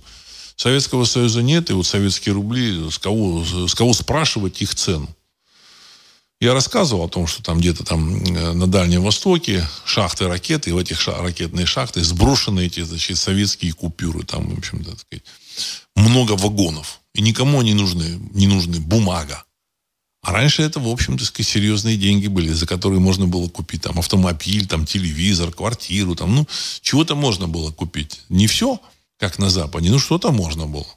Советского 0.56 1.06
Союза 1.06 1.42
нет, 1.42 1.70
и 1.70 1.74
вот 1.74 1.86
советские 1.86 2.34
рубли, 2.34 2.90
с 2.90 2.98
кого, 2.98 3.44
с 3.68 3.76
кого 3.76 3.94
спрашивать 3.94 4.62
их 4.62 4.74
цену? 4.74 5.10
Я 6.44 6.54
рассказывал 6.54 7.06
о 7.06 7.10
том, 7.10 7.26
что 7.26 7.42
там 7.42 7.60
где-то 7.60 7.86
там 7.86 8.22
э, 8.22 8.52
на 8.52 8.68
Дальнем 8.68 9.04
Востоке 9.04 9.66
шахты 9.86 10.28
ракеты, 10.28 10.72
и 10.72 10.74
в 10.74 10.78
этих 10.78 11.00
ша- 11.00 11.22
ракетные 11.22 11.66
шахты 11.66 12.04
сброшены 12.04 12.66
эти 12.66 12.82
значит, 12.82 13.18
советские 13.18 13.72
купюры. 13.72 14.26
Там, 14.26 14.54
в 14.54 14.58
общем-то, 14.58 14.98
сказать, 14.98 15.24
много 15.96 16.34
вагонов. 16.34 17.00
И 17.14 17.22
никому 17.22 17.62
не 17.62 17.74
нужны, 17.74 18.20
не 18.34 18.48
нужны 18.48 18.82
бумага. 18.82 19.46
А 20.24 20.32
раньше 20.32 20.64
это, 20.64 20.80
в 20.80 20.88
общем-то, 20.88 21.26
серьезные 21.44 21.98
деньги 21.98 22.28
были, 22.28 22.48
за 22.54 22.66
которые 22.66 23.02
можно 23.02 23.28
было 23.28 23.50
купить 23.50 23.82
там 23.82 24.00
автомобиль, 24.00 24.66
там 24.66 24.86
телевизор, 24.86 25.52
квартиру, 25.52 26.16
там, 26.16 26.34
ну, 26.34 26.48
чего-то 26.82 27.14
можно 27.16 27.50
было 27.50 27.72
купить. 27.72 28.22
Не 28.30 28.48
все, 28.48 28.80
как 29.20 29.38
на 29.38 29.50
Западе, 29.50 29.90
ну, 29.90 30.00
что-то 30.00 30.32
можно 30.32 30.66
было. 30.66 30.88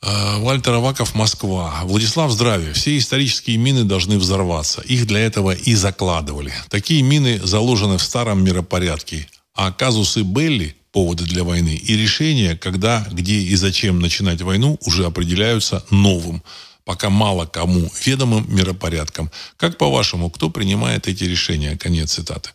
Э, 0.00 0.38
Вальтер 0.38 0.72
Аваков, 0.74 1.14
Москва. 1.14 1.82
Владислав, 1.84 2.30
здравия. 2.30 2.72
Все 2.72 2.96
исторические 2.96 3.58
мины 3.58 3.84
должны 3.84 4.18
взорваться. 4.18 4.80
Их 4.80 5.06
для 5.06 5.20
этого 5.20 5.52
и 5.52 5.74
закладывали. 5.74 6.54
Такие 6.70 7.02
мины 7.02 7.38
заложены 7.44 7.98
в 7.98 8.02
старом 8.02 8.42
миропорядке. 8.42 9.28
А 9.54 9.72
казусы 9.72 10.22
Белли– 10.22 10.74
поводы 10.92 11.24
для 11.24 11.44
войны. 11.44 11.74
И 11.74 11.96
решения, 11.96 12.56
когда, 12.56 13.06
где 13.12 13.40
и 13.40 13.54
зачем 13.56 14.00
начинать 14.00 14.40
войну, 14.40 14.78
уже 14.86 15.04
определяются 15.04 15.84
новым 15.90 16.42
пока 16.84 17.10
мало 17.10 17.46
кому 17.46 17.90
ведомым 18.04 18.46
миропорядком. 18.48 19.30
Как 19.56 19.78
по-вашему, 19.78 20.30
кто 20.30 20.50
принимает 20.50 21.08
эти 21.08 21.24
решения? 21.24 21.76
Конец 21.76 22.12
цитаты. 22.12 22.50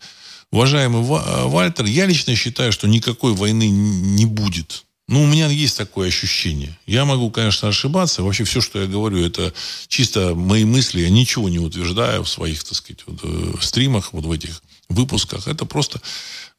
Уважаемый 0.52 1.04
Вальтер, 1.04 1.86
я 1.86 2.06
лично 2.06 2.36
считаю, 2.36 2.72
что 2.72 2.88
никакой 2.88 3.34
войны 3.34 3.70
не 3.70 4.26
будет. 4.26 4.86
Ну, 5.08 5.24
у 5.24 5.26
меня 5.26 5.48
есть 5.48 5.76
такое 5.76 6.10
ощущение. 6.10 6.78
Я 6.86 7.04
могу, 7.04 7.32
конечно, 7.32 7.68
ошибаться. 7.68 8.22
Вообще 8.22 8.44
все, 8.44 8.62
что 8.62 8.80
я 8.80 8.88
говорю, 8.88 9.26
это 9.26 9.52
чисто 9.88 10.36
мои 10.36 10.66
мысли. 10.66 11.02
Я 11.02 11.10
ничего 11.10 11.50
не 11.50 11.58
утверждаю 11.58 12.24
в 12.24 12.30
своих, 12.30 12.64
так 12.64 12.76
сказать, 12.76 13.04
вот, 13.08 13.20
э, 13.24 13.54
стримах, 13.60 14.14
вот 14.14 14.26
в 14.26 14.32
этих 14.32 14.62
выпусках. 14.88 15.48
Это 15.48 15.66
просто 15.66 16.00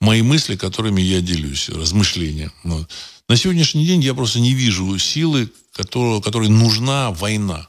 мои 0.00 0.22
мысли, 0.22 0.56
которыми 0.56 1.00
я 1.00 1.20
делюсь, 1.20 1.68
размышления. 1.68 2.50
Вот. 2.64 2.90
На 3.30 3.36
сегодняшний 3.36 3.86
день 3.86 4.02
я 4.02 4.12
просто 4.12 4.40
не 4.40 4.54
вижу 4.54 4.98
силы, 4.98 5.48
которой, 5.72 6.20
которой 6.20 6.48
нужна 6.48 7.12
война. 7.12 7.68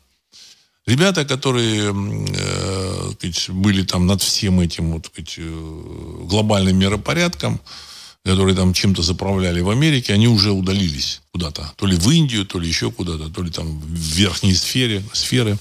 Ребята, 0.87 1.23
которые 1.23 1.93
э, 1.93 3.11
были 3.49 3.83
там 3.83 4.07
над 4.07 4.23
всем 4.23 4.59
этим 4.59 4.93
вот, 4.93 5.05
сказать, 5.05 5.35
э, 5.37 6.23
глобальным 6.23 6.79
миропорядком, 6.79 7.61
которые 8.25 8.55
там 8.55 8.73
чем-то 8.73 9.03
заправляли 9.03 9.61
в 9.61 9.69
Америке, 9.69 10.13
они 10.13 10.27
уже 10.27 10.49
удалились 10.49 11.21
куда-то. 11.31 11.71
То 11.75 11.85
ли 11.85 11.95
в 11.95 12.09
Индию, 12.09 12.47
то 12.47 12.57
ли 12.57 12.67
еще 12.67 12.89
куда-то, 12.89 13.29
то 13.29 13.43
ли 13.43 13.51
там 13.51 13.81
в 13.81 14.15
верхней 14.15 14.55
сфере, 14.55 15.03
сферы. 15.13 15.59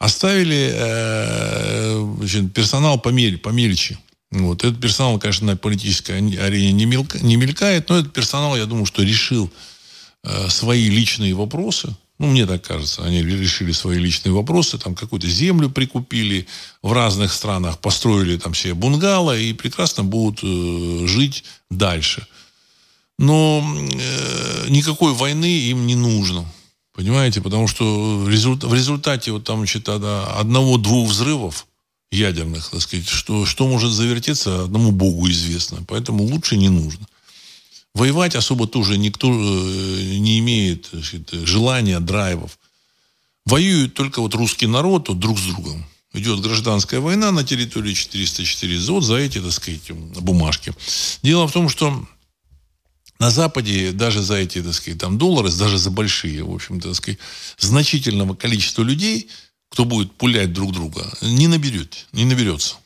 Оставили 0.00 0.72
э, 0.74 2.48
персонал 2.52 2.98
помель, 2.98 3.38
помельче. 3.38 3.98
Вот. 4.32 4.64
Этот 4.64 4.80
персонал, 4.80 5.18
конечно, 5.18 5.46
на 5.46 5.56
политической 5.56 6.12
арене 6.12 6.72
не, 6.72 6.86
мелка, 6.86 7.18
не 7.20 7.36
мелькает, 7.36 7.90
но 7.90 7.98
этот 7.98 8.12
персонал, 8.12 8.56
я 8.56 8.64
думаю, 8.64 8.86
что 8.86 9.02
решил 9.02 9.52
э, 10.24 10.48
свои 10.48 10.88
личные 10.88 11.34
вопросы, 11.34 11.94
ну, 12.18 12.28
мне 12.28 12.46
так 12.46 12.62
кажется, 12.62 13.04
они 13.04 13.22
решили 13.22 13.72
свои 13.72 13.98
личные 13.98 14.32
вопросы, 14.32 14.78
там 14.78 14.94
какую-то 14.94 15.28
землю 15.28 15.68
прикупили 15.68 16.46
в 16.80 16.92
разных 16.92 17.32
странах, 17.32 17.78
построили 17.78 18.38
там 18.38 18.54
себе 18.54 18.74
бунгало 18.74 19.36
и 19.36 19.52
прекрасно 19.52 20.02
будут 20.02 20.40
э, 20.42 21.06
жить 21.06 21.44
дальше. 21.70 22.26
Но 23.18 23.62
э, 23.62 24.66
никакой 24.70 25.12
войны 25.12 25.44
им 25.44 25.86
не 25.86 25.94
нужно. 25.94 26.50
Понимаете? 26.94 27.42
Потому 27.42 27.68
что 27.68 28.26
результ, 28.28 28.64
в 28.64 28.72
результате 28.72 29.32
вот 29.32 29.44
там, 29.44 29.58
значит, 29.58 29.88
одного-двух 29.88 31.10
взрывов 31.10 31.66
ядерных, 32.12 32.68
так 32.70 32.80
сказать, 32.80 33.08
что, 33.08 33.46
что 33.46 33.66
может 33.66 33.90
завертеться, 33.90 34.64
одному 34.64 34.92
Богу 34.92 35.28
известно. 35.30 35.82
Поэтому 35.88 36.24
лучше 36.24 36.56
не 36.56 36.68
нужно. 36.68 37.06
Воевать 37.94 38.36
особо 38.36 38.66
тоже 38.66 38.96
никто 38.96 39.28
э, 39.28 40.16
не 40.18 40.38
имеет 40.38 40.86
сказать, 40.86 41.30
желания, 41.46 42.00
драйвов. 42.00 42.58
Воюют 43.44 43.94
только 43.94 44.20
вот 44.20 44.34
русский 44.34 44.66
народ 44.66 45.08
вот 45.08 45.18
друг 45.18 45.38
с 45.38 45.42
другом. 45.42 45.84
Идет 46.14 46.40
гражданская 46.40 47.00
война 47.00 47.32
на 47.32 47.42
территории 47.42 47.94
404 47.94 48.78
вот 48.92 49.02
за 49.02 49.16
эти, 49.16 49.40
так 49.40 49.52
сказать, 49.52 49.90
бумажки. 49.90 50.74
Дело 51.22 51.48
в 51.48 51.52
том, 51.52 51.70
что 51.70 52.06
на 53.18 53.30
Западе 53.30 53.92
даже 53.92 54.20
за 54.20 54.34
эти, 54.34 54.62
так 54.62 54.74
сказать, 54.74 55.00
там 55.00 55.16
доллары, 55.16 55.50
даже 55.50 55.78
за 55.78 55.90
большие, 55.90 56.44
в 56.44 56.54
общем-то, 56.54 56.92
значительного 57.58 58.34
количества 58.34 58.82
людей, 58.82 59.28
кто 59.72 59.86
будет 59.86 60.12
пулять 60.12 60.52
друг 60.52 60.72
друга, 60.72 61.10
не 61.22 61.48
наберет, 61.48 62.06
не 62.12 62.26
наберется. 62.26 62.76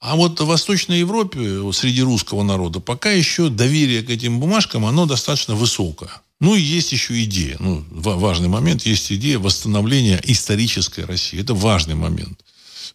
А 0.00 0.14
вот 0.14 0.40
в 0.40 0.46
Восточной 0.46 1.00
Европе, 1.00 1.72
среди 1.72 2.00
русского 2.02 2.44
народа, 2.44 2.78
пока 2.78 3.10
еще 3.10 3.48
доверие 3.48 4.02
к 4.02 4.10
этим 4.10 4.38
бумажкам, 4.38 4.86
оно 4.86 5.06
достаточно 5.06 5.56
высокое. 5.56 6.10
Ну 6.40 6.54
и 6.54 6.60
есть 6.60 6.92
еще 6.92 7.24
идея, 7.24 7.56
ну, 7.58 7.84
важный 7.90 8.48
момент, 8.48 8.86
есть 8.86 9.10
идея 9.10 9.40
восстановления 9.40 10.20
исторической 10.24 11.06
России. 11.06 11.40
Это 11.40 11.54
важный 11.54 11.96
момент. 11.96 12.44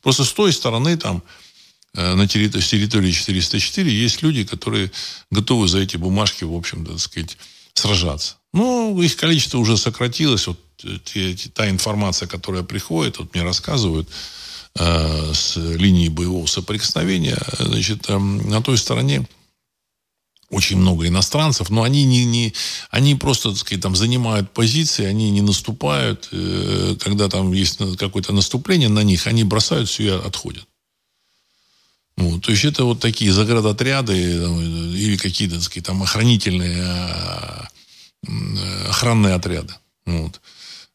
Просто 0.01 0.23
с 0.23 0.31
той 0.31 0.53
стороны, 0.53 0.95
там, 0.95 1.21
э, 1.95 2.13
на 2.13 2.27
территории, 2.27 2.63
территории 2.63 3.11
404 3.11 3.91
есть 3.91 4.21
люди, 4.21 4.45
которые 4.45 4.91
готовы 5.31 5.67
за 5.67 5.79
эти 5.79 5.97
бумажки, 5.97 6.45
в 6.45 6.53
общем-то, 6.53 6.91
так 6.91 7.01
сказать, 7.01 7.37
сражаться. 7.73 8.35
Ну, 8.53 9.01
их 9.01 9.17
количество 9.17 9.57
уже 9.57 9.77
сократилось. 9.77 10.47
Вот 10.47 10.59
те, 11.03 11.35
та 11.53 11.69
информация, 11.69 12.27
которая 12.27 12.63
приходит, 12.63 13.19
вот 13.19 13.33
мне 13.33 13.43
рассказывают, 13.43 14.09
Э, 14.75 15.33
с 15.33 15.57
линии 15.57 16.09
боевого 16.09 16.45
соприкосновения, 16.45 17.37
значит, 17.57 18.07
эм, 18.09 18.49
на 18.49 18.61
той 18.61 18.77
стороне 18.77 19.27
очень 20.51 20.77
много 20.77 21.07
иностранцев, 21.07 21.69
но 21.69 21.83
они 21.83 22.05
не, 22.05 22.23
не 22.23 22.53
они 22.91 23.15
просто, 23.15 23.49
так 23.49 23.57
сказать, 23.57 23.81
там 23.81 23.95
занимают 23.95 24.51
позиции, 24.51 25.05
они 25.05 25.31
не 25.31 25.41
наступают, 25.41 26.29
э, 26.31 26.95
когда 26.99 27.29
там 27.29 27.51
есть 27.51 27.79
какое-то 27.97 28.31
наступление 28.31 28.89
на 28.89 29.03
них, 29.03 29.25
они 29.27 29.43
бросают 29.43 29.89
все 29.89 30.03
и 30.03 30.27
отходят. 30.27 30.65
Вот, 32.15 32.43
то 32.43 32.51
есть 32.51 32.63
это 32.63 32.83
вот 32.83 32.99
такие 32.99 33.33
заградотряды 33.33 34.41
там, 34.41 34.61
или 34.61 35.17
какие-то, 35.17 35.55
так 35.55 35.63
сказать, 35.63 35.85
там 35.85 36.03
охранительные, 36.03 36.83
а, 36.83 37.67
охранные 38.87 39.33
отряды. 39.33 39.73
Вот. 40.05 40.39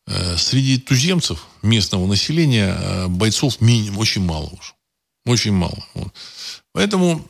Э, 0.07 0.37
среди 0.37 0.79
туземцев, 0.79 1.47
местного 1.63 2.07
населения, 2.07 2.77
э, 2.79 3.07
бойцов 3.09 3.61
минимум 3.61 3.99
очень 3.99 4.23
мало 4.23 4.47
уже. 4.47 4.73
Очень 5.25 5.53
мало. 5.53 5.83
Вот. 5.95 6.13
Поэтому 6.73 7.27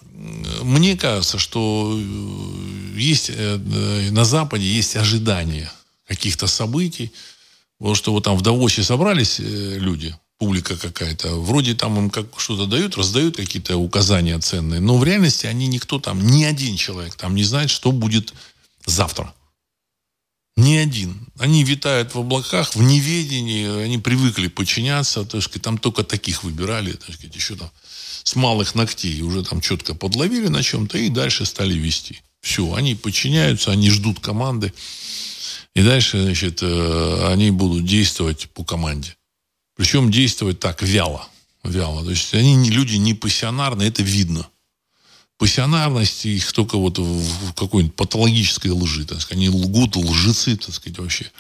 мне 0.63 0.97
кажется, 0.97 1.39
что 1.39 1.97
э, 1.97 2.99
есть 2.99 3.31
на 4.11 4.25
Западе 4.25 4.65
есть 4.65 4.97
ожидания 4.97 5.71
каких-то 6.09 6.47
событий. 6.47 7.13
Потому 7.79 7.95
что 7.95 8.13
вот 8.13 8.25
там 8.25 8.37
в 8.37 8.43
Давосе 8.43 8.83
собрались 8.83 9.39
люди, 9.39 10.17
публика 10.39 10.77
какая-то, 10.77 11.41
вроде 11.41 11.75
там 11.75 11.99
им 11.99 12.11
как 12.11 12.27
что-то 12.39 12.67
дают, 12.67 12.97
раздают 12.97 13.37
какие-то 13.37 13.77
указания 13.77 14.39
ценные, 14.39 14.81
но 14.81 14.97
в 14.97 15.05
реальности 15.05 15.47
они 15.47 15.67
никто 15.67 15.99
там, 15.99 16.25
ни 16.25 16.45
один 16.45 16.77
человек 16.77 17.15
там 17.17 17.35
не 17.35 17.43
знает, 17.45 17.71
что 17.71 17.93
будет 17.93 18.33
завтра. 18.87 19.35
Ни 20.57 20.77
один. 20.77 21.27
Они 21.39 21.65
витают 21.65 22.15
в 22.15 22.19
облаках, 22.19 22.77
в 22.77 22.83
неведении, 22.83 23.83
они 23.83 23.99
привыкли 23.99 24.47
подчиняться, 24.47 25.25
то 25.25 25.39
есть 25.39 25.51
там 25.61 25.79
только 25.79 26.05
таких 26.05 26.45
выбирали, 26.45 26.93
так 26.93 27.15
сказать, 27.15 27.35
еще 27.35 27.57
там 27.57 27.71
с 28.23 28.37
малых 28.37 28.75
ногтей 28.75 29.21
уже 29.23 29.43
там 29.43 29.61
четко 29.61 29.95
подловили 29.95 30.47
на 30.47 30.63
чем-то 30.63 30.97
и 30.97 31.09
дальше 31.09 31.45
стали 31.45 31.75
вести. 31.75 32.23
Все, 32.41 32.73
они 32.75 32.95
подчиняются, 32.95 33.73
они 33.73 33.91
ждут 33.91 34.21
команды. 34.21 34.73
И 35.75 35.83
дальше, 35.83 36.23
значит, 36.23 36.61
э, 36.63 37.27
они 37.33 37.51
будут 37.51 37.85
действовать 37.85 38.49
по 38.55 38.65
команде. 38.65 39.17
Причем 39.77 40.11
действовать 40.11 40.61
так 40.61 40.83
вяло. 40.83 41.29
Вяло. 41.65 42.05
То 42.05 42.11
есть 42.11 42.33
они 42.35 42.71
люди 42.71 42.97
не 42.97 43.15
пассионарные, 43.15 43.89
это 43.89 44.03
видно 44.03 44.49
пассионарность 45.39 46.27
их 46.27 46.53
только 46.53 46.77
вот 46.79 46.99
в 46.99 47.53
какой-нибудь 47.55 47.97
патологической 47.97 48.71
лжи. 48.71 49.05
Так 49.05 49.21
сказать. 49.21 49.39
Они 49.39 49.49
лгут, 49.49 49.97
лжецы, 49.97 50.57
так 50.57 50.75
сказать, 50.75 50.99
вообще. 50.99 51.31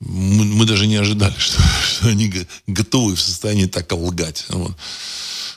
Мы, 0.00 0.44
мы 0.44 0.66
даже 0.66 0.86
не 0.86 0.96
ожидали, 0.96 1.34
что, 1.38 1.62
что 1.62 2.08
они 2.08 2.32
готовы 2.66 3.16
в 3.16 3.20
состоянии 3.20 3.66
так 3.66 3.90
лгать. 3.92 4.44
Вот. 4.48 4.76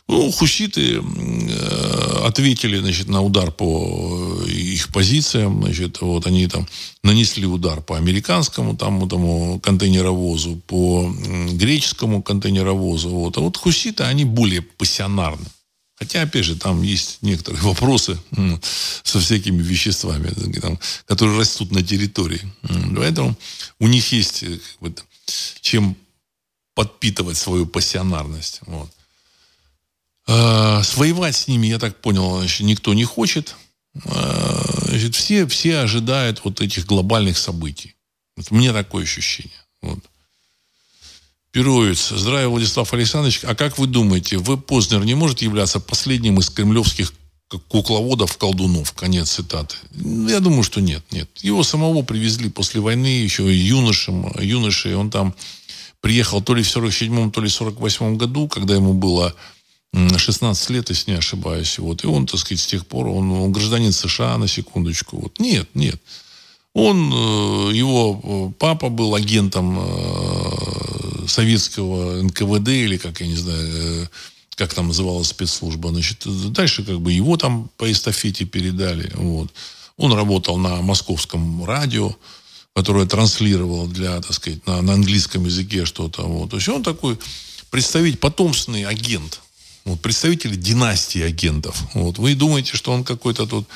Ну, 0.10 0.32
хуситы 0.32 1.04
э, 1.04 2.26
ответили, 2.26 2.80
значит, 2.80 3.10
на 3.10 3.22
удар 3.22 3.52
по 3.52 4.44
их 4.48 4.92
позициям, 4.92 5.62
значит, 5.62 6.02
вот 6.02 6.26
они 6.26 6.48
там 6.48 6.68
нанесли 7.04 7.46
удар 7.46 7.80
по 7.82 7.96
американскому 7.96 8.76
там 8.76 9.06
этому 9.06 9.60
контейнеровозу, 9.60 10.56
по 10.66 11.14
греческому 11.52 12.24
контейнеровозу, 12.24 13.10
вот. 13.10 13.38
А 13.38 13.42
вот 13.42 13.58
хуситы, 13.58 14.04
они 14.04 14.26
более 14.26 14.64
пассионарны. 14.64 15.46
Хотя, 16.00 16.22
опять 16.22 16.46
же, 16.46 16.56
там 16.56 16.82
есть 16.82 17.18
некоторые 17.22 17.62
вопросы 17.64 18.18
со 19.04 19.20
всякими 19.20 19.62
веществами, 19.62 20.34
которые 21.06 21.38
растут 21.38 21.72
на 21.72 21.84
территории. 21.84 22.42
Поэтому 22.96 23.38
у 23.80 23.88
них 23.88 24.12
есть 24.14 24.44
э, 24.44 24.58
как 24.58 24.80
бы, 24.80 24.96
чем 25.62 25.96
подпитывать 26.74 27.38
свою 27.38 27.66
пассионарность. 27.66 28.62
Вот. 28.66 28.90
А, 30.28 30.82
своевать 30.84 31.36
с 31.36 31.48
ними, 31.48 31.68
я 31.68 31.80
так 31.80 32.00
понял, 32.02 32.38
значит, 32.38 32.62
никто 32.62 32.94
не 32.94 33.04
хочет. 33.04 33.56
А, 34.06 34.86
значит, 34.86 35.16
все, 35.16 35.46
все 35.48 35.80
ожидают 35.80 36.42
вот 36.46 36.62
этих 36.62 36.86
глобальных 36.86 37.38
событий. 37.38 37.96
Вот 38.38 38.52
мне 38.52 38.72
такое 38.72 39.04
ощущение. 39.04 39.52
Вот. 39.82 40.00
Перовец. 41.52 42.10
Здравия, 42.10 42.48
Владислав 42.48 42.94
Александрович. 42.94 43.42
А 43.44 43.56
как 43.56 43.78
вы 43.78 43.88
думаете, 43.88 44.38
В. 44.38 44.58
Познер 44.58 45.04
не 45.04 45.16
может 45.16 45.42
являться 45.42 45.80
последним 45.80 46.40
из 46.40 46.50
кремлевских 46.50 47.14
как 47.48 47.64
кукловодов, 47.66 48.38
колдунов. 48.38 48.94
Конец 48.94 49.32
цитаты. 49.32 49.76
Я 49.94 50.40
думаю, 50.40 50.62
что 50.62 50.82
нет, 50.82 51.04
нет. 51.12 51.28
Его 51.42 51.64
самого 51.64 52.04
привезли 52.04 52.50
после 52.50 52.80
войны 52.80 53.08
еще 53.08 53.52
юношем, 53.52 54.32
юношей. 54.40 54.94
Он 54.94 55.10
там 55.10 55.34
приехал 56.02 56.42
то 56.42 56.54
ли 56.54 56.62
в 56.62 56.68
47-м, 56.68 57.32
то 57.32 57.42
ли 57.42 57.50
в 57.50 57.62
48-м 57.62 58.20
году, 58.20 58.48
когда 58.48 58.76
ему 58.76 58.94
было 58.94 59.34
16 59.94 60.70
лет, 60.70 60.90
если 60.90 61.12
не 61.12 61.18
ошибаюсь. 61.18 61.80
Вот. 61.80 62.04
И 62.04 62.08
он, 62.08 62.28
так 62.28 62.40
сказать, 62.40 62.62
с 62.62 62.68
тех 62.68 62.86
пор, 62.86 63.08
он, 63.08 63.32
он 63.32 63.52
гражданин 63.52 63.92
США, 63.92 64.38
на 64.38 64.48
секундочку. 64.48 65.18
Вот. 65.18 65.40
Нет, 65.40 65.68
нет. 65.74 66.00
Он, 66.76 67.12
э, 67.12 67.74
его 67.74 68.22
э, 68.24 68.60
папа 68.60 68.90
был 68.90 69.16
агентом 69.16 69.80
э, 69.80 70.99
советского 71.30 72.22
НКВД, 72.22 72.70
или 72.70 72.98
как, 72.98 73.22
я 73.22 73.28
не 73.28 73.36
знаю, 73.36 74.10
как 74.56 74.74
там 74.74 74.88
называлась 74.88 75.30
спецслужба. 75.30 75.90
Значит, 75.90 76.24
дальше 76.52 76.84
как 76.84 77.00
бы 77.00 77.12
его 77.12 77.38
там 77.38 77.70
по 77.78 77.90
эстафете 77.92 78.46
передали. 78.46 79.12
Вот. 79.16 79.52
Он 79.98 80.14
работал 80.14 80.58
на 80.58 80.82
московском 80.82 81.64
радио, 81.66 82.16
которое 82.76 83.06
транслировало 83.06 83.88
для, 83.88 84.20
так 84.22 84.34
сказать, 84.34 84.66
на, 84.68 84.82
на 84.82 84.94
английском 84.94 85.46
языке 85.46 85.86
что-то. 85.86 86.24
Вот. 86.24 86.52
То 86.52 86.58
есть 86.58 86.70
он 86.70 86.84
такой 86.84 87.18
представитель, 87.70 88.18
потомственный 88.18 88.86
агент. 88.86 89.42
Вот, 89.86 90.02
представитель 90.02 90.56
династии 90.58 91.22
агентов. 91.22 91.82
Вот. 91.94 92.18
Вы 92.18 92.36
думаете, 92.36 92.76
что 92.76 92.92
он 92.92 93.04
какой-то 93.04 93.48
тут 93.48 93.68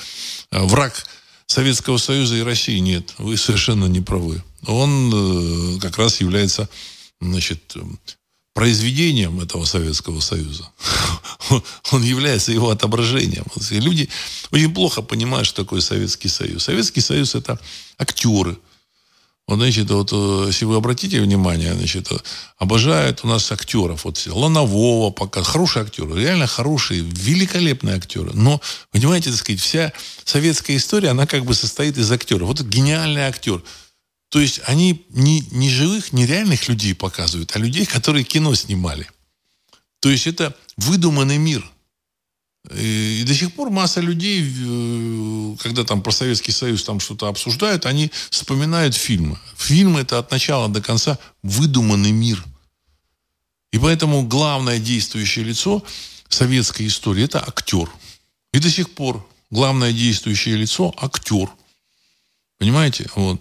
враг 0.52 1.06
Советского 1.48 1.98
Союза 1.98 2.36
и 2.38 2.42
России? 2.42 2.78
Нет, 2.80 3.14
вы 3.18 3.38
совершенно 3.38 3.86
не 3.86 4.02
правы. 4.02 4.44
Он 4.66 5.12
э, 5.14 5.80
как 5.80 5.98
раз 5.98 6.22
является 6.22 6.70
значит, 7.32 7.76
произведением 8.54 9.42
этого 9.42 9.66
Советского 9.66 10.20
Союза. 10.20 10.70
Он 11.92 12.04
является 12.04 12.52
его 12.52 12.70
отображением. 12.70 13.46
Люди 13.72 14.10
очень 14.52 14.74
плохо 14.74 15.02
понимают, 15.02 15.48
что 15.48 15.64
такое 15.64 15.82
Советский 15.82 16.30
Союз. 16.30 16.64
Советский 16.64 17.02
Союз– 17.02 17.36
это 17.36 17.60
актеры. 17.98 18.58
Вот, 19.48 19.58
значит, 19.58 19.90
вот, 19.90 20.10
э, 20.14 20.46
если 20.48 20.64
вы 20.64 20.78
обратите 20.78 21.20
внимание, 21.20 21.74
значит, 21.74 22.10
обожают 22.58 23.22
у 23.24 23.28
нас 23.28 23.52
актеров. 23.52 24.06
Вот 24.06 24.26
Ланового 24.28 25.10
пока. 25.12 25.44
Хорошие 25.44 25.84
актеры. 25.84 26.22
Реально 26.22 26.48
хорошие, 26.48 27.02
великолепные 27.02 27.98
актеры. 27.98 28.32
Но, 28.34 28.62
понимаете, 28.92 29.32
так 29.32 29.40
сказать, 29.40 29.60
вся 29.60 29.92
советская 30.24 30.78
история, 30.78 31.10
она 31.10 31.26
как 31.26 31.44
бы 31.44 31.54
состоит 31.56 31.98
из 31.98 32.10
актеров. 32.12 32.48
Вот 32.48 32.62
гениальный 32.62 33.24
актер– 33.24 33.62
то 34.34 34.40
есть 34.40 34.62
они 34.66 35.06
не, 35.10 35.42
не 35.52 35.70
живых, 35.70 36.12
не 36.12 36.26
реальных 36.26 36.68
людей 36.68 36.96
показывают, 36.96 37.56
а 37.56 37.60
людей, 37.60 37.86
которые 37.86 38.24
кино 38.24 38.56
снимали. 38.56 39.08
То 40.00 40.10
есть 40.10 40.26
это 40.26 40.58
выдуманный 40.76 41.38
мир. 41.38 41.64
И 42.72 43.24
до 43.28 43.36
сих 43.36 43.54
пор 43.54 43.70
масса 43.70 44.02
людей, 44.02 44.42
э, 44.42 45.56
когда 45.60 45.84
там 45.84 46.02
про 46.02 46.12
Советский 46.12 46.52
Союз 46.52 46.84
там 46.84 47.00
что-то 47.00 47.28
обсуждают, 47.28 47.86
они 47.86 48.10
вспоминают 48.32 48.96
фильмы. 48.96 49.38
Фильмы 49.56 50.00
это 50.00 50.18
от 50.18 50.32
начала 50.32 50.68
до 50.68 50.82
конца 50.82 51.20
выдуманный 51.44 52.12
мир. 52.12 52.44
И 53.72 53.78
поэтому 53.78 54.24
главное 54.24 54.80
действующее 54.80 55.46
лицо 55.46 55.84
советской 56.28 56.88
истории 56.88 57.26
это 57.26 57.40
актер. 57.40 57.88
И 58.52 58.58
до 58.58 58.72
сих 58.72 58.90
пор 58.96 59.24
главное 59.52 59.94
действующее 59.94 60.56
лицо 60.56 60.92
актер. 60.98 61.52
Понимаете? 62.58 63.12
Вот. 63.14 63.40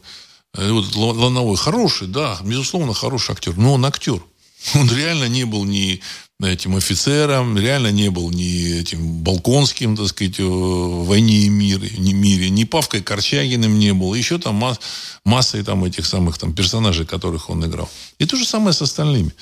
Э, 0.54 0.70
вот 0.70 0.94
Лановой 0.94 1.56
хороший, 1.56 2.08
да, 2.08 2.38
безусловно, 2.42 2.94
хороший 2.94 3.32
актер, 3.32 3.56
но 3.56 3.74
он 3.74 3.86
актер. 3.86 4.22
Он 4.74 4.88
реально 4.88 5.28
не 5.28 5.44
был 5.44 5.64
ни 5.64 6.00
этим 6.40 6.76
офицером, 6.76 7.58
реально 7.58 7.90
не 7.90 8.10
был 8.10 8.30
ни 8.30 8.78
этим 8.80 9.18
Балконским, 9.18 9.96
так 9.96 10.06
сказать, 10.06 10.38
в 10.38 11.04
«Войне 11.04 11.38
и 11.38 11.48
мире», 11.48 11.90
ни 11.98 12.12
мире, 12.12 12.48
ни 12.48 12.62
Павкой 12.64 13.02
Корчагиным 13.02 13.78
не 13.78 13.92
был, 13.92 14.14
еще 14.14 14.38
там 14.38 14.54
масс, 14.54 14.78
массой 15.24 15.64
там 15.64 15.84
этих 15.84 16.06
самых 16.06 16.38
там 16.38 16.54
персонажей, 16.54 17.06
которых 17.06 17.50
он 17.50 17.64
играл. 17.64 17.90
И 18.18 18.24
то 18.24 18.36
же 18.36 18.44
самое 18.44 18.72
с 18.72 18.82
остальными. 18.82 19.32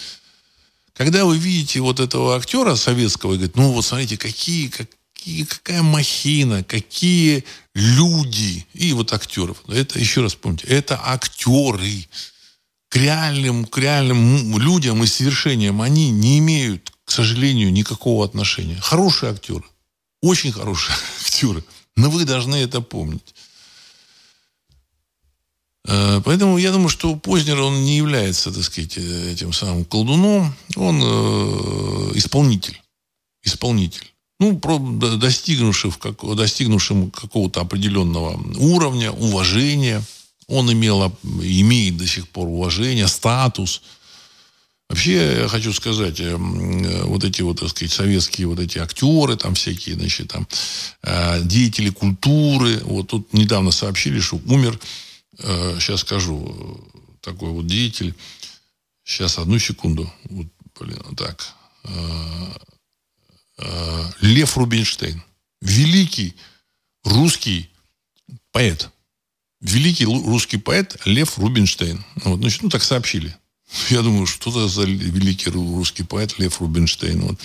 Когда 0.95 1.25
вы 1.25 1.37
видите 1.37 1.81
вот 1.81 2.01
этого 2.01 2.37
актера 2.37 2.75
советского 2.77 3.33
и 3.33 3.37
говорите, 3.37 3.59
ну 3.59 3.73
вот 3.73 3.85
смотрите, 3.85 4.17
какие, 4.17 4.69
как, 4.69 4.89
какие, 5.21 5.45
какая 5.45 5.83
махина, 5.83 6.65
какие 6.65 7.45
люди. 7.75 8.67
И 8.73 8.93
вот 8.93 9.13
актеров. 9.13 9.63
Это, 9.69 9.99
еще 9.99 10.23
раз 10.23 10.35
помните, 10.35 10.67
это 10.67 10.99
актеры. 11.03 12.07
К 12.89 12.97
реальным, 12.97 13.67
к 13.67 13.79
реальным 13.79 14.59
людям 14.59 15.05
и 15.05 15.07
совершениям 15.07 15.81
они 15.81 16.11
не 16.11 16.41
имеют, 16.41 16.93
к 17.05 17.13
сожалению, 17.13 17.73
никакого 17.73 18.25
отношения. 18.25 18.81
Хорошие 18.81 19.31
актеры. 19.31 19.63
Очень 20.23 20.51
хорошие 20.51 20.97
актеры. 21.21 21.63
Но 21.95 22.11
вы 22.11 22.25
должны 22.25 22.57
это 22.57 22.81
помнить. 22.81 23.35
Э, 25.87 26.21
поэтому 26.25 26.59
я 26.59 26.73
думаю, 26.73 26.89
что 26.89 27.15
Познер, 27.15 27.61
он 27.61 27.85
не 27.85 27.97
является, 27.97 28.51
так 28.51 28.65
сказать, 28.65 28.99
этим 28.99 29.53
самым 29.53 29.85
колдуном. 29.85 30.53
Он 30.75 31.01
э, 31.01 32.13
исполнитель. 32.17 32.83
Исполнитель 33.45 34.11
ну, 34.41 34.59
достигнувшим, 35.19 35.93
как, 35.93 36.17
достигнувшим 36.35 37.11
какого-то 37.11 37.61
определенного 37.61 38.41
уровня, 38.57 39.13
уважения. 39.13 40.03
Он 40.49 40.73
имел, 40.73 41.15
имеет 41.43 41.99
до 41.99 42.07
сих 42.07 42.27
пор 42.27 42.49
уважение, 42.49 43.07
статус. 43.07 43.83
Вообще, 44.89 45.43
я 45.43 45.49
хочу 45.49 45.73
сказать, 45.75 46.19
э, 46.21 46.37
вот 46.37 47.23
эти 47.23 47.43
вот, 47.43 47.61
так 47.61 47.69
сказать, 47.69 47.93
советские 47.93 48.49
вот 48.49 48.59
эти 48.59 48.79
актеры, 48.79 49.37
там 49.37 49.55
всякие, 49.55 49.95
значит, 49.95 50.29
там, 50.29 50.49
э, 51.03 51.43
деятели 51.45 51.91
культуры. 51.91 52.81
Вот 52.85 53.09
тут 53.09 53.33
недавно 53.35 53.71
сообщили, 53.71 54.21
что 54.21 54.41
умер, 54.47 54.81
сейчас 55.39 56.01
э, 56.01 56.05
скажу, 56.07 56.81
такой 57.21 57.51
вот 57.51 57.67
деятель. 57.67 58.15
Сейчас, 59.05 59.39
одну 59.39 59.59
секунду. 59.59 60.11
Вот, 60.31 60.47
блин, 60.81 61.15
так. 61.15 61.55
Э, 63.61 64.11
Лев 64.21 64.57
Рубинштейн. 64.57 65.23
Великий 65.61 66.35
русский 67.05 67.71
поэт. 68.53 68.91
Великий 69.61 70.07
русский 70.07 70.57
поэт 70.57 70.97
Лев 71.05 71.39
Рубинштейн. 71.39 72.05
Вот, 72.25 72.39
значит, 72.41 72.63
ну, 72.63 72.71
так 72.71 72.83
сообщили. 72.83 73.37
Я 73.91 74.03
думаю, 74.03 74.27
что 74.27 74.51
это 74.51 74.69
за 74.69 74.85
великий 74.85 75.51
русский 75.51 76.03
поэт 76.03 76.39
Лев 76.39 76.61
Рубинштейн. 76.61 77.21
Вот. 77.21 77.41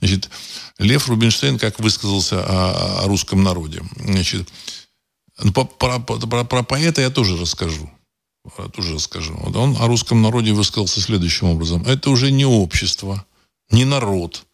Значит, 0.00 0.30
Лев 0.78 1.08
Рубинштейн 1.08 1.58
как 1.58 1.80
высказался 1.80 2.44
о, 2.44 3.04
о 3.04 3.08
русском 3.08 3.42
народе. 3.42 3.82
Значит, 3.96 4.48
ну, 5.42 5.52
про, 5.52 5.64
про, 5.64 5.98
про, 5.98 6.44
про 6.44 6.62
поэта 6.62 7.00
я 7.00 7.10
тоже 7.10 7.36
расскажу. 7.36 7.90
Тоже 8.74 8.94
расскажу. 8.94 9.34
Вот 9.38 9.56
он 9.56 9.76
о 9.76 9.86
русском 9.86 10.22
народе 10.22 10.52
высказался 10.52 11.00
следующим 11.00 11.48
образом. 11.48 11.82
Это 11.82 12.10
уже 12.10 12.30
не 12.30 12.44
общество, 12.44 13.26
не 13.70 13.84
народ, 13.84 14.45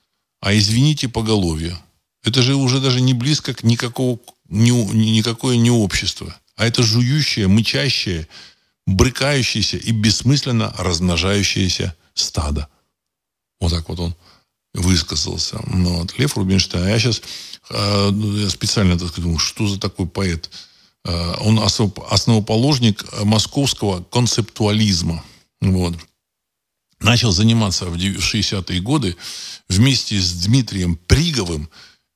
а 0.42 0.54
извините 0.54 1.08
поголовье. 1.08 1.78
Это 2.24 2.42
же 2.42 2.56
уже 2.56 2.80
даже 2.80 3.00
не 3.00 3.14
близко 3.14 3.54
к 3.54 3.62
никакого, 3.62 4.18
ни, 4.48 4.70
никакое 4.70 5.56
не 5.56 5.70
общество. 5.70 6.36
А 6.56 6.66
это 6.66 6.82
жующее, 6.82 7.46
мычащее, 7.46 8.28
брыкающееся 8.86 9.76
и 9.76 9.92
бессмысленно 9.92 10.74
размножающееся 10.76 11.96
стадо. 12.14 12.68
Вот 13.60 13.72
так 13.72 13.88
вот 13.88 14.00
он 14.00 14.16
высказался. 14.74 15.60
Ну, 15.68 15.98
вот, 15.98 16.18
Лев 16.18 16.36
Рубинштейн. 16.36 16.84
А 16.84 16.88
я 16.88 16.98
сейчас 16.98 17.22
э, 17.70 18.10
я 18.12 18.50
специально 18.50 18.98
так 18.98 19.14
думаю, 19.20 19.38
что 19.38 19.68
за 19.68 19.78
такой 19.78 20.06
поэт? 20.06 20.50
Э, 21.04 21.34
он 21.40 21.60
основоположник 21.60 23.04
московского 23.22 24.02
концептуализма. 24.02 25.24
Вот 25.60 25.94
начал 27.02 27.32
заниматься 27.32 27.86
в 27.86 27.96
60-е 27.96 28.80
годы 28.80 29.16
вместе 29.68 30.20
с 30.20 30.32
Дмитрием 30.32 30.96
Приговым 31.06 31.68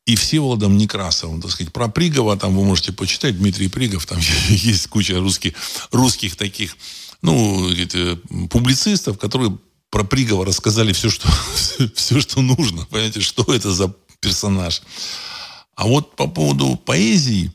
и 0.07 0.15
Всеволодом 0.15 0.77
Некрасовым. 0.77 1.43
Так 1.43 1.51
сказать, 1.51 1.73
про 1.73 1.89
Пригова 1.89 2.37
там 2.37 2.57
вы 2.57 2.65
можете 2.65 2.93
почитать. 2.93 3.37
Дмитрий 3.39 3.69
Пригов, 3.69 4.07
там 4.07 4.19
есть 4.49 4.87
куча 4.87 5.19
русских, 5.19 5.55
русских 5.91 6.37
таких, 6.37 6.77
ну, 7.23 7.71
э, 7.71 8.17
публицистов, 8.51 9.19
которые 9.19 9.59
про 9.91 10.05
Пригова 10.05 10.47
рассказали 10.47 10.93
все, 10.93 11.11
что, 11.11 11.29
все, 11.95 12.21
что 12.21 12.41
нужно. 12.41 12.87
Понимаете, 12.87 13.21
что 13.21 13.43
это 13.53 13.73
за 13.73 13.93
персонаж. 14.21 14.83
А 15.75 15.87
вот 15.87 16.17
по 16.17 16.27
поводу 16.27 16.77
поэзии, 16.77 17.53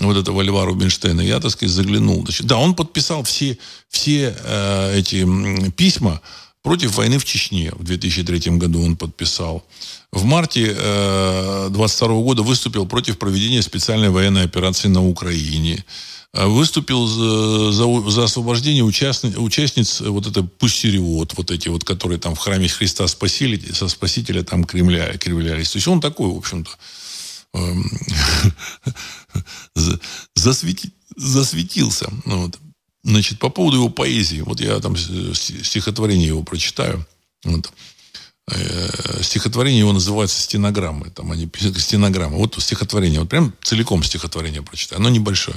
вот 0.00 0.16
этого 0.16 0.42
Льва 0.42 0.64
Рубинштейна, 0.64 1.20
я, 1.20 1.40
так 1.40 1.50
сказать, 1.50 1.74
заглянул. 1.74 2.26
Да, 2.40 2.58
он 2.58 2.74
подписал 2.74 3.24
все, 3.24 3.58
все 3.88 4.36
э, 4.38 4.98
эти 4.98 5.26
письма 5.72 6.20
против 6.68 6.98
войны 6.98 7.18
в 7.18 7.24
Чечне 7.24 7.72
в 7.72 7.82
2003 7.82 8.58
году 8.58 8.82
он 8.82 8.94
подписал. 8.94 9.66
В 10.12 10.24
марте 10.24 10.76
э, 10.76 11.68
22 11.70 12.08
года 12.20 12.42
выступил 12.42 12.84
против 12.84 13.16
проведения 13.16 13.62
специальной 13.62 14.10
военной 14.10 14.44
операции 14.44 14.88
на 14.88 15.02
Украине. 15.02 15.82
Э, 16.34 16.46
выступил 16.46 17.06
за, 17.06 17.72
за, 17.72 18.10
за 18.10 18.24
освобождение 18.24 18.84
участниц, 18.84 19.38
участниц 19.38 20.02
вот 20.02 20.26
это 20.26 20.42
пустериот, 20.42 21.38
вот 21.38 21.50
эти 21.50 21.70
вот, 21.70 21.84
которые 21.84 22.18
там 22.18 22.34
в 22.34 22.38
храме 22.38 22.68
Христа 22.68 23.08
спасили, 23.08 23.72
со 23.72 23.88
Спасителя 23.88 24.42
там 24.42 24.64
Кремля, 24.64 25.16
кривлялись. 25.16 25.70
То 25.70 25.78
есть 25.78 25.88
он 25.88 26.02
такой, 26.02 26.28
в 26.28 26.36
общем-то, 26.36 26.70
эм, 27.54 27.90
засвети, 30.34 30.92
засветился. 31.16 32.12
Ну. 32.26 32.52
Значит, 33.08 33.38
по 33.38 33.48
поводу 33.48 33.78
его 33.78 33.88
поэзии. 33.88 34.42
Вот 34.42 34.60
я 34.60 34.78
там 34.80 34.94
стихотворение 34.94 36.28
его 36.28 36.42
прочитаю. 36.42 37.06
Вот. 37.42 37.72
Э, 38.50 39.22
стихотворение 39.22 39.78
его 39.78 39.94
называется 39.94 40.42
стенограммы. 40.42 41.08
Там 41.08 41.32
они 41.32 41.46
пишут 41.46 41.80
стенограммы. 41.80 42.36
Вот 42.36 42.56
стихотворение. 42.58 43.20
Вот 43.20 43.30
прям 43.30 43.54
целиком 43.62 44.02
стихотворение 44.02 44.60
прочитаю. 44.60 45.00
Оно 45.00 45.08
небольшое. 45.08 45.56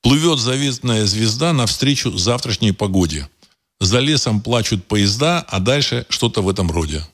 Плывет 0.00 0.38
заветная 0.38 1.04
звезда 1.04 1.52
навстречу 1.52 2.16
завтрашней 2.16 2.72
погоде. 2.72 3.28
За 3.78 3.98
лесом 3.98 4.40
плачут 4.40 4.86
поезда, 4.86 5.40
а 5.40 5.60
дальше 5.60 6.06
что-то 6.08 6.40
в 6.40 6.48
этом 6.48 6.70
роде. 6.70 7.06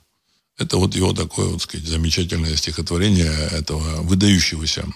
Это 0.59 0.77
вот 0.77 0.95
его 0.95 1.13
такое, 1.13 1.49
вот 1.49 1.63
сказать, 1.63 1.89
замечательное 1.89 2.55
стихотворение 2.55 3.33
этого 3.51 4.03
выдающегося 4.03 4.87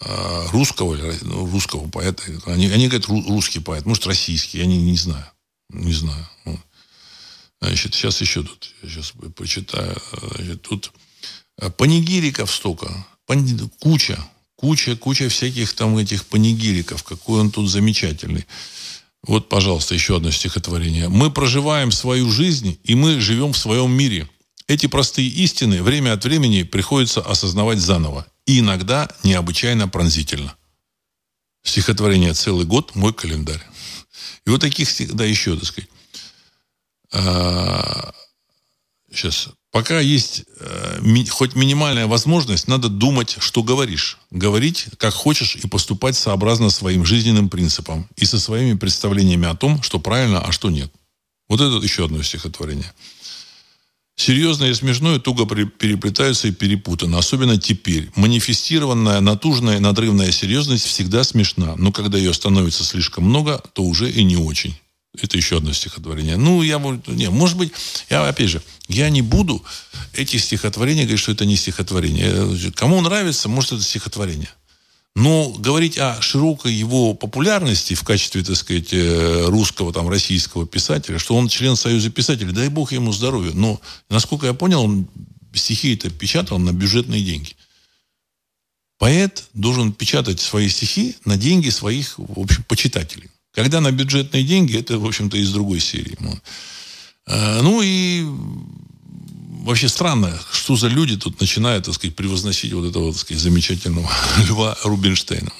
русского, 0.00 0.96
ну, 1.22 1.46
русского 1.46 1.88
поэта. 1.88 2.22
Они, 2.46 2.66
они 2.68 2.88
говорят 2.88 3.06
русский 3.06 3.60
поэт, 3.60 3.86
может 3.86 4.06
российский, 4.06 4.58
я 4.58 4.66
не, 4.66 4.78
не 4.78 4.96
знаю. 4.96 5.24
Не 5.70 5.92
знаю. 5.92 6.28
Значит, 7.60 7.94
сейчас 7.94 8.20
еще 8.20 8.42
тут, 8.42 8.70
сейчас 8.82 9.12
почитаю. 9.34 9.96
Значит, 10.36 10.62
тут 10.62 10.92
э, 11.58 11.70
панигириков 11.70 12.52
столько, 12.52 13.06
куча, 13.80 14.18
куча, 14.56 14.96
куча 14.96 15.30
всяких 15.30 15.72
там 15.72 15.96
этих 15.96 16.26
панигириков. 16.26 17.02
Какой 17.02 17.40
он 17.40 17.50
тут 17.50 17.70
замечательный. 17.70 18.44
Вот, 19.22 19.48
пожалуйста, 19.48 19.94
еще 19.94 20.16
одно 20.16 20.30
стихотворение. 20.30 21.08
«Мы 21.08 21.30
проживаем 21.30 21.90
свою 21.90 22.30
жизнь, 22.30 22.78
и 22.84 22.94
мы 22.94 23.20
живем 23.20 23.54
в 23.54 23.58
своем 23.58 23.90
мире. 23.90 24.28
Эти 24.66 24.86
простые 24.86 25.28
истины 25.28 25.82
время 25.82 26.12
от 26.12 26.24
времени 26.24 26.62
приходится 26.62 27.20
осознавать 27.20 27.78
заново. 27.78 28.26
И 28.46 28.60
иногда 28.60 29.08
необычайно 29.22 29.88
пронзительно». 29.88 30.56
Стихотворение 31.62 32.34
«Целый 32.34 32.66
год. 32.66 32.94
Мой 32.94 33.12
календарь». 33.12 33.62
И 34.46 34.50
вот 34.50 34.60
таких, 34.60 34.88
да, 35.14 35.24
еще, 35.24 35.56
так 35.56 35.64
сказать. 35.64 35.90
сейчас. 39.10 39.48
А, 39.48 39.52
Пока 39.74 39.98
есть 39.98 40.44
э, 40.60 41.24
хоть 41.30 41.56
минимальная 41.56 42.06
возможность, 42.06 42.68
надо 42.68 42.88
думать, 42.88 43.38
что 43.40 43.64
говоришь. 43.64 44.18
Говорить, 44.30 44.86
как 44.98 45.12
хочешь, 45.12 45.56
и 45.56 45.66
поступать 45.66 46.14
сообразно 46.14 46.70
своим 46.70 47.04
жизненным 47.04 47.48
принципам 47.48 48.08
и 48.14 48.24
со 48.24 48.38
своими 48.38 48.74
представлениями 48.78 49.48
о 49.48 49.56
том, 49.56 49.82
что 49.82 49.98
правильно, 49.98 50.40
а 50.40 50.52
что 50.52 50.70
нет. 50.70 50.92
Вот 51.48 51.60
это 51.60 51.84
еще 51.84 52.04
одно 52.04 52.22
стихотворение. 52.22 52.92
Серьезное 54.16 54.70
и 54.70 54.74
смешное 54.74 55.18
туго 55.18 55.44
переплетаются 55.44 56.48
и 56.48 56.52
перепутаны, 56.52 57.16
особенно 57.16 57.58
теперь. 57.58 58.10
Манифестированная, 58.14 59.20
натужная, 59.20 59.80
надрывная 59.80 60.30
серьезность 60.30 60.86
всегда 60.86 61.24
смешна, 61.24 61.74
но 61.76 61.90
когда 61.90 62.16
ее 62.16 62.32
становится 62.32 62.84
слишком 62.84 63.24
много, 63.24 63.60
то 63.72 63.82
уже 63.82 64.08
и 64.10 64.22
не 64.22 64.36
очень. 64.36 64.76
Это 65.20 65.36
еще 65.36 65.58
одно 65.58 65.72
стихотворение. 65.72 66.36
Ну, 66.36 66.62
я, 66.62 66.78
не, 67.06 67.30
может 67.30 67.56
быть, 67.56 67.72
я, 68.10 68.26
опять 68.26 68.50
же, 68.50 68.62
я 68.88 69.10
не 69.10 69.22
буду 69.22 69.64
эти 70.12 70.36
стихотворения 70.36 71.02
говорить, 71.02 71.20
что 71.20 71.32
это 71.32 71.44
не 71.44 71.56
стихотворение. 71.56 72.72
Кому 72.72 73.00
нравится, 73.00 73.48
может, 73.48 73.72
это 73.72 73.82
стихотворение. 73.82 74.50
Но 75.16 75.50
говорить 75.50 75.96
о 75.96 76.20
широкой 76.20 76.72
его 76.72 77.14
популярности 77.14 77.94
в 77.94 78.02
качестве, 78.02 78.42
так 78.42 78.56
сказать, 78.56 78.88
э, 78.92 79.44
русского, 79.46 79.92
там, 79.92 80.08
российского 80.08 80.66
писателя, 80.66 81.20
что 81.20 81.36
он 81.36 81.48
член 81.48 81.76
Союза 81.76 82.10
писателей, 82.10 82.52
дай 82.52 82.68
бог 82.68 82.90
ему 82.90 83.12
здоровья. 83.12 83.52
Но, 83.54 83.80
насколько 84.10 84.46
я 84.46 84.54
понял, 84.54 84.82
он 84.82 85.06
стихи 85.52 85.94
это 85.94 86.10
печатал 86.10 86.58
на 86.58 86.72
бюджетные 86.72 87.22
деньги. 87.22 87.52
Поэт 88.98 89.44
должен 89.54 89.92
печатать 89.92 90.40
свои 90.40 90.68
стихи 90.68 91.16
на 91.24 91.36
деньги 91.36 91.68
своих, 91.68 92.18
в 92.18 92.40
общем, 92.40 92.64
почитателей. 92.64 93.30
Когда 93.52 93.80
на 93.80 93.92
бюджетные 93.92 94.42
деньги, 94.42 94.76
это, 94.76 94.98
в 94.98 95.06
общем-то, 95.06 95.36
из 95.36 95.52
другой 95.52 95.78
серии. 95.78 96.18
А, 97.26 97.62
ну 97.62 97.82
и 97.82 98.26
вообще 99.64 99.88
странно, 99.88 100.38
что 100.52 100.76
за 100.76 100.88
люди 100.88 101.16
тут 101.16 101.40
начинают, 101.40 101.86
так 101.86 101.94
сказать, 101.94 102.14
превозносить 102.14 102.72
вот 102.72 102.88
этого, 102.88 103.12
так 103.12 103.20
сказать, 103.20 103.42
замечательного 103.42 104.10
Льва 104.48 104.76
Рубинштейна. 104.84 105.52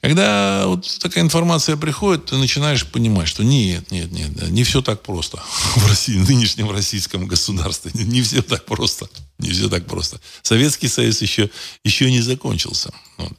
Когда 0.00 0.66
вот 0.66 0.86
такая 1.00 1.24
информация 1.24 1.76
приходит, 1.76 2.26
ты 2.26 2.36
начинаешь 2.36 2.86
понимать, 2.86 3.26
что 3.26 3.42
нет, 3.42 3.90
нет, 3.90 4.12
нет, 4.12 4.50
не 4.50 4.62
все 4.62 4.82
так 4.82 5.02
просто 5.02 5.42
в 5.76 5.86
России, 5.88 6.18
в 6.18 6.28
нынешнем 6.28 6.70
российском 6.70 7.26
государстве. 7.26 7.90
Не 7.94 8.22
все 8.22 8.42
так 8.42 8.66
просто. 8.66 9.08
Не 9.38 9.50
все 9.50 9.68
так 9.68 9.86
просто. 9.86 10.20
Советский 10.42 10.88
Союз 10.88 11.22
еще, 11.22 11.50
еще 11.82 12.10
не 12.10 12.20
закончился. 12.20 12.92
Вот. 13.16 13.32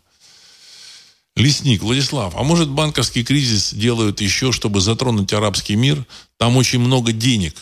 Лесник, 1.35 1.83
Владислав, 1.83 2.33
а 2.35 2.43
может 2.43 2.69
банковский 2.69 3.23
кризис 3.23 3.73
делают 3.73 4.21
еще, 4.21 4.51
чтобы 4.51 4.81
затронуть 4.81 5.33
арабский 5.33 5.75
мир? 5.75 6.05
Там 6.37 6.55
очень 6.57 6.79
много 6.79 7.11
денег. 7.11 7.55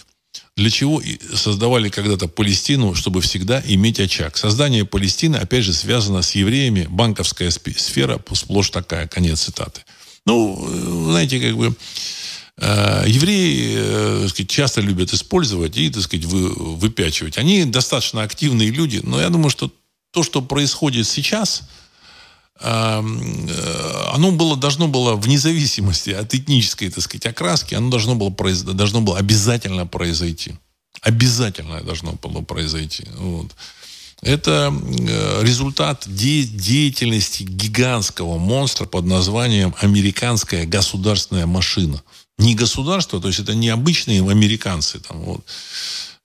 Для 0.56 0.70
чего 0.70 1.02
создавали 1.34 1.90
когда-то 1.90 2.28
Палестину, 2.28 2.94
чтобы 2.94 3.22
всегда 3.22 3.62
иметь 3.66 4.00
очаг? 4.00 4.38
Создание 4.38 4.86
Палестины, 4.86 5.38
опять 5.38 5.64
же, 5.64 5.74
связано 5.74 6.22
с 6.22 6.36
евреями. 6.36 6.88
Банковская 6.90 7.50
сфера 7.50 8.24
сплошь 8.34 8.70
такая. 8.70 9.08
Конец 9.08 9.42
цитаты. 9.42 9.82
Ну, 10.28 11.10
знаете, 11.10 11.40
как 11.40 11.58
бы 11.58 11.76
э, 12.58 13.04
евреи 13.08 13.74
э, 13.76 14.28
сказать, 14.30 14.50
часто 14.50 14.82
любят 14.82 15.12
использовать 15.12 15.76
и, 15.76 15.90
так 15.90 16.04
сказать, 16.04 16.26
вы, 16.26 16.50
выпячивать. 16.50 17.40
Они 17.40 17.66
достаточно 17.66 18.22
активные 18.22 18.70
люди, 18.70 19.02
но 19.04 19.20
я 19.20 19.30
думаю, 19.30 19.50
что 19.50 19.72
то, 20.12 20.22
что 20.22 20.42
происходит 20.42 21.08
сейчас– 21.08 21.64
э, 21.72 21.83
оно 22.60 24.32
было, 24.32 24.56
должно 24.56 24.88
было, 24.88 25.16
вне 25.16 25.38
зависимости 25.38 26.12
от 26.12 26.34
этнической, 26.34 26.90
так 26.90 27.04
сказать, 27.04 27.26
окраски, 27.26 27.76
оно 27.76 27.90
должно 27.90 28.16
было, 28.16 28.32
должно 28.74 29.02
было 29.02 29.18
обязательно 29.18 29.86
произойти. 29.86 30.54
Обязательно 31.02 31.82
должно 31.82 32.14
было 32.14 32.42
произойти. 32.42 33.06
Вот. 33.18 33.52
Это 34.24 34.74
э, 34.74 35.44
результат 35.44 36.06
де- 36.08 36.44
деятельности 36.44 37.44
гигантского 37.44 38.38
монстра 38.38 38.86
под 38.86 39.06
названием 39.06 39.76
американская 39.80 40.66
государственная 40.66 41.46
машина. 41.46 42.02
Не 42.38 42.56
государство, 42.56 43.20
то 43.20 43.28
есть 43.28 43.40
это 43.40 43.54
не 43.54 43.68
обычные 43.68 44.22
американцы. 44.22 45.00
Там, 45.00 45.20
вот. 45.20 45.46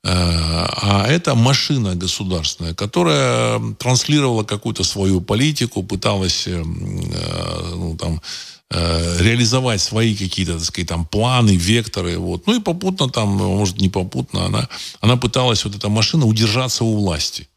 Э, 0.09 0.66
а 0.80 1.06
это 1.06 1.34
машина 1.34 1.94
государственная, 1.94 2.74
которая 2.74 3.61
транслировала 3.74 4.42
какую-то 4.42 4.82
свою 4.82 5.20
политику, 5.20 5.82
пыталась 5.82 6.46
э, 6.46 6.52
э, 6.52 7.74
ну, 7.74 7.96
там, 7.96 8.22
реализовать 8.70 9.80
свои 9.80 10.14
какие-то, 10.14 10.52
так 10.59 10.64
сказать, 10.64 10.88
там, 10.88 11.06
планы, 11.06 11.56
векторы. 11.56 12.18
Вот. 12.18 12.46
Ну 12.46 12.56
и 12.56 12.61
попутно 12.61 13.09
там, 13.09 13.28
может, 13.28 13.80
не 13.80 13.88
попутно, 13.88 14.44
она, 14.44 14.68
она 15.00 15.16
пыталась, 15.16 15.64
вот 15.64 15.74
эта 15.74 15.88
машина, 15.88 16.26
удержаться 16.26 16.84
у 16.84 16.94
власти. 16.96 17.48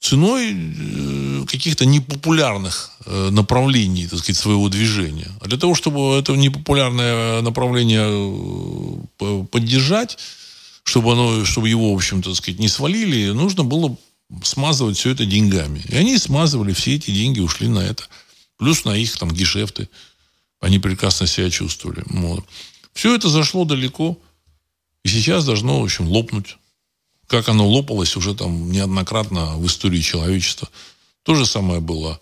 Ценой 0.00 0.56
каких-то 1.46 1.84
непопулярных 1.84 2.90
направлений, 3.06 4.08
так 4.08 4.18
сказать, 4.18 4.36
своего 4.36 4.68
движения. 4.68 5.30
А 5.40 5.46
для 5.46 5.58
того, 5.58 5.76
чтобы 5.76 6.18
это 6.18 6.34
непопулярное 6.34 7.40
направление 7.42 9.06
поддержать, 9.46 10.18
чтобы, 10.90 11.12
оно, 11.12 11.44
чтобы 11.44 11.68
его, 11.68 11.92
в 11.92 11.96
общем-то, 11.96 12.34
сказать, 12.34 12.58
не 12.58 12.66
свалили, 12.66 13.30
нужно 13.30 13.62
было 13.62 13.96
смазывать 14.42 14.98
все 14.98 15.10
это 15.10 15.24
деньгами. 15.24 15.84
И 15.88 15.94
они 15.94 16.18
смазывали, 16.18 16.72
все 16.72 16.96
эти 16.96 17.12
деньги 17.12 17.38
ушли 17.38 17.68
на 17.68 17.78
это. 17.78 18.02
Плюс 18.58 18.84
на 18.84 18.96
их 18.96 19.16
там 19.16 19.30
гешефты. 19.30 19.88
Они 20.60 20.80
прекрасно 20.80 21.28
себя 21.28 21.48
чувствовали. 21.48 22.02
Вот. 22.06 22.44
Все 22.92 23.14
это 23.14 23.28
зашло 23.28 23.64
далеко. 23.64 24.18
И 25.04 25.08
сейчас 25.08 25.44
должно, 25.44 25.80
в 25.80 25.84
общем, 25.84 26.08
лопнуть. 26.08 26.56
Как 27.28 27.48
оно 27.48 27.68
лопалось 27.68 28.16
уже 28.16 28.34
там 28.34 28.72
неоднократно 28.72 29.58
в 29.58 29.66
истории 29.66 30.00
человечества. 30.00 30.68
То 31.22 31.36
же 31.36 31.46
самое 31.46 31.80
было 31.80 32.20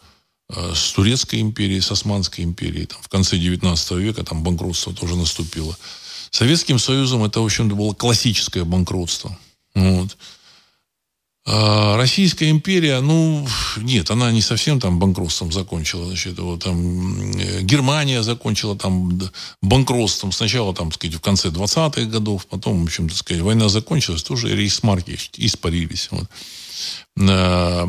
э, 0.51 0.75
с 0.75 0.93
Турецкой 0.93 1.41
империей, 1.41 1.81
с 1.81 1.91
Османской 1.91 2.45
империей. 2.45 2.85
Там, 2.85 3.01
в 3.01 3.09
конце 3.09 3.39
19 3.39 3.93
века 3.93 4.25
там 4.25 4.43
банкротство 4.43 4.93
тоже 4.93 5.17
наступило. 5.17 5.75
Советским 6.31 6.79
Союзом 6.79 7.25
это, 7.25 7.41
в 7.41 7.45
общем-то, 7.45 7.75
было 7.75 7.95
классическое 7.95 8.65
банкротство. 8.65 9.37
Вот. 9.75 10.17
А 11.51 11.97
Российская 11.97 12.51
империя, 12.51 13.01
ну, 13.01 13.47
нет, 13.79 14.11
она 14.11 14.31
не 14.33 14.43
совсем 14.43 14.81
там 14.81 14.99
банкротством 14.99 15.51
закончила. 15.51 16.05
Значит, 16.05 16.39
вот, 16.39 16.63
там, 16.63 17.39
э, 17.39 17.63
Германия 17.63 18.23
закончила 18.23 18.77
там 18.77 19.19
банкротством. 19.63 20.31
Сначала, 20.31 20.75
там, 20.75 20.93
сказать, 20.93 21.17
в 21.17 21.21
конце 21.21 21.49
20-х 21.49 22.03
годов, 22.03 22.47
потом, 22.47 22.83
в 22.83 22.85
общем, 22.85 23.09
так 23.09 23.17
сказать, 23.17 23.43
война 23.43 23.71
закончилась, 23.71 24.23
тоже 24.23 24.55
рейсмарки 24.55 25.19
испарились. 25.39 26.09
Вот. 26.11 26.29
Э, 27.17 27.87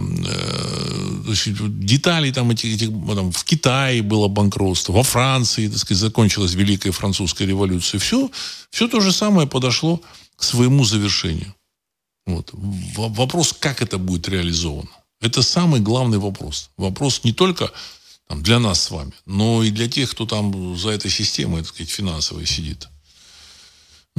детали 1.70 2.32
там 2.32 2.52
этих, 2.52 2.76
этих 2.76 2.90
там, 2.90 3.32
в 3.32 3.44
Китае 3.44 4.02
было 4.02 4.28
банкротство, 4.28 4.94
во 4.94 5.04
Франции, 5.04 5.68
так 5.68 5.78
сказать, 5.78 6.02
закончилась 6.02 6.54
Великая 6.54 6.92
Французская 6.92 7.46
революция. 7.46 8.00
Все, 8.00 8.30
все 8.72 8.88
то 8.88 9.00
же 9.02 9.12
самое 9.12 9.48
подошло 9.48 10.02
к 10.36 10.44
своему 10.44 10.84
завершению. 10.84 11.54
Вот. 12.26 12.50
Вопрос, 12.54 13.56
как 13.60 13.82
это 13.82 13.98
будет 13.98 14.30
реализовано. 14.30 14.90
Это 15.22 15.42
самый 15.42 15.82
главный 15.82 16.18
вопрос. 16.18 16.70
Вопрос 16.78 17.24
не 17.24 17.34
только 17.34 17.72
там, 18.28 18.42
для 18.44 18.60
нас 18.60 18.82
с 18.84 18.92
вами, 18.92 19.12
но 19.26 19.64
и 19.64 19.72
для 19.72 19.88
тех, 19.90 20.12
кто 20.12 20.26
там 20.26 20.78
за 20.78 20.92
этой 20.92 21.12
системой, 21.12 21.62
так 21.62 21.70
сказать, 21.70 21.90
финансовой 21.90 22.46
сидит. 22.46 22.88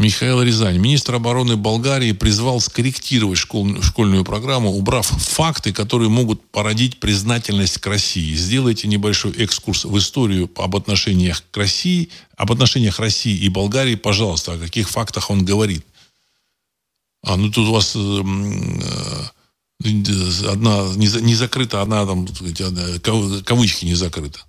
Михаил 0.01 0.43
Рязань. 0.43 0.79
Министр 0.79 1.17
обороны 1.17 1.57
Болгарии 1.57 2.13
призвал 2.13 2.61
скорректировать 2.61 3.39
школ, 3.39 3.83
школьную 3.83 4.25
программу, 4.25 4.71
убрав 4.71 5.07
факты, 5.07 5.75
которые 5.75 6.09
могут 6.09 6.43
породить 6.51 6.99
признательность 6.99 7.77
к 7.77 7.87
России. 7.87 8.35
Сделайте 8.35 8.89
небольшой 8.89 9.33
экскурс 9.33 9.85
в 9.85 9.99
историю 9.99 10.51
об 10.57 10.75
отношениях 10.75 11.45
к 11.51 11.57
России, 11.59 12.09
об 12.39 12.51
отношениях 12.51 12.99
России 12.99 13.37
и 13.37 13.51
Болгарии, 13.51 13.95
пожалуйста, 13.95 14.55
о 14.55 14.59
каких 14.59 14.89
фактах 14.89 15.29
он 15.29 15.45
говорит. 15.45 15.85
А, 17.23 17.37
ну 17.37 17.51
тут 17.51 17.69
у 17.69 17.73
вас 17.73 17.93
э, 17.95 17.99
э, 19.85 20.49
одна 20.49 20.95
не, 20.97 21.09
не 21.21 21.35
закрыта, 21.35 21.83
одна 21.83 22.07
там, 22.07 22.27
кавычки 23.45 23.85
не 23.85 23.95
закрыта. 23.95 24.41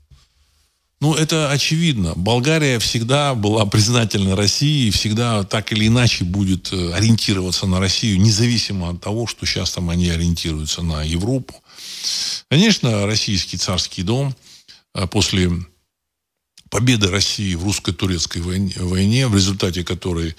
Ну, 1.01 1.15
это 1.15 1.49
очевидно. 1.49 2.13
Болгария 2.15 2.77
всегда 2.77 3.33
была 3.33 3.65
признательна 3.65 4.35
России, 4.35 4.91
всегда 4.91 5.43
так 5.43 5.71
или 5.71 5.87
иначе 5.87 6.23
будет 6.23 6.71
э, 6.71 6.93
ориентироваться 6.93 7.65
на 7.65 7.79
Россию, 7.79 8.21
независимо 8.21 8.91
от 8.91 9.01
того, 9.01 9.25
что 9.25 9.47
сейчас 9.47 9.71
там 9.71 9.89
они 9.89 10.09
ориентируются 10.09 10.83
на 10.83 11.01
Европу. 11.01 11.55
Конечно, 12.51 13.07
российский 13.07 13.57
царский 13.57 14.03
дом 14.03 14.35
э, 14.93 15.07
после 15.07 15.49
победы 16.69 17.09
России 17.09 17.55
в 17.55 17.63
русско-турецкой 17.63 18.43
войне, 18.43 19.27
в 19.27 19.33
результате 19.33 19.83
которой 19.83 20.35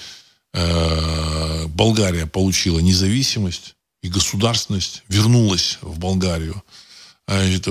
э, 0.55 1.67
Болгария 1.67 2.29
получила 2.29 2.79
независимость 2.79 3.75
и 4.01 4.09
государственность, 4.09 5.03
вернулась 5.09 5.79
в 5.83 5.99
Болгарию. 5.99 6.63
А 7.27 7.43
это 7.43 7.71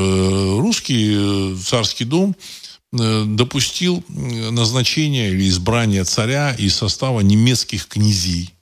русский 0.59 1.55
царский 1.63 2.03
дом 2.03 2.35
Э, 2.35 2.60
допустил 2.91 4.03
назначение 4.09 5.31
или 5.31 5.47
избрание 5.47 6.03
царя 6.03 6.53
из 6.53 6.75
состава 6.75 7.21
немецких 7.21 7.87
князей. 7.87 8.53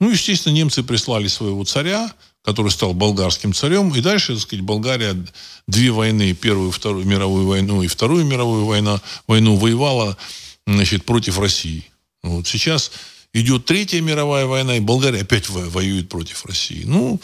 Ну, 0.00 0.10
естественно, 0.10 0.52
немцы 0.52 0.82
прислали 0.82 1.28
своего 1.28 1.64
царя, 1.64 2.12
который 2.44 2.70
стал 2.70 2.92
болгарским 2.92 3.52
царем, 3.52 3.94
и 3.94 4.00
дальше, 4.00 4.34
так 4.34 4.42
сказать, 4.42 4.64
Болгария 4.64 5.16
две 5.66 5.90
войны, 5.90 6.34
Первую 6.34 6.68
и 6.68 6.72
Вторую 6.72 7.06
мировую 7.06 7.46
войну 7.46 7.82
и 7.82 7.86
Вторую 7.86 8.24
мировую 8.24 8.66
войну, 8.66 9.00
войну 9.26 9.56
воевала 9.56 10.16
значит, 10.66 11.04
против 11.04 11.38
России. 11.38 11.84
Вот 12.22 12.46
сейчас 12.46 12.92
идет 13.32 13.64
Третья 13.64 14.00
мировая 14.00 14.46
война, 14.46 14.76
и 14.76 14.80
Болгария 14.80 15.22
опять 15.22 15.48
воюет 15.48 16.08
против 16.08 16.44
России. 16.46 16.84
Ну, 16.84 17.20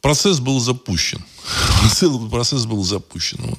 процесс 0.00 0.40
был 0.40 0.58
запущен. 0.60 1.24
Процесс 2.30 2.64
был 2.64 2.82
запущен. 2.82 3.56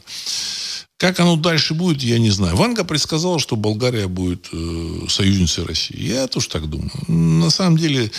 Как 0.97 1.19
оно 1.19 1.35
дальше 1.35 1.75
будет, 1.75 2.01
я 2.01 2.17
не 2.17 2.31
знаю. 2.31 2.55
Ванга 2.55 2.83
предсказала, 2.83 3.37
что 3.37 3.55
Болгария 3.55 4.07
будет 4.07 4.49
э, 4.51 5.05
союзницей 5.07 5.63
России. 5.63 6.01
Я 6.01 6.27
тоже 6.27 6.49
так 6.49 6.67
думаю. 6.67 6.91
На 7.07 7.51
самом 7.51 7.77
деле, 7.77 8.11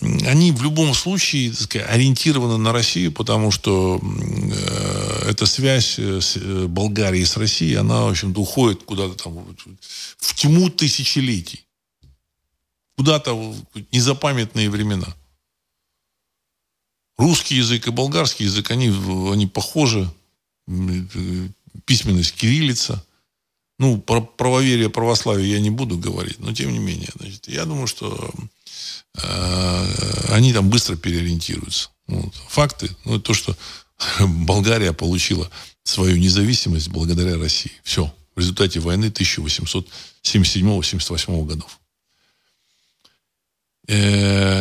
они 0.00 0.50
в 0.50 0.60
любом 0.64 0.94
случае 0.94 1.50
так 1.50 1.60
сказать, 1.60 1.88
ориентированы 1.88 2.58
на 2.58 2.72
Россию, 2.72 3.12
потому 3.12 3.52
что 3.52 4.00
э, 4.02 5.30
эта 5.30 5.46
связь 5.46 5.96
э, 6.00 6.20
с, 6.20 6.36
э, 6.36 6.66
Болгарии 6.66 7.22
с 7.22 7.36
Россией, 7.36 7.76
она, 7.76 8.06
в 8.06 8.10
общем-то, 8.10 8.40
уходит 8.40 8.82
куда-то 8.82 9.14
там 9.14 9.56
в 10.18 10.34
тьму 10.34 10.70
тысячелетий. 10.70 11.66
Куда-то 12.96 13.34
в 13.34 13.54
незапамятные 13.92 14.70
времена. 14.70 15.06
Русский 17.16 17.54
язык 17.54 17.86
и 17.86 17.92
болгарский 17.92 18.46
язык, 18.46 18.72
они, 18.72 18.88
они 19.32 19.46
похожи 19.46 20.10
письменность 21.84 22.32
кириллица. 22.32 23.04
Ну, 23.78 23.98
про 23.98 24.20
правоверие, 24.20 24.90
православие 24.90 25.52
я 25.52 25.60
не 25.60 25.70
буду 25.70 25.98
говорить, 25.98 26.40
но 26.40 26.52
тем 26.52 26.72
не 26.72 26.78
менее. 26.78 27.08
Значит, 27.18 27.48
я 27.48 27.64
думаю, 27.64 27.86
что 27.86 28.30
э, 29.22 30.24
они 30.30 30.52
там 30.52 30.68
быстро 30.68 30.96
переориентируются. 30.96 31.90
Вот. 32.08 32.34
Факты, 32.48 32.90
ну, 33.04 33.20
то, 33.20 33.34
что 33.34 33.56
Болгария 34.20 34.92
получила 34.92 35.48
свою 35.84 36.16
независимость 36.16 36.88
благодаря 36.88 37.38
России. 37.38 37.70
Все. 37.84 38.12
В 38.34 38.40
результате 38.40 38.80
войны 38.80 39.06
1877-1878 39.06 41.46
годов. 41.46 41.78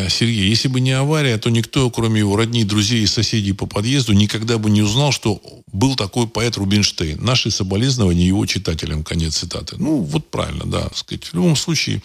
Сергей, 0.09 0.49
если 0.49 0.67
бы 0.67 0.79
не 0.79 0.91
авария, 0.91 1.37
то 1.37 1.49
никто, 1.49 1.89
кроме 1.89 2.19
его 2.19 2.35
родней, 2.35 2.63
друзей 2.63 3.03
и 3.03 3.07
соседей 3.07 3.53
по 3.53 3.65
подъезду, 3.65 4.13
никогда 4.13 4.57
бы 4.57 4.69
не 4.69 4.81
узнал, 4.81 5.11
что 5.11 5.41
был 5.71 5.95
такой 5.95 6.27
поэт 6.27 6.57
Рубинштейн. 6.57 7.23
Наши 7.23 7.51
соболезнования 7.51 8.27
его 8.27 8.45
читателям. 8.45 9.03
Конец 9.03 9.37
цитаты. 9.37 9.75
Ну, 9.77 9.97
вот 9.97 10.29
правильно, 10.29 10.65
да. 10.65 10.89
Сказать, 10.93 11.25
в 11.25 11.33
любом 11.33 11.55
случае, 11.55 12.01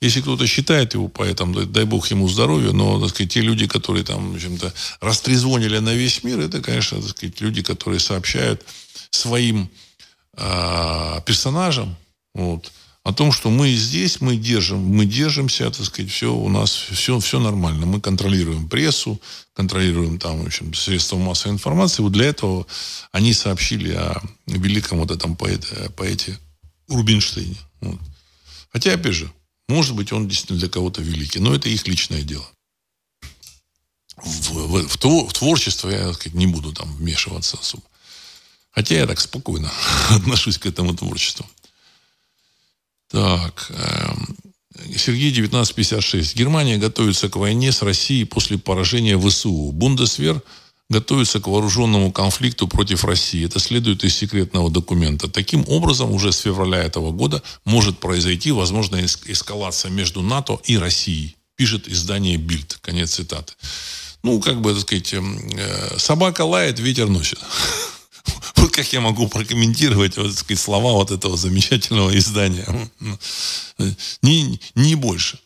если 0.00 0.20
кто-то 0.20 0.46
считает 0.46 0.94
его 0.94 1.08
поэтом, 1.08 1.72
дай 1.72 1.84
бог 1.84 2.10
ему 2.10 2.28
здоровья, 2.28 2.72
но, 2.72 3.00
так 3.00 3.10
сказать, 3.10 3.32
те 3.32 3.40
люди, 3.40 3.66
которые 3.66 4.04
там, 4.04 4.32
в 4.32 4.34
общем-то, 4.34 4.72
растрезвонили 5.00 5.78
на 5.78 5.94
весь 5.94 6.24
мир, 6.24 6.40
это, 6.40 6.60
конечно, 6.60 7.00
так 7.00 7.10
сказать, 7.10 7.40
люди, 7.40 7.62
которые 7.62 8.00
сообщают 8.00 8.64
своим 9.10 9.70
э, 10.36 11.20
персонажам, 11.24 11.94
вот, 12.34 12.72
о 13.04 13.12
том, 13.12 13.32
что 13.32 13.50
мы 13.50 13.72
здесь, 13.72 14.20
мы 14.20 14.36
держим, 14.36 14.78
мы 14.78 15.06
держимся, 15.06 15.70
так 15.70 15.84
сказать, 15.84 16.10
все 16.10 16.32
у 16.32 16.48
нас, 16.48 16.70
все, 16.72 17.18
все 17.18 17.40
нормально. 17.40 17.84
Мы 17.84 18.00
контролируем 18.00 18.68
прессу, 18.68 19.20
контролируем 19.54 20.18
там, 20.18 20.42
в 20.42 20.46
общем, 20.46 20.72
средства 20.72 21.16
массовой 21.16 21.54
информации. 21.54 22.02
Вот 22.02 22.12
для 22.12 22.26
этого 22.26 22.66
они 23.10 23.34
сообщили 23.34 23.92
о 23.92 24.22
великом 24.46 24.98
вот 24.98 25.10
этом 25.10 25.34
поэте, 25.34 25.90
поэте 25.96 26.38
Рубинштейне. 26.88 27.56
Вот. 27.80 27.98
Хотя, 28.70 28.94
опять 28.94 29.14
же, 29.14 29.32
может 29.68 29.96
быть, 29.96 30.12
он 30.12 30.28
действительно 30.28 30.60
для 30.60 30.68
кого-то 30.68 31.02
великий, 31.02 31.40
но 31.40 31.54
это 31.54 31.68
их 31.68 31.88
личное 31.88 32.22
дело. 32.22 32.46
В, 34.16 34.50
в, 34.50 34.88
в, 34.88 35.28
в 35.28 35.32
творчество 35.32 35.90
я, 35.90 36.06
так 36.06 36.14
сказать, 36.14 36.34
не 36.34 36.46
буду 36.46 36.72
там 36.72 36.92
вмешиваться 36.94 37.58
особо. 37.58 37.82
Хотя 38.70 38.94
я 38.94 39.06
так 39.06 39.18
спокойно 39.18 39.72
отношусь 40.10 40.58
к 40.58 40.66
этому 40.66 40.94
творчеству. 40.94 41.44
Так. 43.12 43.70
Эм, 43.70 44.36
Сергей 44.96 45.30
1956. 45.30 46.34
Германия 46.34 46.78
готовится 46.78 47.28
к 47.28 47.36
войне 47.36 47.70
с 47.70 47.82
Россией 47.82 48.24
после 48.24 48.58
поражения 48.58 49.18
ВСУ. 49.18 49.70
Бундесвер 49.72 50.42
готовится 50.88 51.40
к 51.40 51.46
вооруженному 51.46 52.10
конфликту 52.10 52.66
против 52.68 53.04
России. 53.04 53.44
Это 53.44 53.58
следует 53.58 54.04
из 54.04 54.14
секретного 54.14 54.70
документа. 54.70 55.28
Таким 55.28 55.64
образом, 55.68 56.10
уже 56.10 56.32
с 56.32 56.38
февраля 56.38 56.82
этого 56.82 57.12
года 57.12 57.42
может 57.64 57.98
произойти, 57.98 58.50
возможно, 58.50 59.04
эскалация 59.04 59.90
между 59.90 60.22
НАТО 60.22 60.58
и 60.64 60.78
Россией. 60.78 61.36
Пишет 61.56 61.88
издание 61.88 62.36
Бильд. 62.36 62.78
Конец 62.80 63.12
цитаты. 63.12 63.54
Ну, 64.22 64.40
как 64.40 64.60
бы, 64.60 64.72
так 64.72 64.82
сказать, 64.82 65.12
эм, 65.14 65.38
э, 65.54 65.98
собака 65.98 66.42
лает, 66.42 66.78
ветер 66.78 67.08
носит. 67.08 67.38
Вот 68.56 68.70
как 68.70 68.92
я 68.92 69.00
могу 69.00 69.28
прокомментировать 69.28 70.16
вот, 70.16 70.32
сказать, 70.34 70.60
слова 70.60 70.92
вот 70.92 71.10
этого 71.10 71.36
замечательного 71.36 72.16
издания. 72.16 72.66
Не, 74.22 74.60
не 74.74 74.94
больше. 74.94 75.38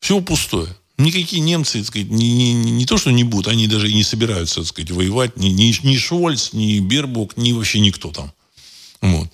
Все 0.00 0.20
пустое. 0.20 0.74
Никакие 0.98 1.42
немцы, 1.42 1.78
так 1.78 1.88
сказать, 1.88 2.10
не, 2.10 2.32
не, 2.32 2.54
не 2.54 2.86
то, 2.86 2.96
что 2.96 3.10
не 3.10 3.22
будут, 3.22 3.48
они 3.48 3.66
даже 3.66 3.90
и 3.90 3.94
не 3.94 4.02
собираются, 4.02 4.60
так 4.60 4.66
сказать, 4.66 4.90
воевать. 4.90 5.36
Ни, 5.36 5.48
ни, 5.48 5.86
ни 5.86 5.96
Шольц, 5.96 6.54
ни 6.54 6.78
Бербук, 6.78 7.36
ни 7.36 7.52
вообще 7.52 7.80
никто 7.80 8.10
там. 8.12 8.32
Вот. 9.02 9.28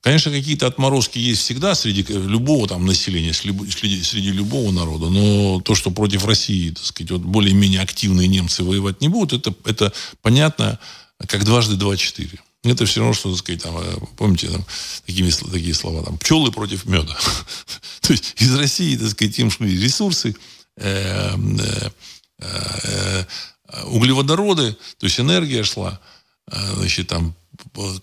Конечно, 0.00 0.30
какие-то 0.30 0.66
отморозки 0.66 1.18
есть 1.18 1.40
всегда 1.40 1.74
среди 1.74 2.04
любого 2.10 2.68
там 2.68 2.84
населения, 2.84 3.32
среди, 3.32 4.02
среди 4.02 4.32
любого 4.32 4.70
народа, 4.70 5.08
но 5.08 5.60
то, 5.60 5.74
что 5.74 5.90
против 5.90 6.26
России, 6.26 6.70
так 6.70 6.84
сказать, 6.84 7.10
вот 7.10 7.22
более-менее 7.22 7.80
активные 7.80 8.28
немцы 8.28 8.64
воевать 8.64 9.00
не 9.00 9.08
будут, 9.08 9.32
это, 9.32 9.54
это 9.64 9.92
понятно, 10.20 10.78
как 11.26 11.44
дважды 11.44 11.76
два 11.76 11.96
четыре. 11.96 12.38
Это 12.64 12.86
все 12.86 13.00
равно, 13.00 13.14
что, 13.14 13.30
так 13.30 13.38
сказать, 13.38 13.62
там, 13.62 13.76
э, 13.76 13.96
помните, 14.16 14.48
там, 14.48 14.64
такими, 15.04 15.30
такие 15.30 15.74
слова, 15.74 16.02
там, 16.02 16.16
пчелы 16.18 16.50
против 16.50 16.86
меда. 16.86 17.16
То 18.00 18.12
есть 18.12 18.34
из 18.38 18.54
России, 18.54 18.96
так 18.96 19.10
сказать, 19.10 19.38
им 19.38 19.50
шли 19.50 19.78
ресурсы, 19.78 20.34
э, 20.76 21.36
э, 22.38 23.24
углеводороды, 23.86 24.76
то 24.98 25.06
есть 25.06 25.18
энергия 25.18 25.64
шла, 25.64 25.98
значит, 26.46 27.08
там, 27.08 27.34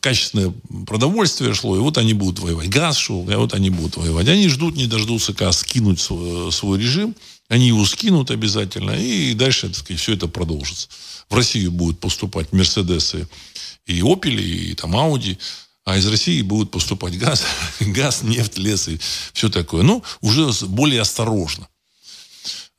качественное 0.01 0.53
продовольствие 0.85 1.53
шло, 1.53 1.77
и 1.77 1.79
вот 1.79 1.97
они 1.97 2.13
будут 2.13 2.39
воевать. 2.39 2.67
Газ 2.67 2.97
шел, 2.97 3.29
и 3.29 3.35
вот 3.35 3.53
они 3.53 3.69
будут 3.69 3.95
воевать. 3.95 4.27
Они 4.27 4.49
ждут, 4.49 4.75
не 4.75 4.87
дождутся, 4.87 5.33
когда 5.33 5.51
скинуть 5.51 6.01
свой 6.01 6.79
режим. 6.79 7.15
Они 7.51 7.67
его 7.67 7.85
скинут 7.85 8.31
обязательно, 8.31 8.91
и 8.91 9.33
дальше, 9.33 9.67
так 9.67 9.75
сказать, 9.75 10.01
все 10.01 10.13
это 10.13 10.29
продолжится. 10.29 10.87
В 11.29 11.35
Россию 11.35 11.73
будут 11.73 11.99
поступать 11.99 12.53
Мерседесы, 12.53 13.27
и 13.85 13.99
Opel, 13.99 14.41
и 14.41 14.73
там 14.73 14.95
Audi, 14.95 15.37
а 15.83 15.97
из 15.97 16.07
России 16.07 16.41
будут 16.43 16.71
поступать 16.71 17.17
газ, 17.17 17.43
газ, 17.81 18.23
нефть, 18.23 18.57
лес 18.57 18.87
и 18.87 19.01
все 19.33 19.49
такое. 19.49 19.83
Ну, 19.83 20.01
уже 20.21 20.49
более 20.65 21.01
осторожно. 21.01 21.67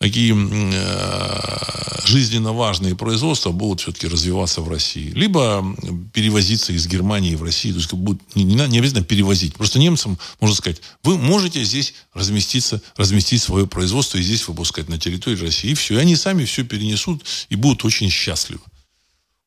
Какие 0.03 0.35
э, 0.35 2.07
жизненно 2.07 2.53
важные 2.53 2.97
производства 2.97 3.53
будут 3.53 3.83
все-таки 3.83 4.09
развиваться 4.09 4.61
в 4.61 4.69
России. 4.69 5.13
Либо 5.15 5.65
перевозиться 6.13 6.73
из 6.73 6.89
Германии 6.89 7.37
в 7.37 7.45
Россию. 7.45 7.75
То 7.75 7.81
есть 7.81 7.93
будет, 7.93 8.21
не, 8.35 8.43
не, 8.43 8.57
не 8.57 8.79
обязательно 8.81 9.05
перевозить. 9.05 9.55
Просто 9.55 9.79
немцам 9.79 10.19
можно 10.41 10.57
сказать, 10.57 10.81
вы 11.05 11.19
можете 11.19 11.63
здесь 11.63 11.95
разместиться, 12.15 12.83
разместить 12.97 13.43
свое 13.43 13.69
производство 13.69 14.19
и 14.19 14.23
здесь 14.23 14.49
выпускать 14.49 14.89
на 14.89 14.99
территории 14.99 15.37
России. 15.37 15.71
И 15.71 15.75
все. 15.75 15.95
И 15.95 16.01
они 16.01 16.17
сами 16.17 16.45
все 16.47 16.65
перенесут 16.65 17.25
и 17.49 17.55
будут 17.55 17.85
очень 17.85 18.11
счастливы. 18.11 18.63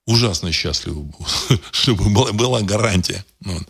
Ужасно 0.06 0.53
счастливы 0.53 1.01
будут, 1.01 1.62
чтобы 1.72 2.10
была, 2.10 2.32
была 2.32 2.62
гарантия. 2.62 3.26
Вот. 3.41 3.64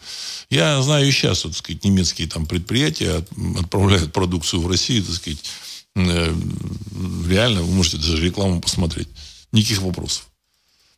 Я 0.51 0.79
знаю 0.83 1.11
сейчас, 1.11 1.45
вот, 1.45 1.53
так 1.53 1.59
сказать, 1.59 1.83
немецкие 1.83 2.27
там 2.27 2.45
предприятия 2.45 3.25
отправляют 3.57 4.13
продукцию 4.13 4.61
в 4.61 4.67
Россию, 4.67 5.03
так 5.03 5.15
сказать, 5.15 5.39
реально, 5.95 7.61
вы 7.61 7.73
можете 7.73 7.97
даже 7.97 8.23
рекламу 8.23 8.61
посмотреть. 8.61 9.07
Никаких 9.51 9.81
вопросов. 9.81 10.27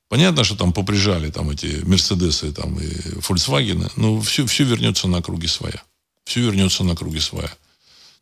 Понятно, 0.09 0.43
что 0.43 0.55
там 0.55 0.71
поприжали 0.71 1.29
там 1.29 1.49
эти 1.49 1.81
Мерседесы 1.83 2.51
там, 2.53 2.79
и 2.79 2.87
Volkswagen, 3.19 3.91
но 3.97 4.21
все, 4.21 4.45
все 4.45 4.63
вернется 4.63 5.07
на 5.07 5.21
круги 5.21 5.47
своя. 5.47 5.83
Все 6.23 6.41
вернется 6.41 6.83
на 6.83 6.95
круги 6.95 7.19
своя. 7.19 7.51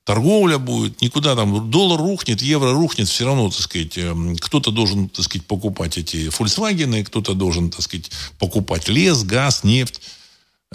Торговля 0.04 0.58
будет, 0.60 1.02
никуда 1.02 1.36
там, 1.36 1.72
доллар 1.72 2.00
рухнет, 2.00 2.42
евро 2.42 2.74
рухнет, 2.74 3.08
все 3.08 3.26
равно, 3.26 3.50
так 3.50 3.60
сказать, 3.60 3.98
эм, 3.98 4.36
кто-то 4.38 4.72
должен, 4.72 5.10
так 5.10 5.26
сказать, 5.26 5.48
покупать 5.48 5.98
эти 5.98 6.28
Volkswagen, 6.28 7.04
кто-то 7.04 7.34
должен, 7.34 7.72
так 7.72 7.82
сказать, 7.82 8.12
покупать 8.38 8.88
лес, 8.88 9.24
газ, 9.24 9.64
нефть. 9.64 10.02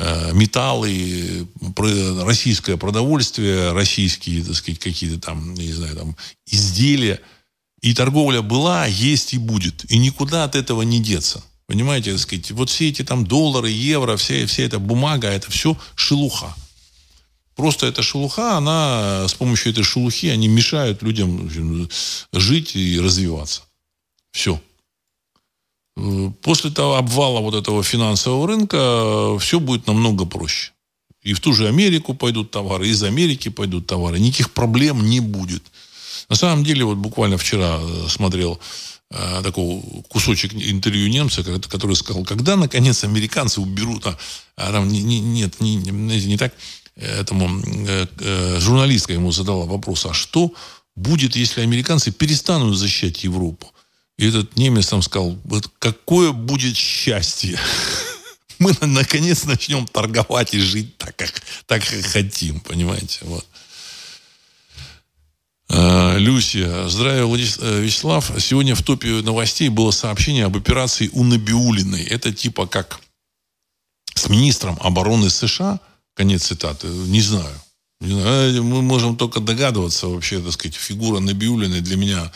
Э, 0.03 0.32
металлы, 0.32 1.46
российское 2.24 2.78
продовольствие, 2.78 3.72
российские, 3.72 4.42
так 4.42 4.55
сказать, 4.55 4.78
какие-то 4.78 5.20
там, 5.20 5.53
не 5.53 5.72
знаю, 5.72 5.94
там, 5.94 6.16
изделия. 6.46 7.20
И 7.82 7.92
торговля 7.92 8.40
была, 8.40 8.86
есть 8.86 9.34
и 9.34 9.38
будет. 9.38 9.84
И 9.90 9.98
никуда 9.98 10.44
от 10.44 10.55
этого 10.55 10.80
не 10.80 11.01
деться. 11.01 11.44
Понимаете, 11.66 12.12
так 12.12 12.20
сказать, 12.20 12.51
вот 12.53 12.70
все 12.70 12.88
эти 12.88 13.05
там 13.05 13.26
доллары, 13.26 13.68
евро, 13.68 14.16
вся, 14.16 14.46
вся 14.46 14.62
эта 14.62 14.78
бумага, 14.78 15.28
это 15.28 15.51
все 15.51 15.76
шелуха. 15.96 16.55
Просто 17.55 17.86
эта 17.86 18.03
шелуха, 18.03 18.57
она, 18.57 19.28
с 19.28 19.34
помощью 19.34 19.70
этой 19.72 19.84
шелухи, 19.84 20.28
они 20.28 20.48
мешают 20.48 21.03
людям 21.03 21.90
жить 22.32 22.74
и 22.74 22.98
развиваться. 22.98 23.64
Все. 24.32 24.62
После 26.43 26.70
того 26.70 26.97
обвала 26.97 27.41
вот 27.41 27.55
этого 27.55 27.82
финансового 27.82 28.47
рынка 28.47 28.76
э, 28.76 29.38
все 29.41 29.61
будет 29.61 29.86
намного 29.86 30.24
проще. 30.24 30.72
И 31.22 31.34
в 31.34 31.41
ту 31.41 31.53
же 31.53 31.68
Америку 31.68 32.14
пойдут 32.14 32.51
товары, 32.51 32.88
из 32.88 33.03
Америки 33.03 33.51
пойдут 33.51 33.86
товары. 33.86 34.18
Никаких 34.18 34.53
проблем 34.53 35.05
не 35.05 35.20
будет. 35.20 35.62
На 36.28 36.36
самом 36.36 36.64
деле, 36.64 36.84
вот 36.84 36.97
буквально 36.97 37.36
вчера 37.36 37.78
э, 37.80 38.09
смотрел 38.09 38.59
э, 39.11 39.41
такой 39.43 39.82
кусочек 40.09 40.55
интервью 40.55 41.09
немца, 41.09 41.43
который 41.43 41.97
сказал, 41.97 42.24
когда 42.24 42.57
наконец 42.57 43.05
американцы 43.05 43.61
уберут, 43.61 44.07
а, 44.07 44.16
а 44.57 44.72
там 44.72 44.88
не, 44.88 45.03
не, 45.03 45.20
нет, 45.20 45.61
не, 45.61 45.76
не, 45.76 45.91
не 45.91 46.38
так, 46.38 46.55
этому 46.97 47.61
э, 47.86 48.07
э, 48.18 48.61
журналистка 48.61 49.12
ему 49.12 49.32
задала 49.32 49.66
вопрос, 49.66 50.07
а 50.07 50.14
что 50.14 50.53
будет, 50.97 51.36
если 51.36 51.62
американцы 51.62 52.12
перестанут 52.12 52.76
защищать 52.76 53.24
Европу? 53.24 53.72
И 54.21 54.29
этот 54.29 54.55
немец 54.55 54.89
там 54.89 55.01
сказал, 55.01 55.39
вот 55.45 55.71
какое 55.79 56.33
будет 56.33 56.77
счастье. 56.77 57.59
Мы 58.59 58.77
наконец 58.83 59.45
начнем 59.45 59.87
торговать 59.87 60.53
и 60.53 60.61
жить 60.61 60.99
так, 60.99 61.16
как, 61.16 61.41
так, 61.64 61.83
как 61.83 62.05
хотим, 62.05 62.61
понимаете? 62.61 63.21
Вот. 63.23 63.47
А, 65.71 66.18
Люся, 66.18 66.87
здравия, 66.91 67.23
э, 67.23 67.81
Вячеслав. 67.81 68.31
Сегодня 68.39 68.75
в 68.75 68.83
топе 68.83 69.23
новостей 69.23 69.71
было 69.71 69.91
сообщение 69.91 70.45
об 70.45 70.55
операции 70.55 71.09
у 71.14 71.25
Набиулиной. 71.25 72.03
Это 72.03 72.31
типа 72.31 72.66
как 72.66 73.01
с 74.14 74.29
министром 74.29 74.77
обороны 74.83 75.31
США, 75.31 75.81
конец 76.12 76.43
цитаты, 76.43 76.89
не 76.89 77.23
знаю. 77.23 77.59
Не 78.03 78.21
знаю. 78.21 78.64
Мы 78.64 78.83
можем 78.83 79.16
только 79.16 79.41
догадываться 79.41 80.09
вообще, 80.09 80.41
так 80.41 80.53
сказать, 80.53 80.75
фигура 80.75 81.21
Набиулиной 81.21 81.81
для 81.81 81.97
меня 81.97 82.31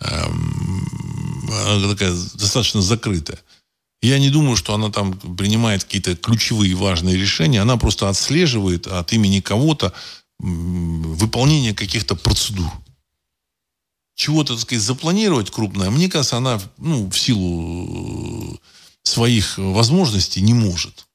эм, 0.00 0.99
такая 1.88 2.12
достаточно 2.34 2.80
закрытая. 2.80 3.38
Я 4.02 4.18
не 4.18 4.30
думаю, 4.30 4.56
что 4.56 4.74
она 4.74 4.90
там 4.90 5.18
принимает 5.36 5.84
какие-то 5.84 6.16
ключевые 6.16 6.74
важные 6.74 7.16
решения. 7.16 7.60
Она 7.60 7.76
просто 7.76 8.08
отслеживает 8.08 8.86
от 8.86 9.12
имени 9.12 9.40
кого-то 9.40 9.92
выполнение 10.38 11.74
каких-то 11.74 12.16
процедур. 12.16 12.70
Чего-то, 14.14 14.54
так 14.54 14.62
сказать, 14.62 14.84
запланировать 14.84 15.50
крупное, 15.50 15.90
мне 15.90 16.08
кажется, 16.08 16.36
она 16.36 16.60
ну, 16.78 17.10
в 17.10 17.18
силу 17.18 18.60
своих 19.02 19.58
возможностей 19.58 20.40
не 20.40 20.54
может. 20.54 21.06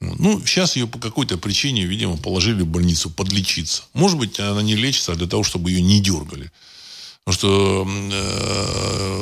Ну, 0.00 0.44
сейчас 0.44 0.76
ее 0.76 0.86
по 0.86 0.98
какой-то 0.98 1.38
причине, 1.38 1.84
видимо, 1.84 2.16
положили 2.16 2.62
в 2.62 2.66
больницу 2.66 3.10
подлечиться. 3.10 3.84
Может 3.94 4.18
быть, 4.18 4.38
она 4.38 4.62
не 4.62 4.76
лечится 4.76 5.12
а 5.12 5.16
для 5.16 5.26
того, 5.26 5.42
чтобы 5.42 5.70
ее 5.70 5.82
не 5.82 6.00
дергали. 6.00 6.50
Потому 7.26 7.38
что 7.38 7.88
э, 8.12 9.20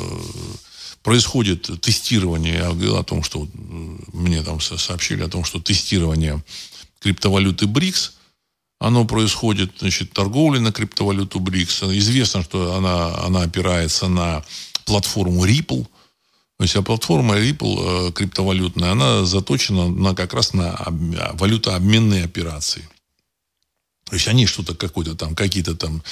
происходит 1.01 1.81
тестирование, 1.81 2.53
я 2.53 2.69
говорил 2.69 2.97
о 2.97 3.03
том, 3.03 3.23
что 3.23 3.47
мне 4.13 4.43
там 4.43 4.61
сообщили 4.61 5.23
о 5.23 5.27
том, 5.27 5.43
что 5.43 5.59
тестирование 5.59 6.43
криптовалюты 6.99 7.65
БРИКС, 7.65 8.13
оно 8.79 9.05
происходит, 9.05 9.71
значит, 9.79 10.13
торговля 10.13 10.59
на 10.59 10.71
криптовалюту 10.71 11.39
БРИКС. 11.39 11.83
Известно, 11.83 12.43
что 12.43 12.75
она, 12.75 13.25
она 13.25 13.41
опирается 13.41 14.07
на 14.07 14.45
платформу 14.85 15.43
Ripple. 15.43 15.87
То 16.57 16.63
есть, 16.63 16.75
а 16.75 16.83
платформа 16.83 17.39
Ripple 17.39 18.09
э, 18.09 18.11
криптовалютная, 18.11 18.91
она 18.91 19.25
заточена 19.25 19.89
на, 19.89 20.13
как 20.13 20.35
раз 20.35 20.53
на 20.53 20.79
валютообменные 21.33 22.23
операции. 22.23 22.87
То 24.05 24.15
есть 24.15 24.27
они 24.27 24.45
что-то 24.45 24.75
какое-то 24.75 25.15
там, 25.15 25.35
какие-то 25.35 25.75
там 25.75 26.03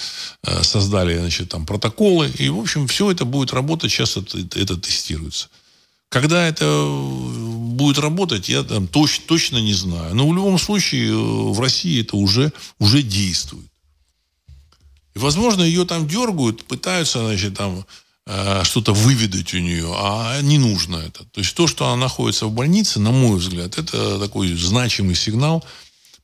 э, 0.44 0.64
создали, 0.64 1.18
значит, 1.18 1.50
там 1.50 1.66
протоколы. 1.66 2.30
И, 2.40 2.50
в 2.50 2.60
общем, 2.60 2.88
все 2.88 3.12
это 3.12 3.24
будет 3.24 3.54
работать. 3.54 3.92
Сейчас 3.92 4.18
это, 4.18 4.40
это 4.40 4.78
тестируется. 4.78 5.50
Когда 6.10 6.48
это 6.48 6.66
будет 6.88 8.00
работать, 8.00 8.50
я 8.50 8.64
там 8.64 8.88
точ, 8.88 9.20
точно 9.28 9.58
не 9.58 9.74
знаю. 9.74 10.16
Но 10.16 10.28
в 10.28 10.36
любом 10.36 10.58
случае 10.58 11.12
э, 11.12 11.14
в 11.16 11.60
России 11.60 12.02
это 12.02 12.18
уже, 12.18 12.52
уже 12.80 13.04
действует. 13.04 13.68
И, 15.14 15.20
возможно, 15.20 15.62
ее 15.62 15.86
там 15.86 16.08
дергают, 16.08 16.66
пытаются, 16.66 17.20
значит, 17.20 17.56
там 17.56 17.86
э, 18.26 18.64
что-то 18.64 18.94
выведать 18.94 19.54
у 19.54 19.60
нее, 19.60 19.94
а 19.96 20.42
не 20.42 20.58
нужно 20.58 20.96
это. 20.96 21.26
То 21.26 21.42
есть 21.42 21.54
то, 21.54 21.68
что 21.68 21.86
она 21.86 21.98
находится 21.98 22.48
в 22.48 22.52
больнице, 22.52 23.00
на 23.00 23.12
мой 23.12 23.38
взгляд, 23.38 23.78
это 23.78 24.18
такой 24.18 24.52
значимый 24.56 25.14
сигнал– 25.14 25.64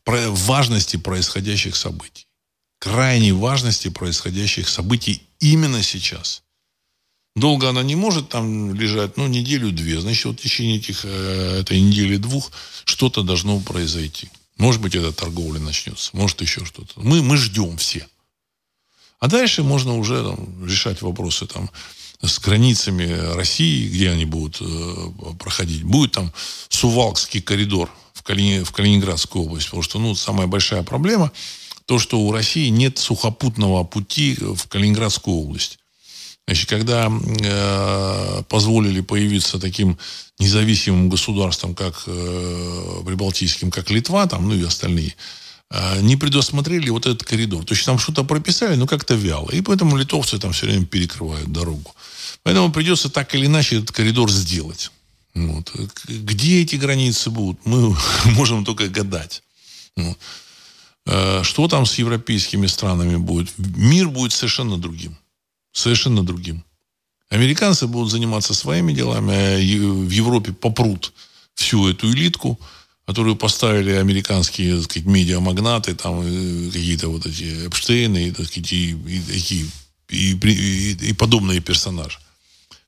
важности 0.05 0.97
происходящих 0.97 1.75
событий. 1.75 2.27
Крайней 2.79 3.31
важности 3.31 3.89
происходящих 3.89 4.69
событий 4.69 5.21
именно 5.39 5.83
сейчас. 5.83 6.43
Долго 7.35 7.69
она 7.69 7.83
не 7.83 7.95
может 7.95 8.29
там 8.29 8.73
лежать, 8.73 9.17
ну, 9.17 9.27
неделю-две. 9.27 10.01
Значит, 10.01 10.25
вот 10.25 10.39
в 10.39 10.43
течение 10.43 10.77
этих, 10.77 11.01
э, 11.03 11.59
этой 11.61 11.79
недели-двух 11.79 12.51
что-то 12.85 13.23
должно 13.23 13.59
произойти. 13.59 14.29
Может 14.57 14.81
быть, 14.81 14.95
эта 14.95 15.13
торговля 15.13 15.59
начнется, 15.59 16.09
может, 16.13 16.41
еще 16.41 16.65
что-то. 16.65 16.93
Мы, 16.97 17.21
мы 17.21 17.37
ждем 17.37 17.77
все. 17.77 18.07
А 19.19 19.27
дальше 19.27 19.63
можно 19.63 19.95
уже 19.97 20.23
там, 20.23 20.65
решать 20.65 21.01
вопросы 21.01 21.45
там, 21.45 21.69
с 22.21 22.39
границами 22.39 23.35
России, 23.35 23.87
где 23.87 24.09
они 24.09 24.25
будут 24.25 24.57
э, 24.61 25.33
проходить. 25.39 25.83
Будет 25.83 26.13
там 26.13 26.33
Сувалкский 26.67 27.41
коридор 27.41 27.89
в, 28.13 28.23
Кали... 28.23 28.63
в 28.63 28.71
Калининградскую 28.71 29.45
область. 29.45 29.67
Потому 29.67 29.83
что 29.83 29.99
ну, 29.99 30.15
самая 30.15 30.47
большая 30.47 30.83
проблема 30.83 31.31
то, 31.85 31.97
что 31.97 32.19
у 32.19 32.31
России 32.31 32.67
нет 32.67 32.97
сухопутного 32.97 33.83
пути 33.83 34.37
в 34.39 34.67
Калининградскую 34.67 35.37
область. 35.37 35.79
Значит, 36.45 36.69
когда 36.69 37.11
э, 37.11 38.43
позволили 38.49 39.01
появиться 39.01 39.59
таким 39.59 39.97
независимым 40.39 41.09
государством, 41.09 41.73
как 41.73 42.03
э, 42.07 43.01
Прибалтийским, 43.05 43.71
как 43.71 43.91
Литва, 43.91 44.27
там, 44.27 44.49
ну 44.49 44.55
и 44.55 44.63
остальные, 44.63 45.15
не 46.01 46.15
предусмотрели 46.15 46.89
вот 46.89 47.05
этот 47.05 47.23
коридор. 47.23 47.63
То 47.63 47.73
есть 47.73 47.85
там 47.85 47.99
что-то 47.99 48.23
прописали, 48.23 48.75
но 48.75 48.87
как-то 48.87 49.13
вяло. 49.13 49.51
И 49.51 49.61
поэтому 49.61 49.97
литовцы 49.97 50.39
там 50.39 50.51
все 50.51 50.65
время 50.65 50.85
перекрывают 50.85 51.51
дорогу. 51.51 51.95
Поэтому 52.43 52.71
придется 52.71 53.09
так 53.09 53.35
или 53.35 53.45
иначе 53.45 53.77
этот 53.77 53.91
коридор 53.91 54.31
сделать. 54.31 54.91
Вот. 55.35 55.71
Где 56.07 56.61
эти 56.61 56.75
границы 56.75 57.29
будут, 57.29 57.65
мы 57.65 57.95
можем 58.25 58.65
только 58.65 58.87
гадать. 58.87 59.43
Э, 61.05 61.43
что 61.43 61.67
там 61.67 61.85
с 61.85 61.95
европейскими 61.95 62.67
странами 62.67 63.17
будет? 63.17 63.49
Мир 63.57 64.09
будет 64.09 64.33
совершенно 64.33 64.77
другим. 64.77 65.17
Совершенно 65.71 66.23
другим. 66.23 66.63
Американцы 67.29 67.87
будут 67.87 68.11
заниматься 68.11 68.53
своими 68.53 68.93
делами, 68.93 69.33
а 69.33 69.57
в 69.57 70.09
Европе 70.09 70.51
попрут 70.51 71.13
всю 71.53 71.87
эту 71.87 72.11
элитку, 72.11 72.59
которую 73.09 73.35
поставили 73.35 73.93
американские 73.93 74.75
так 74.75 74.83
сказать, 74.83 75.07
медиамагнаты, 75.07 75.95
там 75.95 76.21
какие-то 76.71 77.07
вот 77.07 77.25
эти 77.25 77.65
Эпштейны, 77.65 78.31
так 78.31 78.45
сказать, 78.45 78.71
и, 78.71 78.91
и 78.91 79.65
и, 80.09 80.33
и, 80.33 81.09
и 81.09 81.13
подобные 81.13 81.59
персонажи. 81.59 82.19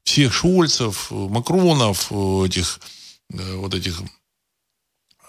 Всех 0.04 0.32
Шольцев, 0.32 1.08
Макронов, 1.10 2.12
этих 2.12 2.80
вот 3.30 3.74
этих 3.74 4.00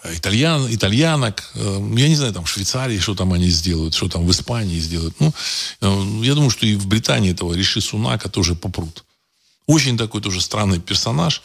итальян, 0.03 0.67
итальянок, 0.69 1.51
я 1.55 2.07
не 2.07 2.15
знаю, 2.15 2.33
там 2.33 2.43
в 2.45 2.49
Швейцарии, 2.49 2.99
что 2.99 3.15
там 3.15 3.33
они 3.33 3.49
сделают, 3.49 3.95
что 3.95 4.09
там 4.09 4.27
в 4.27 4.31
Испании 4.31 4.79
сделают. 4.79 5.15
Ну, 5.19 5.33
я 6.21 6.35
думаю, 6.35 6.51
что 6.51 6.67
и 6.67 6.75
в 6.75 6.85
Британии 6.85 7.31
этого 7.31 7.55
Риши 7.55 7.81
Сунака 7.81 8.29
тоже 8.29 8.53
попрут. 8.53 9.05
Очень 9.65 9.97
такой 9.97 10.21
тоже 10.21 10.39
странный 10.39 10.79
персонаж. 10.79 11.41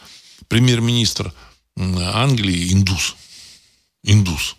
Премьер-министр 0.47 1.33
Англии 1.77 2.73
индус. 2.73 3.15
Индус 4.03 4.55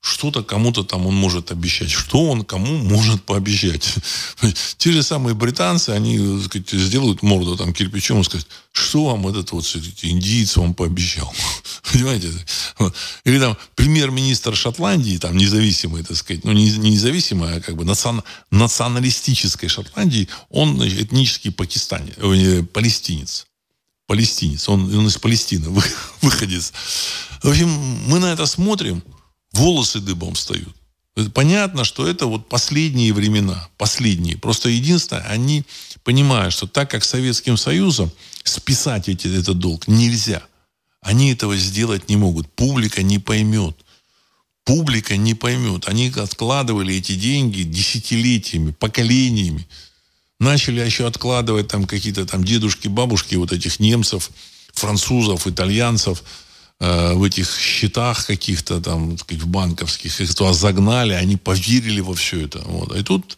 что-то 0.00 0.42
кому-то 0.42 0.82
там 0.82 1.06
он 1.06 1.14
может 1.14 1.50
обещать. 1.50 1.90
Что 1.90 2.30
он 2.30 2.44
кому 2.44 2.78
может 2.78 3.22
пообещать? 3.22 3.96
Те 4.78 4.92
же 4.92 5.02
самые 5.02 5.34
британцы, 5.34 5.90
они 5.90 6.42
сказать, 6.42 6.70
сделают 6.70 7.22
морду 7.22 7.56
там 7.56 7.74
кирпичом 7.74 8.20
и 8.20 8.24
скажут, 8.24 8.48
что 8.72 9.04
вам 9.04 9.28
этот 9.28 9.52
вот 9.52 9.64
индиец 10.02 10.56
вам 10.56 10.72
пообещал? 10.72 11.32
Понимаете? 11.92 12.32
Или 13.24 13.38
там 13.38 13.58
премьер-министр 13.74 14.56
Шотландии, 14.56 15.18
там 15.18 15.36
независимый, 15.36 16.02
так 16.02 16.16
сказать, 16.16 16.44
ну 16.44 16.52
не, 16.52 16.70
не 16.70 16.92
независимый, 16.92 17.56
а 17.56 17.60
как 17.60 17.76
бы 17.76 17.84
национ, 17.84 18.22
националистической 18.50 19.68
Шотландии, 19.68 20.28
он 20.48 20.76
значит, 20.76 21.00
этнический 21.00 21.52
пакистанец, 21.52 22.14
э, 22.16 22.62
палестинец. 22.62 23.46
Палестинец. 24.10 24.68
Он, 24.68 24.92
он 24.92 25.06
из 25.06 25.18
Палестины 25.18 25.68
выходец. 26.20 26.72
В 27.44 27.48
общем, 27.48 27.68
мы 28.08 28.18
на 28.18 28.32
это 28.32 28.44
смотрим– 28.44 29.04
волосы 29.52 30.00
дыбом 30.00 30.34
встают. 30.34 30.74
Понятно, 31.32 31.84
что 31.84 32.08
это 32.08 32.26
вот 32.26 32.48
последние 32.48 33.12
времена, 33.12 33.68
последние. 33.78 34.36
Просто 34.36 34.68
единственное, 34.68 35.22
они 35.22 35.64
понимают, 36.02 36.52
что 36.52 36.66
так 36.66 36.90
как 36.90 37.04
Советским 37.04 37.56
Союзом 37.56 38.10
списать 38.42 39.08
эти, 39.08 39.28
этот 39.28 39.60
долг 39.60 39.86
нельзя. 39.86 40.42
Они 41.00 41.30
этого 41.30 41.56
сделать 41.56 42.08
не 42.08 42.16
могут. 42.16 42.50
Публика 42.50 43.04
не 43.04 43.20
поймет. 43.20 43.76
Публика 44.64 45.16
не 45.16 45.34
поймет. 45.34 45.86
Они 45.86 46.08
откладывали 46.08 46.96
эти 46.96 47.14
деньги 47.14 47.62
десятилетиями, 47.62 48.72
поколениями. 48.72 49.68
Начали 50.40 50.80
еще 50.80 51.06
откладывать 51.06 51.68
там 51.68 51.86
какие-то 51.86 52.26
там 52.26 52.42
дедушки, 52.42 52.88
бабушки 52.88 53.36
вот 53.36 53.52
этих 53.52 53.78
немцев, 53.78 54.30
французов, 54.74 55.46
итальянцев– 55.46 56.24
Э, 56.82 57.12
в 57.12 57.22
этих 57.24 57.58
счетах 57.58 58.26
каких-то 58.26 58.80
там, 58.80 59.18
сказать, 59.18 59.44
банковских, 59.44 60.18
их 60.18 60.34
туда 60.34 60.54
загнали, 60.54 61.12
они 61.12 61.36
поверили 61.36 62.00
во 62.00 62.14
все 62.14 62.46
это. 62.46 62.60
Вот. 62.60 62.96
И 62.96 63.02
тут 63.02 63.36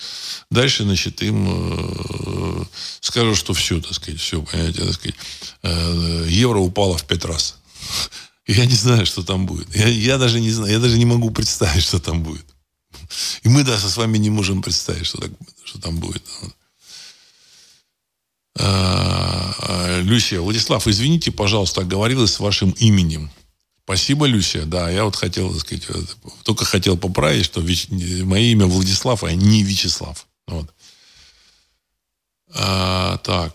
дальше, 0.49 0.85
значит, 0.85 1.23
им 1.23 1.49
э, 1.49 2.65
скажут, 3.01 3.37
что 3.37 3.53
все, 3.53 3.81
так 3.81 3.95
сказать, 3.95 4.21
все, 4.21 4.41
понимаете, 4.43 4.85
так 4.85 4.95
сказать, 4.95 5.17
э, 5.65 6.27
евро 6.29 6.59
упало 6.59 6.97
в 6.97 7.05
пять 7.05 7.25
раз. 7.25 7.57
Я 8.47 8.65
не 8.65 8.77
знаю, 8.77 9.07
что 9.07 9.25
там 9.25 9.47
будет. 9.47 9.75
Я, 9.75 9.89
я 9.89 10.19
даже 10.19 10.39
не 10.39 10.51
знаю, 10.51 10.73
я 10.73 10.79
даже 10.79 10.99
не 10.99 11.07
могу 11.07 11.31
представить, 11.31 11.83
что 11.83 11.99
там 11.99 12.23
будет. 12.23 12.45
И 13.43 13.49
мы 13.49 13.65
даже 13.65 13.89
с 13.89 13.97
вами 13.97 14.19
не 14.19 14.31
можем 14.31 14.63
представить, 14.63 15.07
что, 15.07 15.19
так, 15.19 15.31
что 15.65 15.81
там 15.81 15.99
будет. 15.99 16.23
А, 16.43 16.47
Люсия, 18.59 20.41
Владислав, 20.41 20.87
извините, 20.87 21.31
пожалуйста, 21.31 21.81
оговорилась 21.81 22.35
с 22.35 22.41
вашим 22.41 22.71
именем. 22.73 23.31
Спасибо, 23.85 24.27
Люсия. 24.27 24.65
Да, 24.65 24.91
я 24.91 25.05
вот 25.05 25.17
хотел, 25.17 25.51
так 25.53 25.61
сказать, 25.61 25.87
только 26.45 26.65
хотел 26.65 26.97
поправить, 26.97 27.45
что 27.45 27.61
мое 27.61 28.43
имя 28.53 28.67
Владислав, 28.67 29.25
а 29.25 29.33
не 29.33 29.63
Вячеслав. 29.63 30.27
Вот. 30.47 30.73
А, 32.55 33.19
так, 33.19 33.55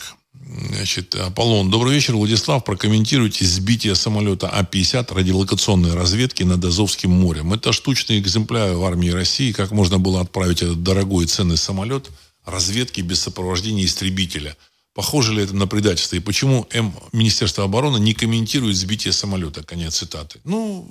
значит, 0.70 1.16
Аполлон. 1.16 1.70
Добрый 1.70 1.93
вечер, 1.93 2.16
Владислав. 2.16 2.64
Прокомментируйте 2.66 3.45
сбитие 3.45 3.95
самолета 3.95 4.50
А-50 4.50 5.14
радиолокационной 5.14 5.93
разведки 5.93 6.43
над 6.43 6.64
Азовским 6.66 7.12
морем. 7.12 7.54
Это 7.54 7.72
штучный 7.72 8.20
экземпляр 8.20 8.76
в 8.76 8.84
армии 8.84 9.10
России. 9.10 9.54
Как 9.54 9.72
можно 9.72 9.98
было 9.98 10.22
отправить 10.22 10.62
этот 10.62 10.84
дорогой 10.84 11.26
и 11.26 11.28
ценный 11.28 11.58
самолет 11.58 12.10
разведки 12.45 13.02
без 13.02 13.22
сопровождения 13.22 13.86
истребителя– 13.86 14.58
Похоже 14.98 15.32
ли 15.36 15.43
это 15.43 15.56
на 15.56 15.68
предательство? 15.68 16.16
И 16.16 16.20
почему 16.20 16.66
М, 16.72 16.91
Министерство 17.14 17.64
обороны 17.64 18.00
не 18.00 18.16
комментирует 18.16 18.76
сбитие 18.76 19.14
самолета? 19.14 19.62
Конец 19.62 19.98
цитаты. 19.98 20.39
Ну, 20.43 20.88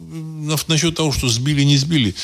насчет 0.68 0.94
того, 0.94 1.10
что 1.10 1.28
сбили, 1.28 1.64
не 1.64 1.76
сбили, 1.76 2.14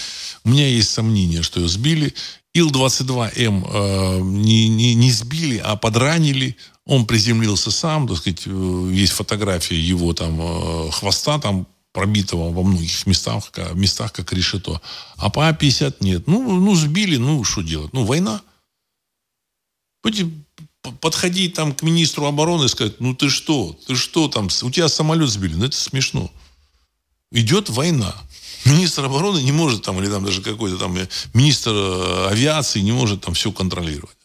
у 0.44 0.50
меня 0.50 0.68
есть 0.68 0.90
сомнения, 0.90 1.42
что 1.42 1.66
сбили. 1.66 2.14
Ил-22М 2.54 3.66
э, 3.68 4.20
не, 4.20 4.68
не, 4.68 4.94
не 4.94 5.10
сбили, 5.10 5.56
а 5.58 5.74
подранили. 5.74 6.56
Он 6.86 7.04
приземлился 7.04 7.72
сам, 7.72 8.06
так 8.06 8.18
сказать, 8.18 8.42
э, 8.46 8.90
есть 8.92 9.14
фотография 9.14 9.80
его 9.80 10.12
там 10.12 10.40
э, 10.40 10.90
хвоста 10.92 11.40
там 11.40 11.66
пробитого 11.92 12.52
во 12.52 12.62
многих 12.62 13.06
местах, 13.06 13.50
местах 13.74 14.12
как 14.12 14.32
решето. 14.32 14.80
А 15.16 15.30
по 15.30 15.48
А-50 15.48 15.96
нет. 15.98 16.28
Ну, 16.28 16.60
ну, 16.60 16.76
сбили, 16.76 17.16
ну, 17.16 17.42
что 17.42 17.62
делать? 17.62 17.92
Ну, 17.92 18.04
война 18.04 18.40
подходить 21.00 21.54
там 21.54 21.74
к 21.74 21.82
министру 21.82 22.26
обороны 22.26 22.64
и 22.64 22.68
сказать, 22.68 23.00
ну 23.00 23.14
ты 23.14 23.30
что, 23.30 23.76
ты 23.86 23.94
что 23.94 24.28
там, 24.28 24.48
у 24.62 24.70
тебя 24.70 24.88
самолет 24.88 25.30
сбили, 25.30 25.54
ну 25.54 25.66
это 25.66 25.76
смешно. 25.76 26.30
Идет 27.30 27.70
война. 27.70 28.14
Министр 28.64 29.06
обороны 29.06 29.42
не 29.42 29.52
может 29.52 29.82
там, 29.82 30.00
или 30.00 30.08
там 30.08 30.24
даже 30.24 30.42
какой-то 30.42 30.78
там 30.78 30.96
министр 31.34 31.70
э, 31.72 32.28
авиации 32.30 32.80
не 32.80 32.92
может 32.92 33.22
там 33.22 33.34
все 33.34 33.50
контролировать. 33.50 34.16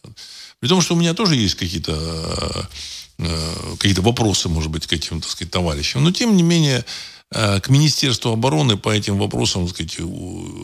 При 0.60 0.68
том, 0.68 0.80
что 0.80 0.94
у 0.94 0.98
меня 0.98 1.14
тоже 1.14 1.36
есть 1.36 1.54
какие-то 1.54 2.68
э, 3.18 3.74
какие-то 3.78 4.02
вопросы, 4.02 4.48
может 4.48 4.70
быть, 4.70 4.86
к 4.86 4.92
этим, 4.92 5.20
так 5.20 5.30
сказать, 5.30 5.50
товарищам. 5.50 6.04
Но, 6.04 6.12
тем 6.12 6.36
не 6.36 6.42
менее, 6.42 6.84
э, 7.32 7.60
к 7.60 7.68
Министерству 7.68 8.32
обороны 8.32 8.76
по 8.76 8.90
этим 8.90 9.18
вопросам, 9.18 9.66
так 9.66 9.74
сказать, 9.74 9.98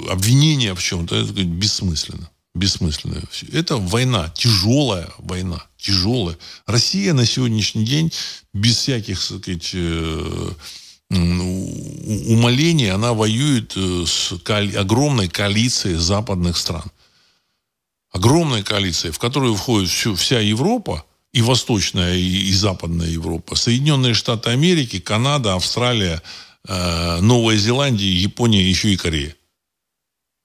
обвинения 0.09 0.75
в 0.75 0.83
чем-то, 0.83 1.17
это 1.17 1.33
бессмысленно 1.33 2.31
бессмысленная. 2.55 3.23
Это 3.53 3.77
война, 3.77 4.31
тяжелая 4.35 5.11
война, 5.19 5.65
тяжелая. 5.77 6.39
Россия 6.67 7.13
на 7.13 7.27
сегодняшний 7.27 7.85
день 7.85 8.13
без 8.53 8.77
всяких, 8.77 9.19
так 9.19 9.41
сказать, 9.43 9.71
э, 9.75 10.51
умолений, 11.11 12.91
она 12.91 13.13
воюет 13.13 13.75
э, 13.77 14.05
с 14.07 14.33
огромной 14.47 15.29
коалицией 15.29 15.97
западных 15.97 16.57
стран. 16.57 16.91
Огромная 18.13 18.63
коалиция, 18.63 19.11
в 19.11 19.19
которую 19.19 19.57
входит 19.57 19.91
вся 19.91 20.39
Европа, 20.41 21.05
и 21.33 21.43
Восточная, 21.43 22.15
и, 22.15 22.53
Западная 22.53 23.09
Европа, 23.09 23.57
Соединенные 23.57 24.15
Штаты 24.15 24.51
Америки, 24.51 25.01
Канада, 25.01 25.55
Австралия, 25.55 26.23
э, 26.69 27.21
Новая 27.21 27.57
Зеландия, 27.57 28.15
Япония, 28.15 28.63
еще 28.63 28.93
и 28.93 28.97
Корея. 28.97 29.35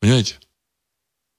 Понимаете? 0.02 0.40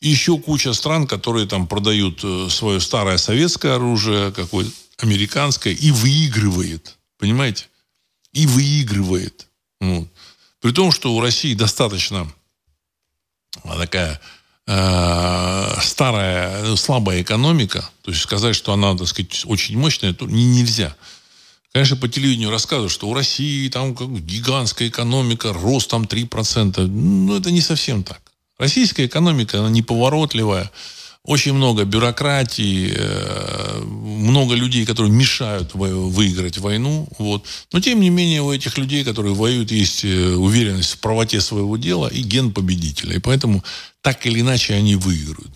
Еще 0.01 0.39
куча 0.39 0.73
стран, 0.73 1.07
которые 1.07 1.47
там 1.47 1.67
продают 1.67 2.21
э, 2.25 2.49
свое 2.49 2.81
старое 2.81 3.19
советское 3.19 3.75
оружие, 3.75 4.33
какое-то 4.33 4.71
американское, 4.99 5.75
и 5.75 5.91
выигрывает. 5.91 6.97
Понимаете? 7.19 7.67
И 8.33 8.47
выигрывает. 8.47 9.47
Вот. 9.81 10.09
При 10.61 10.73
том, 10.73 10.91
что 10.91 11.15
у 11.15 11.21
России 11.21 11.55
достаточно 11.55 12.31
а, 13.65 13.77
такая 13.77 14.21
э, 14.67 15.81
старая, 15.83 16.65
ну, 16.65 16.77
слабая 16.77 17.21
экономика, 17.21 17.89
то 18.03 18.11
есть 18.11 18.23
сказать, 18.23 18.57
что 18.57 18.73
она, 18.73 18.97
так 18.97 19.09
сказать, 19.09 19.43
очень 19.47 19.79
мощная, 19.79 20.15
то 20.15 20.27
не, 20.27 20.45
нельзя. 20.47 20.97
Конечно, 21.73 21.97
по 21.97 22.09
телевидению 22.09 22.51
рассказывают, 22.51 22.93
что 22.93 23.09
у 23.09 23.15
России 23.15 23.69
там 23.69 23.95
как 23.95 24.09
гигантская 24.09 24.89
экономика, 24.89 25.53
рост 25.53 25.91
там 25.91 26.05
3%. 26.05 26.87
Ну, 26.87 27.37
это 27.37 27.51
не 27.51 27.61
совсем 27.61 28.03
так. 28.03 28.21
Российская 28.61 29.07
экономика, 29.07 29.59
она 29.59 29.71
неповоротливая, 29.71 30.71
очень 31.25 31.55
много 31.55 31.85
бюрократии, 31.85 32.93
э, 32.95 33.83
много 33.83 34.55
людей, 34.55 34.85
которые 34.85 35.11
мешают 35.11 35.73
выиграть 35.75 36.59
войну. 36.59 37.09
Вот. 37.19 37.47
Но, 37.73 37.81
тем 37.81 38.01
не 38.01 38.11
менее, 38.11 38.43
у 38.43 38.53
этих 38.53 38.77
людей, 38.77 39.03
которые 39.03 39.35
воюют, 39.35 39.73
есть 39.73 40.05
э, 40.05 40.35
уверенность 40.35 40.93
в 40.93 40.99
правоте 40.99 41.41
своего 41.41 41.79
дела 41.79 42.09
и 42.09 42.21
ген 42.21 42.53
победителя. 42.53 43.17
И 43.17 43.19
поэтому 43.19 43.65
так 44.03 44.27
или 44.27 44.41
иначе 44.41 44.75
они 44.75 44.95
выиграют. 44.95 45.53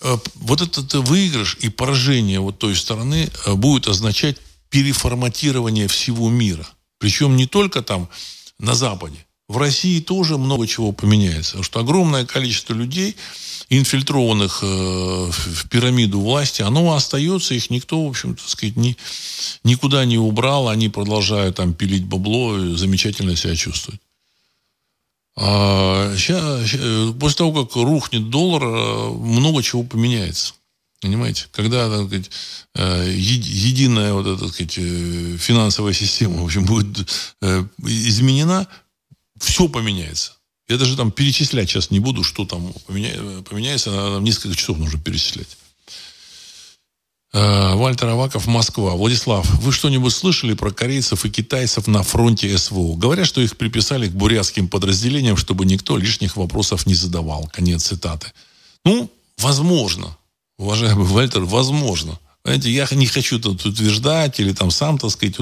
Э, 0.00 0.16
вот 0.36 0.62
этот 0.62 0.94
выигрыш 0.94 1.58
и 1.60 1.68
поражение 1.68 2.40
вот 2.40 2.58
той 2.58 2.74
стороны 2.74 3.28
будет 3.46 3.86
означать 3.86 4.38
переформатирование 4.70 5.88
всего 5.88 6.30
мира. 6.30 6.66
Причем 6.98 7.36
не 7.36 7.46
только 7.46 7.82
там 7.82 8.08
на 8.58 8.74
Западе, 8.74 9.26
в 9.48 9.58
России 9.58 10.00
тоже 10.00 10.38
много 10.38 10.66
чего 10.66 10.92
поменяется. 10.92 11.52
Потому 11.52 11.64
что 11.64 11.80
огромное 11.80 12.24
количество 12.24 12.72
людей, 12.72 13.16
инфильтрованных 13.68 14.60
э, 14.62 14.66
в 14.66 15.68
пирамиду 15.68 16.20
власти, 16.20 16.62
оно 16.62 16.94
остается, 16.94 17.54
их 17.54 17.70
никто, 17.70 18.04
в 18.04 18.08
общем, 18.08 18.36
так 18.36 18.48
сказать, 18.48 18.76
ни, 18.76 18.96
никуда 19.64 20.04
не 20.04 20.18
убрал, 20.18 20.68
они 20.68 20.88
продолжают 20.88 21.56
там 21.56 21.74
пилить 21.74 22.04
бабло 22.04 22.58
и 22.58 22.76
замечательно 22.76 23.36
себя 23.36 23.54
чувствуют. 23.56 24.00
А 25.36 26.14
сейчас, 26.16 26.70
после 27.18 27.38
того, 27.38 27.64
как 27.64 27.76
рухнет 27.76 28.30
доллар, 28.30 28.62
э, 28.62 29.10
много 29.10 29.62
чего 29.62 29.82
поменяется. 29.82 30.54
Понимаете? 31.04 31.48
Когда 31.52 31.90
так 31.90 32.06
сказать, 32.06 32.30
э, 32.76 33.12
единая 33.14 34.14
вот 34.14 34.26
эта 34.26 34.44
так 34.44 34.54
сказать, 34.54 34.78
э, 34.78 35.36
финансовая 35.38 35.92
система 35.92 36.40
в 36.40 36.44
общем, 36.46 36.64
будет 36.64 37.06
э, 37.42 37.62
изменена, 37.82 38.66
все 39.38 39.68
поменяется. 39.68 40.32
Я 40.68 40.78
даже 40.78 40.96
там 40.96 41.10
перечислять 41.10 41.68
сейчас 41.68 41.90
не 41.90 42.00
буду, 42.00 42.24
что 42.24 42.44
там 42.46 42.72
поменяется. 42.86 43.90
Нам 43.90 44.24
несколько 44.24 44.56
часов 44.56 44.78
нужно 44.78 45.00
перечислять. 45.00 45.56
Вальтер 47.32 48.08
Аваков, 48.08 48.46
Москва. 48.46 48.92
Владислав, 48.92 49.48
вы 49.60 49.72
что-нибудь 49.72 50.14
слышали 50.14 50.54
про 50.54 50.70
корейцев 50.70 51.24
и 51.24 51.30
китайцев 51.30 51.88
на 51.88 52.02
фронте 52.02 52.56
СВО? 52.56 52.96
Говорят, 52.96 53.26
что 53.26 53.40
их 53.40 53.56
приписали 53.56 54.08
к 54.08 54.12
бурятским 54.12 54.68
подразделениям, 54.68 55.36
чтобы 55.36 55.66
никто 55.66 55.96
лишних 55.96 56.36
вопросов 56.36 56.86
не 56.86 56.94
задавал. 56.94 57.50
Конец 57.52 57.86
цитаты. 57.86 58.32
Ну, 58.84 59.10
возможно 59.38 60.16
уважаемый 60.56 61.06
Вальтер, 61.06 61.42
возможно. 61.42 62.18
Понимаете, 62.44 62.70
я 62.70 62.86
не 62.92 63.06
хочу 63.06 63.40
тут 63.40 63.64
утверждать 63.64 64.38
или 64.38 64.52
там 64.52 64.70
сам, 64.70 64.98
так 64.98 65.10
сказать, 65.10 65.34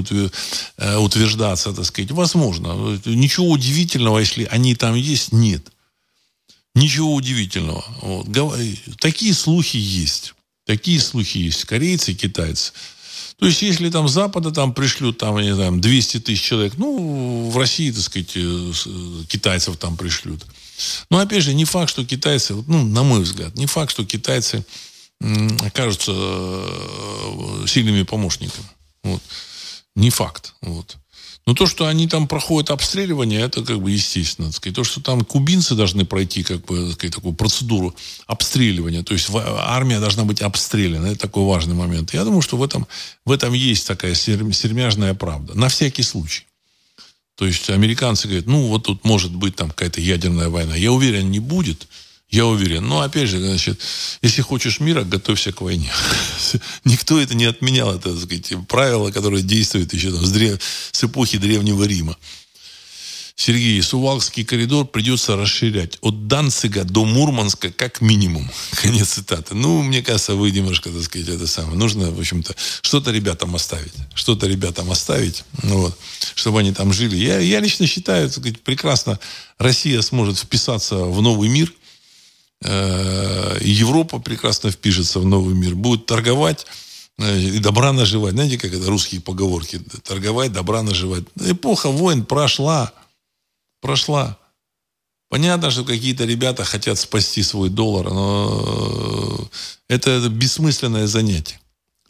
э, 0.77 0.97
утверждаться, 0.99 1.73
так 1.73 1.85
сказать. 1.85 2.13
Возможно. 2.13 2.97
Ничего 3.05 3.51
удивительного, 3.51 4.21
если 4.21 4.45
они 4.45 4.77
там 4.77 4.95
есть, 4.95 5.33
нет. 5.33 5.67
Ничего 6.77 7.13
удивительного. 7.13 7.85
Вот. 8.03 8.29
Такие 9.01 9.35
слухи 9.35 9.79
есть. 9.79 10.35
Такие 10.65 11.01
слухи 11.01 11.39
есть. 11.39 11.65
Корейцы, 11.65 12.15
китайцы. 12.15 12.73
То 13.37 13.47
есть, 13.47 13.63
если 13.63 13.91
там 13.91 14.07
Запада 14.07 14.53
там 14.53 14.73
пришлют, 14.73 15.19
там, 15.19 15.41
не 15.41 15.57
знаю, 15.57 15.73
200 15.73 16.21
тысяч 16.21 16.43
человек, 16.43 16.75
ну, 16.77 17.51
в 17.51 17.59
России, 17.59 17.91
так 17.91 18.03
сказать, 18.03 18.31
э, 18.37 18.73
э, 18.87 19.25
китайцев 19.27 19.77
там 19.77 19.97
пришлют. 19.97 20.47
Но, 21.11 21.19
опять 21.19 21.43
же, 21.43 21.53
не 21.53 21.65
факт, 21.65 21.91
что 21.91 22.05
китайцы, 22.05 22.55
ну, 22.69 22.85
на 22.85 23.03
мой 23.03 23.23
взгляд, 23.23 23.57
не 23.57 23.67
факт, 23.67 23.91
что 23.91 24.05
китайцы 24.05 24.65
окажутся 25.65 26.13
э, 26.15 27.65
сильными 27.67 28.03
помощниками. 28.03 28.67
Вот. 29.05 29.23
Не 29.95 30.11
факт. 30.11 30.55
Вот. 30.63 30.97
Но 31.45 31.55
то, 31.55 31.67
что 31.67 31.87
они 31.87 32.07
там 32.07 32.29
проходят 32.29 32.71
обстреливание, 32.71 33.41
это 33.41 33.63
как 33.63 33.81
бы 33.81 33.91
естественно. 33.91 34.49
Так 34.49 34.57
сказать. 34.57 34.77
То, 34.77 34.85
что 34.85 35.01
там 35.01 35.25
кубинцы 35.25 35.75
должны 35.75 36.05
пройти 36.05 36.45
как 36.45 36.65
бы, 36.65 36.87
так 36.87 36.95
сказать, 36.95 37.15
такую 37.15 37.35
процедуру 37.35 37.95
обстреливания, 38.27 39.03
то 39.03 39.13
есть 39.13 39.29
армия 39.33 39.99
должна 39.99 40.25
быть 40.25 40.41
обстреляна, 40.41 41.07
это 41.07 41.19
такой 41.19 41.45
важный 41.45 41.75
момент. 41.75 42.15
Я 42.15 42.25
думаю, 42.25 42.43
что 42.43 42.57
в 42.57 42.63
этом, 42.63 42.87
в 43.25 43.33
этом 43.33 43.53
есть 43.55 43.87
такая 43.89 44.15
сермяжная 44.15 45.15
правда. 45.15 45.59
На 45.59 45.69
всякий 45.69 46.05
случай. 46.05 46.45
То 47.35 47.47
есть 47.47 47.71
американцы 47.71 48.29
говорят, 48.29 48.47
ну 48.47 48.69
вот 48.69 48.85
тут 48.85 49.05
может 49.05 49.35
быть 49.35 49.57
там 49.57 49.71
какая-то 49.71 50.01
ядерная 50.01 50.49
война. 50.49 50.77
Я 50.77 50.93
уверен, 50.93 51.31
не 51.31 51.41
будет. 51.41 51.89
Я 52.33 52.47
уверен. 52.47 52.89
Но 52.89 53.03
опять 53.03 53.29
же, 53.29 53.39
значит, 53.39 53.79
если 54.23 54.41
хочешь 54.41 54.81
мира, 54.81 55.05
готовься 55.05 55.53
к 55.53 55.61
войне. 55.61 55.93
Никто 56.85 57.21
это 57.21 57.35
не 57.35 57.45
отменял, 57.45 57.95
это, 57.95 58.11
так 58.15 58.23
сказать, 58.23 58.55
правило, 58.69 59.11
которое 59.13 59.43
действует 59.43 59.93
еще 59.93 60.11
там, 60.11 60.25
с, 60.25 60.33
древ... 60.33 60.59
с 60.93 61.05
эпохи 61.05 61.37
Древнего 61.37 61.85
Рима. 61.85 62.17
Сергей, 63.37 63.83
Сувалский 63.83 64.45
коридор 64.45 64.87
придется 64.87 65.37
расширять 65.37 65.99
от 66.01 66.27
Данцига 66.27 66.85
до 66.85 67.05
Мурманска 67.05 67.71
как 67.71 68.01
минимум. 68.01 68.51
Конец 68.81 69.09
цитаты. 69.09 69.55
Ну, 69.55 69.83
мне 69.83 70.01
кажется, 70.01 70.35
вы 70.35 70.53
немножко, 70.53 70.89
так 70.89 71.03
сказать, 71.03 71.29
это 71.29 71.47
самое. 71.47 71.77
Нужно, 71.77 72.11
в 72.11 72.19
общем-то, 72.19 72.57
что-то 72.81 73.11
ребятам 73.11 73.55
оставить. 73.55 73.93
Что-то 74.15 74.47
ребятам 74.47 74.91
оставить, 74.91 75.45
ну, 75.63 75.81
вот, 75.81 75.99
чтобы 76.35 76.61
они 76.61 76.73
там 76.73 76.95
жили. 76.95 77.15
Я, 77.15 77.41
я 77.41 77.61
лично 77.61 77.87
считаю, 77.87 78.29
так 78.29 78.39
сказать, 78.39 78.63
прекрасно 78.63 79.19
Россия 79.59 80.01
сможет 80.01 80.39
вписаться 80.39 80.97
в 80.97 81.21
новый 81.21 81.51
мир– 81.51 81.71
Европа 82.65 84.19
прекрасно 84.19 84.71
впишется 84.71 85.21
в 85.21 85.25
новый 85.25 85.55
мир, 85.55 85.75
будет 85.75 86.07
торговать 86.07 86.67
э, 87.19 87.41
и 87.41 87.59
добра 87.59 87.93
наживать. 87.93 88.35
Знаете, 88.35 88.59
как 88.59 88.73
это 88.73 88.87
русские 88.87 89.21
поговорки? 89.21 89.81
Торговать, 90.05 90.53
добра 90.53 90.83
наживать. 90.83 91.25
Эпоха 91.41 91.91
войн 91.91 92.25
прошла. 92.25 92.93
Прошла. 93.81 94.39
Понятно, 95.29 95.71
что 95.71 95.85
какие-то 95.85 96.25
ребята 96.25 96.63
хотят 96.63 96.99
спасти 96.99 97.43
свой 97.43 97.71
доллар, 97.71 98.11
но 98.11 99.49
это, 99.89 100.11
это 100.11 100.29
бессмысленное 100.29 101.07
занятие. 101.07 101.59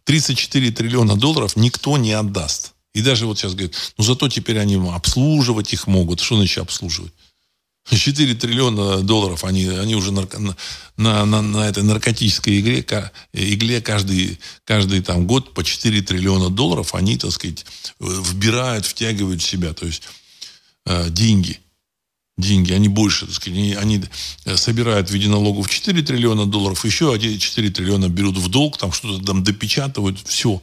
34 0.05 0.73
триллиона 0.73 1.17
долларов 1.17 1.55
никто 1.57 1.97
не 1.97 2.13
отдаст. 2.13 2.73
И 2.95 3.01
даже 3.01 3.27
вот 3.27 3.39
сейчас 3.39 3.55
говорят, 3.55 3.75
ну 3.97 4.05
зато 4.05 4.29
теперь 4.29 4.59
они 4.59 4.75
обслуживать 4.75 5.73
их 5.73 5.87
могут. 5.87 6.21
Что 6.21 6.37
значит 6.37 6.59
обслуживать? 6.59 7.13
4 7.91 8.35
триллиона 8.35 9.03
долларов, 9.03 9.45
они, 9.45 9.67
они 9.67 9.95
уже 9.97 10.13
нарко, 10.13 10.39
на, 10.97 11.25
на, 11.27 11.43
на 11.43 11.69
этой 11.69 11.83
наркотической 11.83 12.61
игре, 12.61 12.85
игле 13.33 13.81
каждый, 13.81 14.39
каждый 14.65 15.03
там 15.03 15.27
год 15.27 15.53
по 15.53 15.65
4 15.65 16.01
триллиона 16.03 16.49
долларов 16.49 16.95
они, 16.95 17.17
так 17.17 17.33
сказать, 17.33 17.67
вбирают, 17.99 18.87
втягивают 18.87 19.43
в 19.43 19.47
себя. 19.47 19.73
То 19.75 19.87
есть 19.87 20.03
э, 20.87 21.11
деньги. 21.11 21.59
Деньги, 22.39 22.73
они 22.73 22.89
больше, 22.89 23.27
так 23.27 23.35
сказать, 23.35 23.59
они, 23.59 23.75
они 23.75 24.05
собирают 24.57 25.11
в 25.11 25.13
виде 25.13 25.29
налогов 25.29 25.69
4 25.69 26.03
триллиона 26.03 26.47
долларов, 26.47 26.83
еще 26.85 27.19
4 27.19 27.71
триллиона 27.71 28.09
берут 28.09 28.39
в 28.39 28.49
долг, 28.49 28.79
там 28.79 28.91
что-то 28.91 29.23
там 29.25 29.45
допечатывают, 29.45 30.19
все 30.25 30.63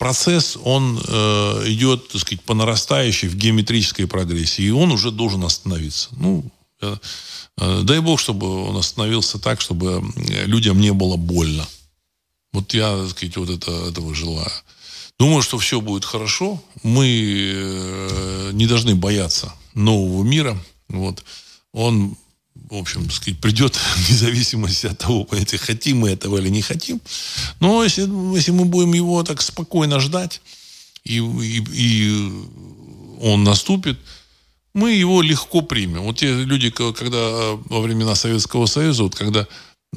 процесс, 0.00 0.56
он 0.64 0.98
э, 1.06 1.62
идет, 1.66 2.08
так 2.08 2.22
сказать, 2.22 2.42
по 2.42 2.54
нарастающей 2.54 3.28
в 3.28 3.36
геометрической 3.36 4.06
прогрессии, 4.06 4.64
и 4.64 4.70
он 4.70 4.92
уже 4.92 5.10
должен 5.10 5.44
остановиться. 5.44 6.08
Ну, 6.12 6.42
э, 6.80 6.96
э, 7.58 7.80
дай 7.82 8.00
бог, 8.00 8.18
чтобы 8.18 8.64
он 8.64 8.78
остановился 8.78 9.38
так, 9.38 9.60
чтобы 9.60 10.02
людям 10.46 10.80
не 10.80 10.94
было 10.94 11.16
больно. 11.16 11.66
Вот 12.54 12.72
я, 12.72 12.96
так 12.96 13.10
сказать, 13.10 13.36
вот 13.36 13.50
это, 13.50 13.70
этого 13.90 14.14
желаю. 14.14 14.50
Думаю, 15.18 15.42
что 15.42 15.58
все 15.58 15.82
будет 15.82 16.06
хорошо. 16.06 16.62
Мы 16.82 17.06
э, 17.54 18.50
не 18.54 18.66
должны 18.66 18.94
бояться 18.94 19.52
нового 19.74 20.24
мира. 20.24 20.56
Вот. 20.88 21.22
Он 21.74 22.16
в 22.70 22.76
общем, 22.76 23.10
сказать, 23.10 23.40
придет 23.40 23.78
вне 23.96 24.16
зависимости 24.16 24.86
от 24.86 24.98
того, 24.98 25.24
понимаете, 25.24 25.58
хотим 25.58 25.98
мы 25.98 26.10
этого 26.10 26.38
или 26.38 26.48
не 26.48 26.62
хотим. 26.62 27.00
Но 27.58 27.82
если, 27.82 28.02
если 28.34 28.52
мы 28.52 28.64
будем 28.64 28.94
его 28.94 29.22
так 29.22 29.42
спокойно 29.42 30.00
ждать, 30.00 30.40
и, 31.04 31.16
и, 31.16 31.64
и 31.72 32.30
он 33.20 33.44
наступит, 33.44 33.98
мы 34.72 34.92
его 34.92 35.22
легко 35.22 35.62
примем. 35.62 36.02
Вот 36.02 36.18
те 36.18 36.32
люди, 36.32 36.70
когда 36.70 37.56
во 37.68 37.80
времена 37.80 38.14
Советского 38.14 38.66
Союза, 38.66 39.02
вот 39.02 39.16
когда 39.16 39.46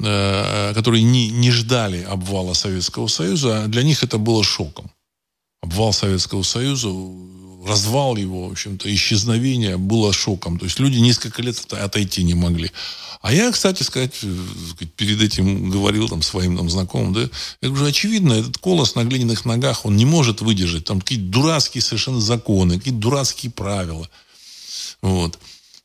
э, 0.02 0.72
которые 0.74 1.02
не, 1.02 1.30
не 1.30 1.52
ждали 1.52 2.02
обвала 2.02 2.54
Советского 2.54 3.06
Союза, 3.06 3.66
для 3.68 3.82
них 3.82 4.02
это 4.02 4.18
было 4.18 4.42
шоком. 4.42 4.90
Обвал 5.62 5.92
Советского 5.92 6.42
Союза 6.42 6.88
развал 7.64 8.16
его, 8.16 8.48
в 8.48 8.52
общем-то, 8.52 8.92
исчезновение 8.94 9.76
было 9.76 10.12
шоком. 10.12 10.58
То 10.58 10.66
есть 10.66 10.78
люди 10.78 10.98
несколько 10.98 11.42
лет 11.42 11.60
отойти 11.72 12.22
не 12.22 12.34
могли. 12.34 12.70
А 13.22 13.32
я, 13.32 13.50
кстати 13.50 13.82
сказать, 13.82 14.16
э, 14.22 14.84
перед 14.96 15.22
этим 15.22 15.70
говорил 15.70 16.08
там 16.10 16.20
своим 16.20 16.58
там, 16.58 16.68
знакомым, 16.68 17.14
да, 17.14 17.22
это 17.62 17.72
уже 17.72 17.86
очевидно, 17.86 18.34
этот 18.34 18.58
колос 18.58 18.96
на 18.96 19.04
глиняных 19.04 19.46
ногах, 19.46 19.86
он 19.86 19.96
не 19.96 20.04
может 20.04 20.42
выдержать. 20.42 20.84
Там 20.84 21.00
какие-то 21.00 21.24
дурацкие 21.24 21.80
совершенно 21.80 22.20
законы, 22.20 22.76
какие-то 22.76 23.00
дурацкие 23.00 23.50
правила. 23.50 24.08
Вот. 25.00 25.38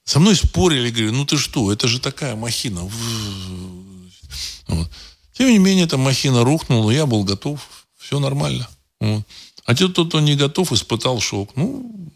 Со 0.03 0.19
мной 0.19 0.35
спорили, 0.35 0.89
говорю, 0.89 1.13
ну 1.13 1.25
ты 1.25 1.37
что, 1.37 1.71
это 1.71 1.87
же 1.87 1.99
такая 1.99 2.35
махина. 2.35 2.81
Вот. 4.67 4.89
Тем 5.31 5.49
не 5.49 5.59
менее, 5.59 5.85
эта 5.85 5.97
махина 5.97 6.43
рухнула, 6.43 6.91
я 6.91 7.05
был 7.05 7.23
готов, 7.23 7.85
все 7.97 8.19
нормально. 8.19 8.67
Вот. 8.99 9.23
А 9.69 9.75
те, 9.75 9.87
кто 9.87 10.19
не 10.19 10.35
готов, 10.35 10.71
испытал 10.71 11.21
шок. 11.21 11.55
Ну, 11.55 12.11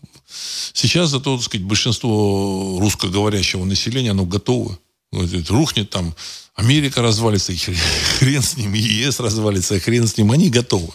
сейчас 0.74 1.12
зато, 1.12 1.36
так 1.38 1.46
сказать, 1.46 1.68
большинство 1.68 2.80
русскоговорящего 2.82 3.64
населения, 3.64 4.10
оно 4.10 4.26
готово. 4.26 4.80
Рухнет 5.50 5.92
там, 5.92 6.16
Америка 6.56 7.04
развалится, 7.04 7.54
и 7.54 7.58
хрен 7.58 8.42
с 8.42 8.58
ним, 8.58 8.74
ЕС 8.74 9.20
развалится, 9.20 9.76
и 9.76 9.80
хрен 9.80 10.08
с 10.08 10.18
ним, 10.18 10.32
они 10.32 10.50
готовы. 10.50 10.92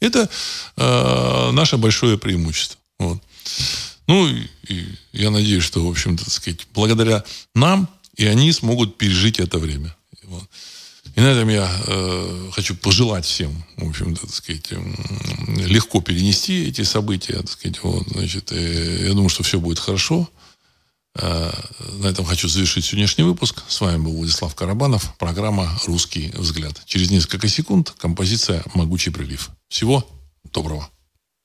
Это 0.00 0.28
э, 0.76 1.50
наше 1.52 1.76
большое 1.76 2.18
преимущество. 2.18 2.80
Вот. 2.98 3.22
Ну, 4.08 4.26
и, 4.26 4.48
и 4.66 4.86
я 5.12 5.30
надеюсь, 5.30 5.62
что, 5.62 5.86
в 5.86 5.88
общем-то, 5.88 6.28
сказать, 6.28 6.66
благодаря 6.74 7.22
нам 7.54 7.88
и 8.16 8.26
они 8.26 8.52
смогут 8.52 8.98
пережить 8.98 9.38
это 9.38 9.58
время. 9.58 9.94
И 11.14 11.20
на 11.20 11.26
этом 11.26 11.48
я 11.48 11.70
э, 11.86 12.50
хочу 12.52 12.74
пожелать 12.74 13.24
всем, 13.24 13.64
в 13.76 13.88
общем-то, 13.88 14.22
так 14.22 14.34
сказать, 14.34 14.72
легко 15.48 16.00
перенести 16.00 16.66
эти 16.66 16.82
события, 16.82 17.34
так 17.34 17.50
сказать, 17.50 17.82
вот, 17.84 18.08
значит, 18.08 18.50
э, 18.50 19.06
я 19.06 19.10
думаю, 19.10 19.28
что 19.28 19.44
все 19.44 19.60
будет 19.60 19.78
хорошо. 19.78 20.28
Э, 21.16 21.52
на 22.00 22.06
этом 22.08 22.24
хочу 22.24 22.48
завершить 22.48 22.84
сегодняшний 22.84 23.22
выпуск. 23.22 23.62
С 23.68 23.80
вами 23.80 24.02
был 24.02 24.12
Владислав 24.16 24.54
Карабанов, 24.56 25.16
программа 25.18 25.78
«Русский 25.86 26.32
взгляд». 26.34 26.82
Через 26.84 27.10
несколько 27.10 27.46
секунд 27.46 27.92
композиция 27.96 28.64
«Могучий 28.74 29.10
прилив». 29.10 29.50
Всего 29.68 30.04
доброго. 30.52 30.88